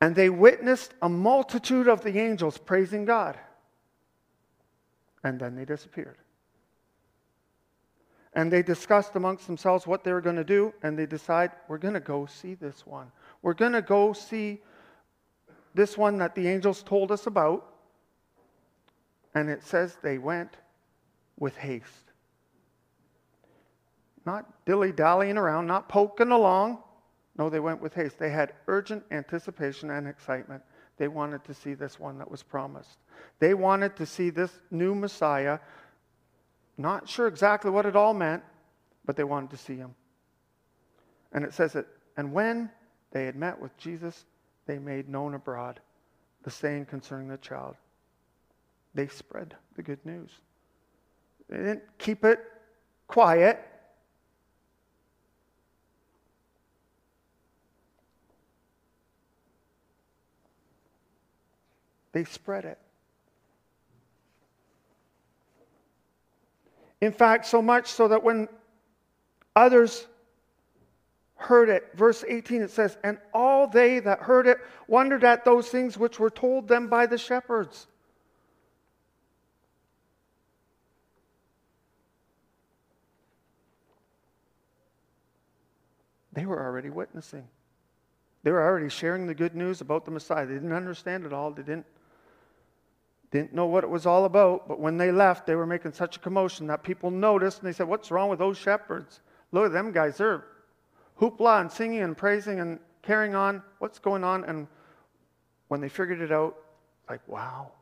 And 0.00 0.14
they 0.14 0.30
witnessed 0.30 0.94
a 1.02 1.08
multitude 1.08 1.88
of 1.88 2.02
the 2.02 2.18
angels 2.18 2.58
praising 2.58 3.04
God. 3.04 3.38
And 5.24 5.40
then 5.40 5.56
they 5.56 5.64
disappeared 5.64 6.16
and 8.36 8.52
they 8.52 8.62
discussed 8.62 9.16
amongst 9.16 9.46
themselves 9.46 9.86
what 9.86 10.04
they 10.04 10.12
were 10.12 10.20
going 10.20 10.36
to 10.36 10.44
do, 10.44 10.72
and 10.82 10.96
they 10.96 11.06
decide, 11.06 11.52
we're 11.68 11.78
going 11.78 11.94
to 11.94 12.00
go 12.00 12.26
see 12.26 12.52
this 12.52 12.86
one. 12.86 13.10
We're 13.40 13.54
going 13.54 13.72
to 13.72 13.80
go 13.80 14.12
see 14.12 14.60
this 15.74 15.96
one 15.96 16.18
that 16.18 16.34
the 16.34 16.46
angels 16.46 16.82
told 16.82 17.10
us 17.10 17.26
about, 17.26 17.66
And 19.34 19.48
it 19.48 19.62
says 19.62 19.96
they 20.02 20.18
went 20.18 20.58
with 21.38 21.56
haste. 21.56 22.12
Not 24.26 24.64
dilly 24.66 24.92
dallying 24.92 25.38
around, 25.38 25.66
not 25.66 25.88
poking 25.88 26.30
along. 26.30 26.78
No, 27.38 27.48
they 27.48 27.60
went 27.60 27.80
with 27.80 27.94
haste. 27.94 28.18
They 28.18 28.30
had 28.30 28.52
urgent 28.66 29.02
anticipation 29.10 29.90
and 29.90 30.06
excitement. 30.06 30.62
They 30.98 31.08
wanted 31.08 31.42
to 31.44 31.54
see 31.54 31.72
this 31.72 31.98
one 31.98 32.18
that 32.18 32.30
was 32.30 32.42
promised. 32.42 32.98
They 33.38 33.54
wanted 33.54 33.96
to 33.96 34.04
see 34.04 34.28
this 34.28 34.60
new 34.70 34.94
Messiah. 34.94 35.58
Not 36.78 37.08
sure 37.08 37.26
exactly 37.26 37.70
what 37.70 37.86
it 37.86 37.96
all 37.96 38.14
meant, 38.14 38.42
but 39.04 39.16
they 39.16 39.24
wanted 39.24 39.50
to 39.50 39.56
see 39.56 39.76
him. 39.76 39.94
And 41.32 41.44
it 41.44 41.54
says 41.54 41.72
that, 41.72 41.86
and 42.16 42.32
when 42.32 42.70
they 43.12 43.24
had 43.24 43.36
met 43.36 43.60
with 43.60 43.76
Jesus, 43.78 44.24
they 44.66 44.78
made 44.78 45.08
known 45.08 45.34
abroad 45.34 45.80
the 46.42 46.50
saying 46.50 46.86
concerning 46.86 47.28
the 47.28 47.38
child. 47.38 47.76
They 48.94 49.06
spread 49.08 49.54
the 49.74 49.82
good 49.82 50.04
news. 50.04 50.30
They 51.48 51.58
didn't 51.58 51.82
keep 51.98 52.24
it 52.24 52.40
quiet. 53.06 53.60
They 62.12 62.24
spread 62.24 62.64
it. 62.64 62.78
In 67.00 67.12
fact, 67.12 67.46
so 67.46 67.60
much 67.60 67.88
so 67.88 68.08
that 68.08 68.22
when 68.22 68.48
others 69.54 70.06
heard 71.36 71.68
it, 71.68 71.84
verse 71.94 72.24
18 72.26 72.62
it 72.62 72.70
says, 72.70 72.96
And 73.04 73.18
all 73.34 73.66
they 73.66 74.00
that 74.00 74.20
heard 74.20 74.46
it 74.46 74.58
wondered 74.88 75.24
at 75.24 75.44
those 75.44 75.68
things 75.68 75.98
which 75.98 76.18
were 76.18 76.30
told 76.30 76.68
them 76.68 76.88
by 76.88 77.06
the 77.06 77.18
shepherds. 77.18 77.86
They 86.32 86.44
were 86.44 86.62
already 86.62 86.90
witnessing. 86.90 87.48
They 88.42 88.50
were 88.52 88.62
already 88.62 88.90
sharing 88.90 89.26
the 89.26 89.34
good 89.34 89.56
news 89.56 89.80
about 89.80 90.04
the 90.04 90.10
Messiah. 90.10 90.46
They 90.46 90.54
didn't 90.54 90.72
understand 90.72 91.24
it 91.24 91.32
all. 91.32 91.50
They 91.50 91.62
didn't 91.62 91.86
didn't 93.30 93.52
know 93.52 93.66
what 93.66 93.84
it 93.84 93.90
was 93.90 94.06
all 94.06 94.24
about, 94.24 94.68
but 94.68 94.80
when 94.80 94.96
they 94.96 95.10
left, 95.10 95.46
they 95.46 95.54
were 95.54 95.66
making 95.66 95.92
such 95.92 96.16
a 96.16 96.20
commotion 96.20 96.66
that 96.68 96.82
people 96.82 97.10
noticed 97.10 97.58
and 97.58 97.68
they 97.68 97.72
said, 97.72 97.88
What's 97.88 98.10
wrong 98.10 98.28
with 98.28 98.38
those 98.38 98.56
shepherds? 98.56 99.20
Look 99.52 99.66
at 99.66 99.72
them 99.72 99.92
guys. 99.92 100.16
They're 100.16 100.44
hoopla 101.20 101.60
and 101.60 101.70
singing 101.70 102.00
and 102.00 102.16
praising 102.16 102.60
and 102.60 102.78
carrying 103.02 103.34
on. 103.34 103.62
What's 103.78 103.98
going 103.98 104.24
on? 104.24 104.44
And 104.44 104.66
when 105.68 105.80
they 105.80 105.88
figured 105.88 106.20
it 106.20 106.32
out, 106.32 106.56
like, 107.08 107.26
wow. 107.28 107.72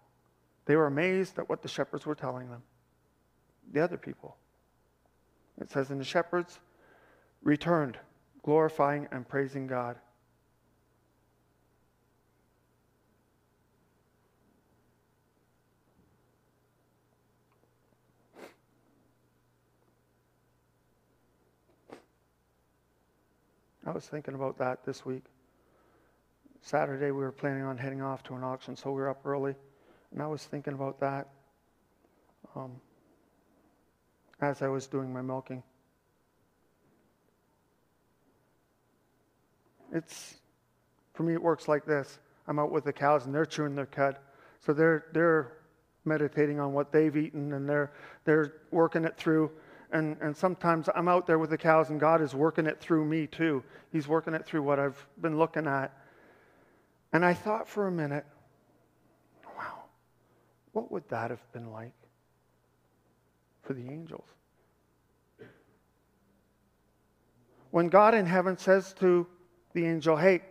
They 0.67 0.77
were 0.77 0.87
amazed 0.87 1.39
at 1.39 1.49
what 1.49 1.63
the 1.63 1.69
shepherds 1.69 2.07
were 2.07 2.15
telling 2.15 2.49
them. 2.49 2.63
The 3.73 3.81
other 3.81 3.97
people. 3.97 4.37
It 5.61 5.71
says, 5.71 5.91
And 5.91 6.01
the 6.01 6.05
shepherds 6.05 6.59
returned, 7.43 7.99
glorifying 8.43 9.09
and 9.13 9.29
praising 9.29 9.67
God. 9.67 9.99
I 23.87 23.91
was 23.91 24.07
thinking 24.07 24.35
about 24.35 24.59
that 24.59 24.85
this 24.85 25.05
week. 25.05 25.25
Saturday, 26.63 27.07
we 27.07 27.21
were 27.21 27.33
planning 27.33 27.65
on 27.65 27.77
heading 27.77 28.01
off 28.01 28.23
to 28.25 28.35
an 28.35 28.43
auction, 28.43 28.77
so 28.77 28.91
we 28.91 28.97
were 29.03 29.11
up 29.11 29.21
early. 29.27 29.55
And 30.13 30.23
I 30.23 30.27
was 30.27 30.43
thinking 30.43 30.73
about 30.73 31.01
that 31.01 31.29
um, 32.57 32.73
as 34.41 34.63
I 34.63 34.69
was 34.69 34.87
doing 34.87 35.13
my 35.13 35.21
milking. 35.21 35.63
It's, 39.93 40.35
for 41.13 41.23
me, 41.23 41.35
it 41.35 41.43
works 41.43 41.69
like 41.69 41.85
this 41.85 42.19
I'm 42.49 42.59
out 42.59 42.73
with 42.73 42.85
the 42.85 42.93
cows, 42.93 43.27
and 43.27 43.35
they're 43.35 43.45
chewing 43.45 43.75
their 43.75 43.87
cud. 43.87 44.17
So 44.61 44.73
they're, 44.73 45.05
they're 45.13 45.53
meditating 46.07 46.59
on 46.59 46.73
what 46.73 46.91
they've 46.91 47.15
eaten, 47.15 47.53
and 47.53 47.69
they're, 47.69 47.93
they're 48.25 48.55
working 48.71 49.05
it 49.05 49.19
through 49.19 49.51
and, 49.95 50.17
and 50.21 50.37
sometimes 50.37 50.89
I'm 50.93 51.07
out 51.07 51.25
there 51.25 51.39
with 51.39 51.51
the 51.51 51.57
cows 51.57 51.91
and 51.91 52.01
God 52.01 52.21
is 52.21 52.35
working 52.35 52.67
it 52.67 52.81
through 52.81 53.05
me 53.05 53.29
too. 53.29 53.63
He's 53.93 54.09
working 54.09 54.35
it 54.35 54.45
through 54.45 54.63
what 54.63 54.81
I've 54.81 55.07
been 55.21 55.39
looking 55.39 55.69
at. 55.69 55.97
And 57.13 57.25
I 57.25 57.33
thought 57.33 57.69
for 57.69 57.87
a 57.87 57.93
minute, 57.93 58.27
wow, 59.57 59.85
what 60.73 60.91
would 60.91 61.09
that 61.11 61.31
have 61.31 61.53
been 61.53 61.71
like 61.71 61.95
for 63.63 63.73
the 63.73 63.89
angels? 63.89 64.27
When 67.71 67.89
God 67.89 68.15
in 68.15 68.27
heaven 68.27 68.59
says 68.59 68.95
to 68.95 69.29
the 69.75 69.87
angel, 69.87 70.17
hey, 70.17 70.43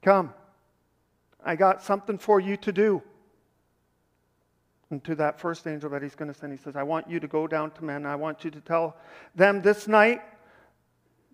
come, 0.00 0.32
I 1.44 1.54
got 1.54 1.82
something 1.82 2.16
for 2.16 2.40
you 2.40 2.56
to 2.56 2.72
do. 2.72 3.02
And 4.90 5.04
to 5.04 5.14
that 5.16 5.38
first 5.38 5.66
angel 5.66 5.90
that 5.90 6.02
he's 6.02 6.14
going 6.14 6.32
to 6.32 6.38
send, 6.38 6.52
he 6.52 6.58
says, 6.58 6.74
I 6.74 6.82
want 6.82 7.10
you 7.10 7.20
to 7.20 7.28
go 7.28 7.46
down 7.46 7.70
to 7.72 7.84
men. 7.84 8.06
I 8.06 8.16
want 8.16 8.44
you 8.44 8.50
to 8.50 8.60
tell 8.60 8.96
them 9.34 9.60
this 9.60 9.86
night 9.86 10.22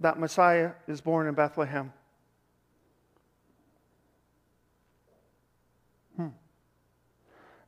that 0.00 0.18
Messiah 0.18 0.72
is 0.88 1.00
born 1.00 1.28
in 1.28 1.34
Bethlehem. 1.34 1.92
Hmm. 6.16 6.28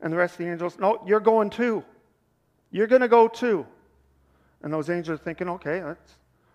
And 0.01 0.12
the 0.12 0.16
rest 0.16 0.34
of 0.34 0.39
the 0.39 0.51
angels, 0.51 0.76
no, 0.78 1.03
you're 1.07 1.20
going 1.20 1.51
too. 1.51 1.84
You're 2.72 2.89
going 2.89 3.03
to 3.03 3.09
go 3.09 3.28
too. 3.28 3.64
And 4.62 4.72
those 4.72 4.91
angels 4.91 5.20
are 5.20 5.22
thinking, 5.22 5.49
okay, 5.51 5.82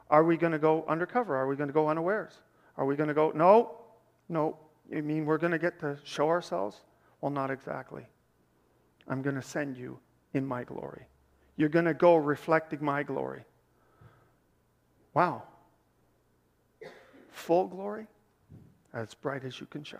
are 0.09 0.23
we 0.25 0.36
going 0.36 0.51
to 0.51 0.59
go 0.59 0.84
undercover? 0.89 1.38
Are 1.38 1.47
we 1.47 1.55
going 1.55 1.69
to 1.69 1.73
go 1.73 1.88
unawares? 1.88 2.34
Are 2.75 2.86
we 2.86 2.97
going 2.97 3.07
to 3.07 3.13
go, 3.13 3.32
no, 3.34 3.77
no. 4.27 4.57
You 4.89 5.03
mean 5.03 5.25
we're 5.25 5.38
going 5.38 5.53
to 5.53 5.59
get 5.59 5.79
to 5.79 5.97
show 6.03 6.27
ourselves? 6.27 6.82
Well, 7.21 7.32
not 7.32 7.49
exactly. 7.49 8.03
I'm 9.12 9.22
going 9.22 9.36
to 9.36 9.41
send 9.41 9.78
you 9.78 9.99
in 10.34 10.45
my 10.45 10.64
glory. 10.64 11.05
You're 11.57 11.70
going 11.70 11.86
to 11.86 11.93
go 11.93 12.16
reflecting 12.16 12.84
my 12.84 13.03
glory. 13.03 13.43
Wow. 15.14 15.43
Full 17.30 17.68
glory, 17.68 18.07
as 18.93 19.14
bright 19.14 19.43
as 19.43 19.59
you 19.59 19.66
can 19.66 19.84
shine. 19.84 19.99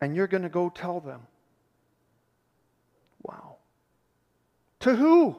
And 0.00 0.16
you're 0.16 0.26
going 0.26 0.42
to 0.42 0.48
go 0.48 0.68
tell 0.68 0.98
them. 0.98 1.20
Wow. 3.22 3.56
To 4.80 4.96
who? 4.96 5.36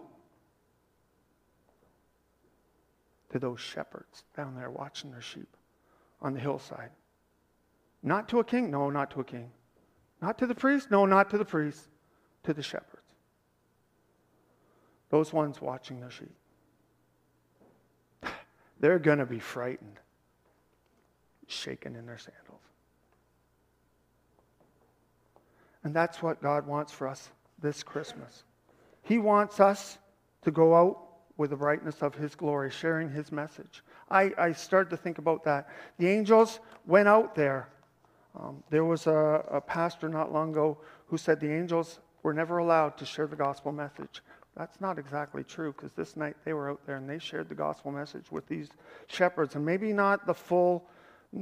To 3.31 3.39
those 3.39 3.59
shepherds 3.59 4.23
down 4.35 4.55
there 4.55 4.71
watching 4.71 5.11
their 5.11 5.21
sheep 5.21 5.57
on 6.21 6.33
the 6.33 6.39
hillside. 6.39 6.91
Not 8.01 8.29
to 8.29 8.39
a 8.39 8.45
king? 8.45 8.71
No, 8.71 8.89
not 8.89 9.11
to 9.11 9.19
a 9.19 9.23
king. 9.25 9.51
Not 10.25 10.39
to 10.39 10.47
the 10.47 10.55
priest? 10.55 10.89
No, 10.89 11.05
not 11.05 11.29
to 11.29 11.37
the 11.37 11.45
priest. 11.45 11.87
To 12.45 12.53
the 12.55 12.63
shepherds. 12.63 13.03
Those 15.11 15.31
ones 15.31 15.61
watching 15.61 15.99
their 15.99 16.09
sheep. 16.09 16.33
They're 18.79 18.97
going 18.97 19.19
to 19.19 19.27
be 19.27 19.37
frightened, 19.37 19.99
shaken 21.45 21.95
in 21.95 22.07
their 22.07 22.17
sandals. 22.17 22.63
And 25.83 25.93
that's 25.93 26.23
what 26.23 26.41
God 26.41 26.65
wants 26.65 26.91
for 26.91 27.07
us 27.07 27.29
this 27.61 27.83
Christmas. 27.83 28.45
He 29.03 29.19
wants 29.19 29.59
us 29.59 29.99
to 30.41 30.49
go 30.49 30.73
out 30.73 31.03
with 31.37 31.51
the 31.51 31.55
brightness 31.55 32.01
of 32.01 32.15
His 32.15 32.33
glory, 32.33 32.71
sharing 32.71 33.11
His 33.11 33.31
message. 33.31 33.83
I, 34.09 34.31
I 34.39 34.53
started 34.53 34.89
to 34.89 34.97
think 34.97 35.19
about 35.19 35.43
that. 35.43 35.69
The 35.99 36.07
angels 36.07 36.61
went 36.87 37.07
out 37.07 37.35
there 37.35 37.69
um, 38.39 38.63
there 38.69 38.85
was 38.85 39.07
a, 39.07 39.45
a 39.49 39.61
pastor 39.61 40.09
not 40.09 40.33
long 40.33 40.51
ago 40.51 40.77
who 41.07 41.17
said 41.17 41.39
the 41.39 41.51
angels 41.51 41.99
were 42.23 42.33
never 42.33 42.57
allowed 42.57 42.97
to 42.97 43.05
share 43.05 43.27
the 43.27 43.35
gospel 43.35 43.71
message. 43.71 44.21
That's 44.57 44.79
not 44.79 44.97
exactly 44.97 45.43
true 45.43 45.73
because 45.73 45.91
this 45.93 46.15
night 46.15 46.35
they 46.45 46.53
were 46.53 46.71
out 46.71 46.81
there 46.85 46.95
and 46.95 47.09
they 47.09 47.19
shared 47.19 47.49
the 47.49 47.55
gospel 47.55 47.91
message 47.91 48.31
with 48.31 48.47
these 48.47 48.69
shepherds. 49.07 49.55
And 49.55 49.65
maybe 49.65 49.91
not 49.93 50.25
the 50.25 50.33
full, 50.33 50.85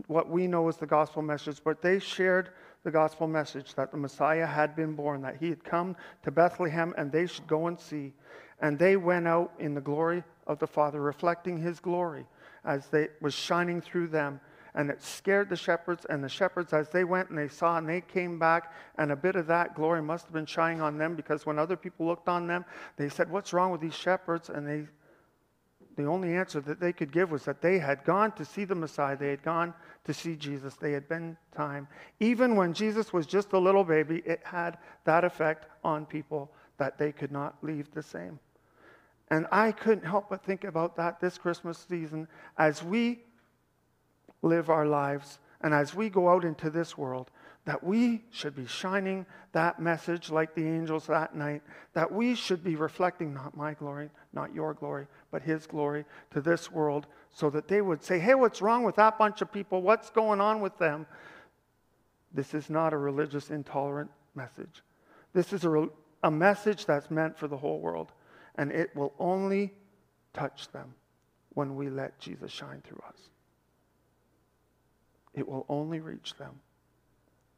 what 0.08 0.30
we 0.30 0.48
know 0.48 0.68
as 0.68 0.78
the 0.78 0.88
gospel 0.88 1.22
message, 1.22 1.62
but 1.64 1.82
they 1.82 2.00
shared 2.00 2.50
the 2.84 2.92
gospel 2.92 3.28
message 3.28 3.76
that 3.76 3.92
the 3.92 3.98
Messiah 3.98 4.46
had 4.46 4.76
been 4.76 4.94
born, 4.94 5.22
that 5.22 5.38
he 5.38 5.50
had 5.50 5.64
come 5.64 5.96
to 6.24 6.32
Bethlehem 6.32 6.94
and 6.98 7.12
they 7.12 7.28
should 7.28 7.48
go 7.48 7.68
and 7.68 7.80
see. 7.80 8.14
And 8.62 8.78
they 8.78 8.98
went 8.98 9.28
out 9.28 9.54
in 9.60 9.74
the 9.74 9.82
glory 9.82 10.24
of 10.48 10.60
the 10.60 10.68
Father, 10.68 11.02
reflecting 11.02 11.58
his 11.58 11.80
glory 11.80 12.26
as 12.66 12.88
they 12.88 13.10
was 13.22 13.34
shining 13.34 13.80
through 13.80 14.08
them 14.08 14.40
and 14.76 14.90
it 14.90 15.04
scared 15.04 15.50
the 15.50 15.56
shepherds. 15.56 16.06
And 16.10 16.24
the 16.24 16.30
shepherds, 16.30 16.74
as 16.74 16.90
they 16.90 17.04
went 17.04 17.30
and 17.30 17.38
they 17.38 17.48
saw 17.48 17.78
and 17.78 17.88
they 17.88 18.02
came 18.02 18.40
back, 18.40 18.74
and 18.98 19.12
a 19.12 19.16
bit 19.16 19.36
of 19.36 19.48
that 19.48 19.76
glory 19.76 20.02
must 20.02 20.26
have 20.26 20.34
been 20.34 20.46
shining 20.46 20.82
on 20.82 20.98
them 20.98 21.16
because 21.16 21.46
when 21.46 21.60
other 21.60 21.76
people 21.76 22.06
looked 22.06 22.28
on 22.28 22.48
them, 22.48 22.66
they 22.98 23.10
said, 23.10 23.30
What's 23.30 23.54
wrong 23.54 23.72
with 23.72 23.82
these 23.82 23.96
shepherds? 23.96 24.50
And 24.50 24.68
they 24.68 24.88
the 25.96 26.06
only 26.06 26.36
answer 26.36 26.60
that 26.62 26.80
they 26.80 26.92
could 26.92 27.12
give 27.12 27.30
was 27.30 27.46
that 27.46 27.62
they 27.62 27.78
had 27.78 28.04
gone 28.04 28.32
to 28.34 28.46
see 28.46 28.66
the 28.66 28.76
Messiah. 28.76 29.16
They 29.16 29.30
had 29.30 29.44
gone 29.44 29.74
to 30.06 30.14
see 30.14 30.36
Jesus. 30.36 30.76
They 30.76 30.92
had 30.92 31.08
been 31.08 31.38
time. 31.56 31.88
Even 32.20 32.56
when 32.56 32.74
Jesus 32.74 33.14
was 33.14 33.28
just 33.28 33.54
a 33.54 33.60
little 33.60 33.84
baby, 33.84 34.24
it 34.26 34.42
had 34.44 34.80
that 35.04 35.24
effect 35.24 35.68
on 35.84 36.06
people 36.06 36.52
that 36.78 36.98
they 36.98 37.12
could 37.12 37.32
not 37.32 37.58
leave 37.62 37.92
the 37.92 38.02
same. 38.02 38.40
And 39.30 39.46
I 39.52 39.72
couldn't 39.72 40.06
help 40.06 40.30
but 40.30 40.44
think 40.44 40.64
about 40.64 40.96
that 40.96 41.20
this 41.20 41.38
Christmas 41.38 41.86
season 41.90 42.28
as 42.58 42.84
we 42.84 43.24
live 44.44 44.70
our 44.70 44.86
lives 44.86 45.40
and 45.62 45.74
as 45.74 45.96
we 45.96 46.10
go 46.10 46.30
out 46.30 46.46
into 46.46 46.70
this 46.70 46.98
world 46.98 47.32
that 47.66 47.82
we 47.82 48.22
should 48.30 48.56
be 48.56 48.66
shining 48.66 49.26
that 49.54 49.80
message 49.80 50.30
like 50.30 50.54
the 50.54 50.68
angels 50.68 51.08
that 51.08 51.34
night, 51.34 51.62
that 51.94 52.12
we 52.12 52.36
should 52.36 52.62
be 52.62 52.76
reflecting 52.76 53.34
not 53.34 53.56
my 53.56 53.74
glory, 53.74 54.10
not 54.34 54.54
your 54.54 54.74
glory, 54.74 55.08
but 55.32 55.42
his 55.42 55.66
glory 55.66 56.04
to 56.32 56.42
this 56.42 56.70
world, 56.70 57.08
so 57.32 57.50
that 57.50 57.70
they 57.70 57.82
would 57.82 58.04
say, 58.04 58.20
Hey, 58.20 58.36
what's 58.36 58.62
wrong 58.62 58.84
with 58.84 58.96
that 58.96 59.18
bunch 59.18 59.42
of 59.42 59.52
people? 59.52 59.82
What's 59.82 60.10
going 60.10 60.42
on 60.42 60.60
with 60.60 60.78
them? 60.78 61.08
This 62.34 62.54
is 62.54 62.70
not 62.70 62.92
a 62.92 62.98
religious, 62.98 63.50
intolerant 63.50 64.12
message. 64.36 64.84
This 65.34 65.54
is 65.54 65.64
a, 65.64 65.88
a 66.24 66.32
message 66.32 66.86
that's 66.86 67.10
meant 67.10 67.38
for 67.38 67.48
the 67.48 67.58
whole 67.58 67.80
world, 67.80 68.12
and 68.56 68.72
it 68.72 68.94
will 68.94 69.14
only 69.20 69.74
touch 70.34 70.70
them 70.74 70.94
when 71.54 71.76
we 71.76 71.90
let 71.90 72.20
Jesus 72.20 72.52
shine 72.52 72.82
through 72.86 73.02
us. 73.08 73.30
It 75.34 75.48
will 75.48 75.66
only 75.70 76.00
reach 76.00 76.36
them 76.36 76.60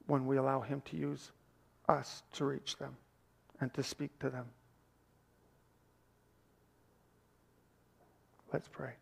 when 0.07 0.25
we 0.25 0.37
allow 0.37 0.61
Him 0.61 0.81
to 0.85 0.97
use 0.97 1.31
us 1.89 2.23
to 2.33 2.45
reach 2.45 2.77
them 2.77 2.95
and 3.59 3.73
to 3.73 3.83
speak 3.83 4.17
to 4.19 4.29
them. 4.29 4.45
Let's 8.53 8.67
pray. 8.67 8.93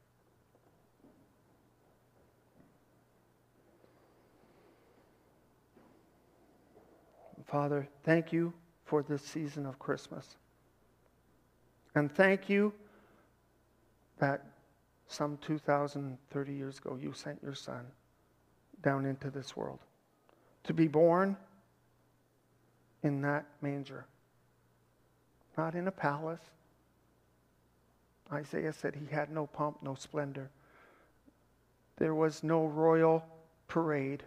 Father, 7.46 7.88
thank 8.04 8.34
you 8.34 8.52
for 8.86 9.04
this 9.04 9.22
season 9.22 9.68
of 9.68 9.78
Christmas. 9.78 10.38
And 11.94 12.12
thank 12.12 12.50
you 12.50 12.74
that 14.18 14.44
some 15.08 15.38
2,030 15.38 16.54
years 16.54 16.80
ago 16.80 16.98
you 17.00 17.14
sent 17.14 17.44
your 17.44 17.54
Son 17.54 17.86
down 18.84 19.06
into 19.06 19.32
this 19.32 19.56
world 19.56 19.80
to 20.66 20.74
be 20.74 20.88
born 20.88 21.36
in 23.02 23.22
that 23.22 23.46
manger, 23.62 24.06
not 25.58 25.76
in 25.76 25.88
a 25.88 25.92
palace. 25.92 26.42
Isaiah 28.32 28.74
said 28.74 28.96
he 28.96 29.14
had 29.14 29.32
no 29.32 29.48
pomp, 29.48 29.82
no 29.82 29.96
splendor. 29.96 30.50
There 31.98 32.16
was 32.16 32.44
no 32.44 32.66
royal 32.66 33.24
parade 33.68 34.24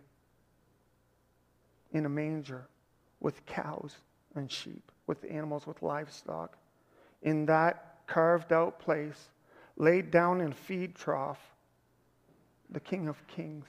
in 1.92 2.04
a 2.04 2.09
manger 2.09 2.66
with 3.20 3.46
cows 3.46 3.96
and 4.34 4.50
sheep, 4.50 4.92
with 5.07 5.24
animals, 5.30 5.66
with 5.66 5.82
livestock. 5.82 6.57
In 7.22 7.46
that 7.46 8.00
carved 8.07 8.52
out 8.52 8.78
place, 8.78 9.30
laid 9.76 10.11
down 10.11 10.40
in 10.40 10.52
feed 10.52 10.94
trough, 10.94 11.40
the 12.70 12.80
King 12.80 13.09
of 13.09 13.26
Kings 13.26 13.66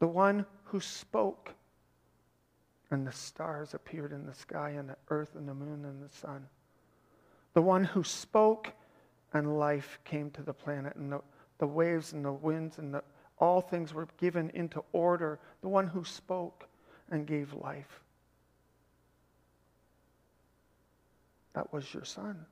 the 0.00 0.08
one 0.08 0.44
who 0.64 0.80
spoke. 0.80 1.54
And 2.90 3.06
the 3.06 3.12
stars 3.12 3.74
appeared 3.74 4.12
in 4.12 4.26
the 4.26 4.34
sky, 4.34 4.70
and 4.70 4.88
the 4.88 4.96
earth, 5.10 5.36
and 5.36 5.48
the 5.48 5.54
moon, 5.54 5.84
and 5.84 6.02
the 6.02 6.12
sun. 6.12 6.44
The 7.54 7.62
one 7.62 7.84
who 7.84 8.02
spoke, 8.02 8.72
and 9.32 9.60
life 9.60 10.00
came 10.04 10.32
to 10.32 10.42
the 10.42 10.52
planet, 10.52 10.96
and 10.96 11.12
the, 11.12 11.20
the 11.58 11.68
waves, 11.68 12.14
and 12.14 12.24
the 12.24 12.32
winds, 12.32 12.78
and 12.78 12.92
the, 12.92 13.04
all 13.38 13.60
things 13.60 13.94
were 13.94 14.08
given 14.18 14.50
into 14.50 14.82
order. 14.92 15.38
The 15.60 15.68
one 15.68 15.86
who 15.86 16.02
spoke 16.02 16.68
and 17.10 17.26
gave 17.26 17.52
life. 17.52 18.00
That 21.52 21.72
was 21.72 21.94
your 21.94 22.04
son. 22.04 22.44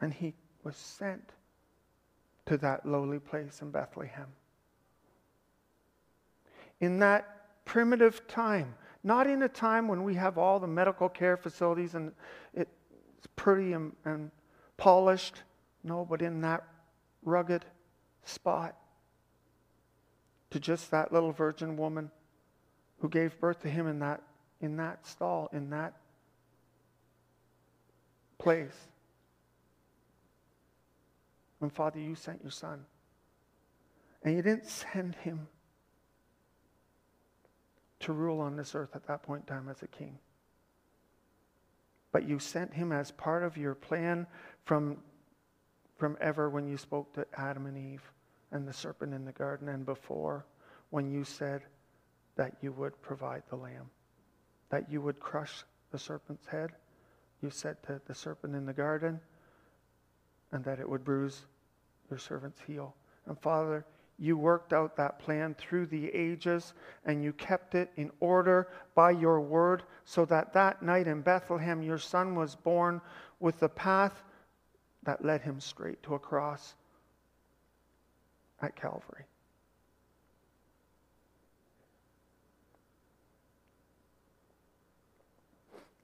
And 0.00 0.12
he 0.12 0.34
was 0.64 0.76
sent 0.76 1.32
to 2.46 2.56
that 2.58 2.84
lowly 2.84 3.20
place 3.20 3.62
in 3.62 3.70
Bethlehem 3.70 4.26
in 6.80 6.98
that 7.00 7.64
primitive 7.64 8.26
time, 8.26 8.74
not 9.02 9.26
in 9.26 9.42
a 9.42 9.48
time 9.48 9.88
when 9.88 10.04
we 10.04 10.14
have 10.14 10.38
all 10.38 10.58
the 10.58 10.66
medical 10.66 11.08
care 11.08 11.36
facilities 11.36 11.94
and 11.94 12.12
it's 12.54 13.26
pretty 13.36 13.72
and, 13.72 13.92
and 14.04 14.30
polished. 14.76 15.42
No, 15.82 16.04
but 16.08 16.22
in 16.22 16.40
that 16.42 16.64
rugged 17.22 17.64
spot 18.24 18.76
to 20.50 20.60
just 20.60 20.90
that 20.90 21.12
little 21.12 21.32
virgin 21.32 21.76
woman 21.76 22.10
who 23.00 23.08
gave 23.08 23.38
birth 23.38 23.60
to 23.62 23.68
him 23.68 23.86
in 23.86 23.98
that, 24.00 24.22
in 24.60 24.76
that 24.76 25.06
stall, 25.06 25.48
in 25.52 25.70
that 25.70 25.94
place. 28.38 28.88
And 31.60 31.72
Father, 31.72 31.98
you 31.98 32.14
sent 32.14 32.42
your 32.42 32.50
son. 32.50 32.84
And 34.22 34.34
you 34.34 34.42
didn't 34.42 34.66
send 34.66 35.14
him 35.16 35.48
to 38.00 38.12
rule 38.12 38.40
on 38.40 38.56
this 38.56 38.74
earth 38.74 38.90
at 38.94 39.06
that 39.06 39.22
point 39.22 39.44
in 39.48 39.54
time 39.54 39.68
as 39.68 39.82
a 39.82 39.88
king. 39.88 40.18
But 42.12 42.28
you 42.28 42.38
sent 42.38 42.72
him 42.72 42.92
as 42.92 43.10
part 43.10 43.42
of 43.42 43.56
your 43.56 43.74
plan 43.74 44.26
from, 44.64 44.98
from 45.96 46.16
ever 46.20 46.48
when 46.48 46.66
you 46.66 46.76
spoke 46.76 47.12
to 47.14 47.26
Adam 47.36 47.66
and 47.66 47.76
Eve 47.76 48.12
and 48.50 48.66
the 48.66 48.72
serpent 48.72 49.12
in 49.12 49.24
the 49.24 49.32
garden 49.32 49.68
and 49.68 49.84
before 49.84 50.46
when 50.90 51.10
you 51.10 51.24
said 51.24 51.62
that 52.36 52.54
you 52.62 52.72
would 52.72 53.00
provide 53.02 53.42
the 53.50 53.56
lamb, 53.56 53.90
that 54.70 54.90
you 54.90 55.02
would 55.02 55.20
crush 55.20 55.64
the 55.90 55.98
serpent's 55.98 56.46
head. 56.46 56.70
You 57.42 57.50
said 57.50 57.82
to 57.84 58.00
the 58.06 58.14
serpent 58.14 58.54
in 58.54 58.64
the 58.64 58.72
garden, 58.72 59.20
and 60.52 60.64
that 60.64 60.80
it 60.80 60.88
would 60.88 61.04
bruise 61.04 61.44
your 62.10 62.18
servant's 62.18 62.60
heel. 62.66 62.94
And 63.26 63.38
Father, 63.40 63.84
you 64.18 64.36
worked 64.36 64.72
out 64.72 64.96
that 64.96 65.18
plan 65.20 65.54
through 65.54 65.86
the 65.86 66.08
ages 66.08 66.74
and 67.04 67.22
you 67.22 67.32
kept 67.32 67.74
it 67.74 67.90
in 67.96 68.10
order 68.18 68.68
by 68.94 69.12
your 69.12 69.40
word 69.40 69.84
so 70.04 70.24
that 70.24 70.52
that 70.52 70.82
night 70.82 71.06
in 71.06 71.22
Bethlehem 71.22 71.82
your 71.82 71.98
son 71.98 72.34
was 72.34 72.56
born 72.56 73.00
with 73.38 73.60
the 73.60 73.68
path 73.68 74.24
that 75.04 75.24
led 75.24 75.40
him 75.40 75.60
straight 75.60 76.02
to 76.02 76.14
a 76.14 76.18
cross 76.18 76.74
at 78.60 78.74
Calvary. 78.74 79.24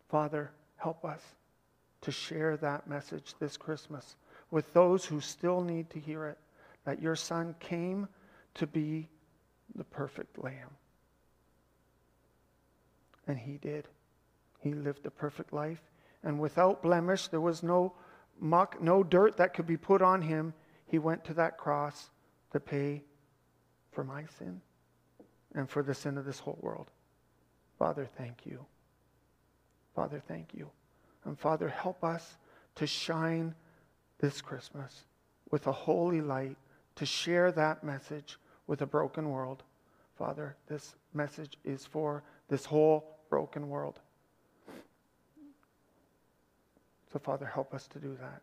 Father, 0.09 0.53
help 0.77 1.05
us 1.05 1.21
to 2.03 2.13
share 2.13 2.57
that 2.59 2.87
message 2.87 3.35
this 3.41 3.57
Christmas 3.57 4.15
with 4.53 4.73
those 4.73 5.05
who 5.05 5.21
still 5.21 5.61
need 5.61 5.91
to 5.91 5.99
hear 5.99 6.27
it 6.27 6.39
that 6.85 7.01
your 7.01 7.17
son 7.17 7.55
came 7.61 8.09
to 8.55 8.67
be 8.67 9.09
the 9.75 9.85
perfect 9.85 10.43
lamb. 10.43 10.71
And 13.27 13.39
he 13.39 13.57
did. 13.57 13.89
He 14.61 14.73
lived 14.73 15.07
a 15.07 15.11
perfect 15.11 15.53
life. 15.53 15.83
And 16.23 16.39
without 16.39 16.83
blemish, 16.83 17.29
there 17.29 17.41
was 17.41 17.63
no 17.63 17.95
muck, 18.41 18.81
no 18.81 19.03
dirt 19.03 19.37
that 19.37 19.55
could 19.55 19.67
be 19.67 19.77
put 19.77 20.03
on 20.03 20.23
him. 20.23 20.55
He 20.87 20.99
went 20.99 21.25
to 21.25 21.35
that 21.35 21.59
cross 21.59 22.11
to 22.53 22.61
pay 22.61 23.03
for 23.93 24.05
my 24.05 24.25
sin 24.39 24.61
and 25.55 25.69
for 25.69 25.83
the 25.83 25.95
sin 25.95 26.19
of 26.19 26.25
this 26.25 26.39
whole 26.39 26.59
world. 26.61 26.91
Father, 27.79 28.09
thank 28.17 28.45
you. 28.45 28.65
Father, 29.95 30.23
thank 30.27 30.55
you. 30.55 30.71
And 31.25 31.39
Father, 31.39 31.69
help 31.69 32.05
us 32.05 32.37
to 32.77 32.87
shine 32.87 33.55
this 34.19 34.41
Christmas 34.41 35.05
with 35.51 35.67
a 35.67 35.73
holy 35.73 36.21
light 36.21 36.57
to 36.97 37.07
share 37.07 37.51
that 37.53 37.83
message 37.83 38.39
with 38.67 38.83
a 38.83 38.87
broken 38.87 39.31
world. 39.31 39.63
Father, 40.17 40.57
this 40.69 40.95
message 41.13 41.59
is 41.65 41.85
for 41.85 42.23
this 42.49 42.65
whole 42.65 43.19
broken 43.29 43.69
world. 43.69 43.99
So, 47.13 47.19
Father, 47.19 47.47
help 47.47 47.75
us 47.75 47.87
to 47.89 47.99
do 47.99 48.17
that. 48.21 48.43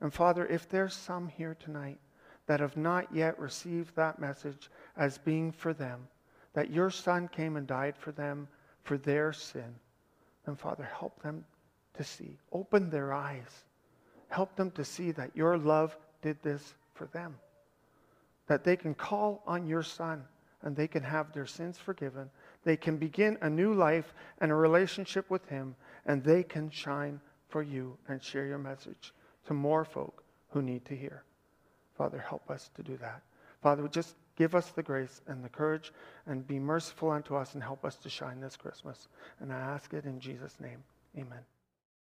And, 0.00 0.12
Father, 0.12 0.46
if 0.46 0.68
there's 0.68 0.94
some 0.94 1.28
here 1.28 1.56
tonight 1.60 1.98
that 2.46 2.60
have 2.60 2.76
not 2.76 3.14
yet 3.14 3.38
received 3.38 3.94
that 3.96 4.18
message 4.18 4.70
as 4.96 5.18
being 5.18 5.52
for 5.52 5.72
them, 5.72 6.08
that 6.54 6.70
your 6.70 6.90
Son 6.90 7.28
came 7.28 7.56
and 7.56 7.66
died 7.66 7.96
for 7.96 8.12
them 8.12 8.48
for 8.82 8.98
their 8.98 9.32
sin, 9.32 9.74
then, 10.44 10.56
Father, 10.56 10.88
help 10.98 11.22
them 11.22 11.44
to 11.94 12.04
see. 12.04 12.36
Open 12.52 12.90
their 12.90 13.12
eyes. 13.12 13.64
Help 14.28 14.56
them 14.56 14.70
to 14.72 14.84
see 14.84 15.10
that 15.12 15.36
your 15.36 15.56
love 15.56 15.96
did 16.20 16.42
this 16.42 16.74
for 16.94 17.06
them 17.06 17.34
that 18.52 18.64
they 18.64 18.76
can 18.76 18.94
call 18.94 19.42
on 19.46 19.66
your 19.66 19.82
Son 19.82 20.22
and 20.60 20.76
they 20.76 20.86
can 20.86 21.02
have 21.02 21.32
their 21.32 21.46
sins 21.46 21.78
forgiven, 21.78 22.28
they 22.64 22.76
can 22.76 22.98
begin 22.98 23.38
a 23.40 23.48
new 23.48 23.72
life 23.72 24.12
and 24.42 24.52
a 24.52 24.54
relationship 24.54 25.30
with 25.30 25.48
Him, 25.48 25.74
and 26.04 26.22
they 26.22 26.42
can 26.42 26.68
shine 26.68 27.18
for 27.48 27.62
you 27.62 27.96
and 28.08 28.22
share 28.22 28.44
your 28.44 28.58
message 28.58 29.14
to 29.46 29.54
more 29.54 29.86
folk 29.86 30.22
who 30.50 30.60
need 30.60 30.84
to 30.84 30.94
hear. 30.94 31.24
Father, 31.96 32.18
help 32.18 32.50
us 32.50 32.68
to 32.76 32.82
do 32.82 32.98
that. 32.98 33.22
Father, 33.62 33.88
just 33.88 34.16
give 34.36 34.54
us 34.54 34.68
the 34.68 34.82
grace 34.82 35.22
and 35.26 35.42
the 35.42 35.48
courage 35.48 35.90
and 36.26 36.46
be 36.46 36.58
merciful 36.58 37.10
unto 37.10 37.34
us 37.34 37.54
and 37.54 37.62
help 37.62 37.86
us 37.86 37.96
to 37.96 38.10
shine 38.10 38.38
this 38.38 38.58
Christmas. 38.58 39.08
And 39.40 39.50
I 39.50 39.58
ask 39.58 39.94
it 39.94 40.04
in 40.04 40.20
Jesus' 40.20 40.60
name. 40.60 40.84
Amen. 41.16 41.40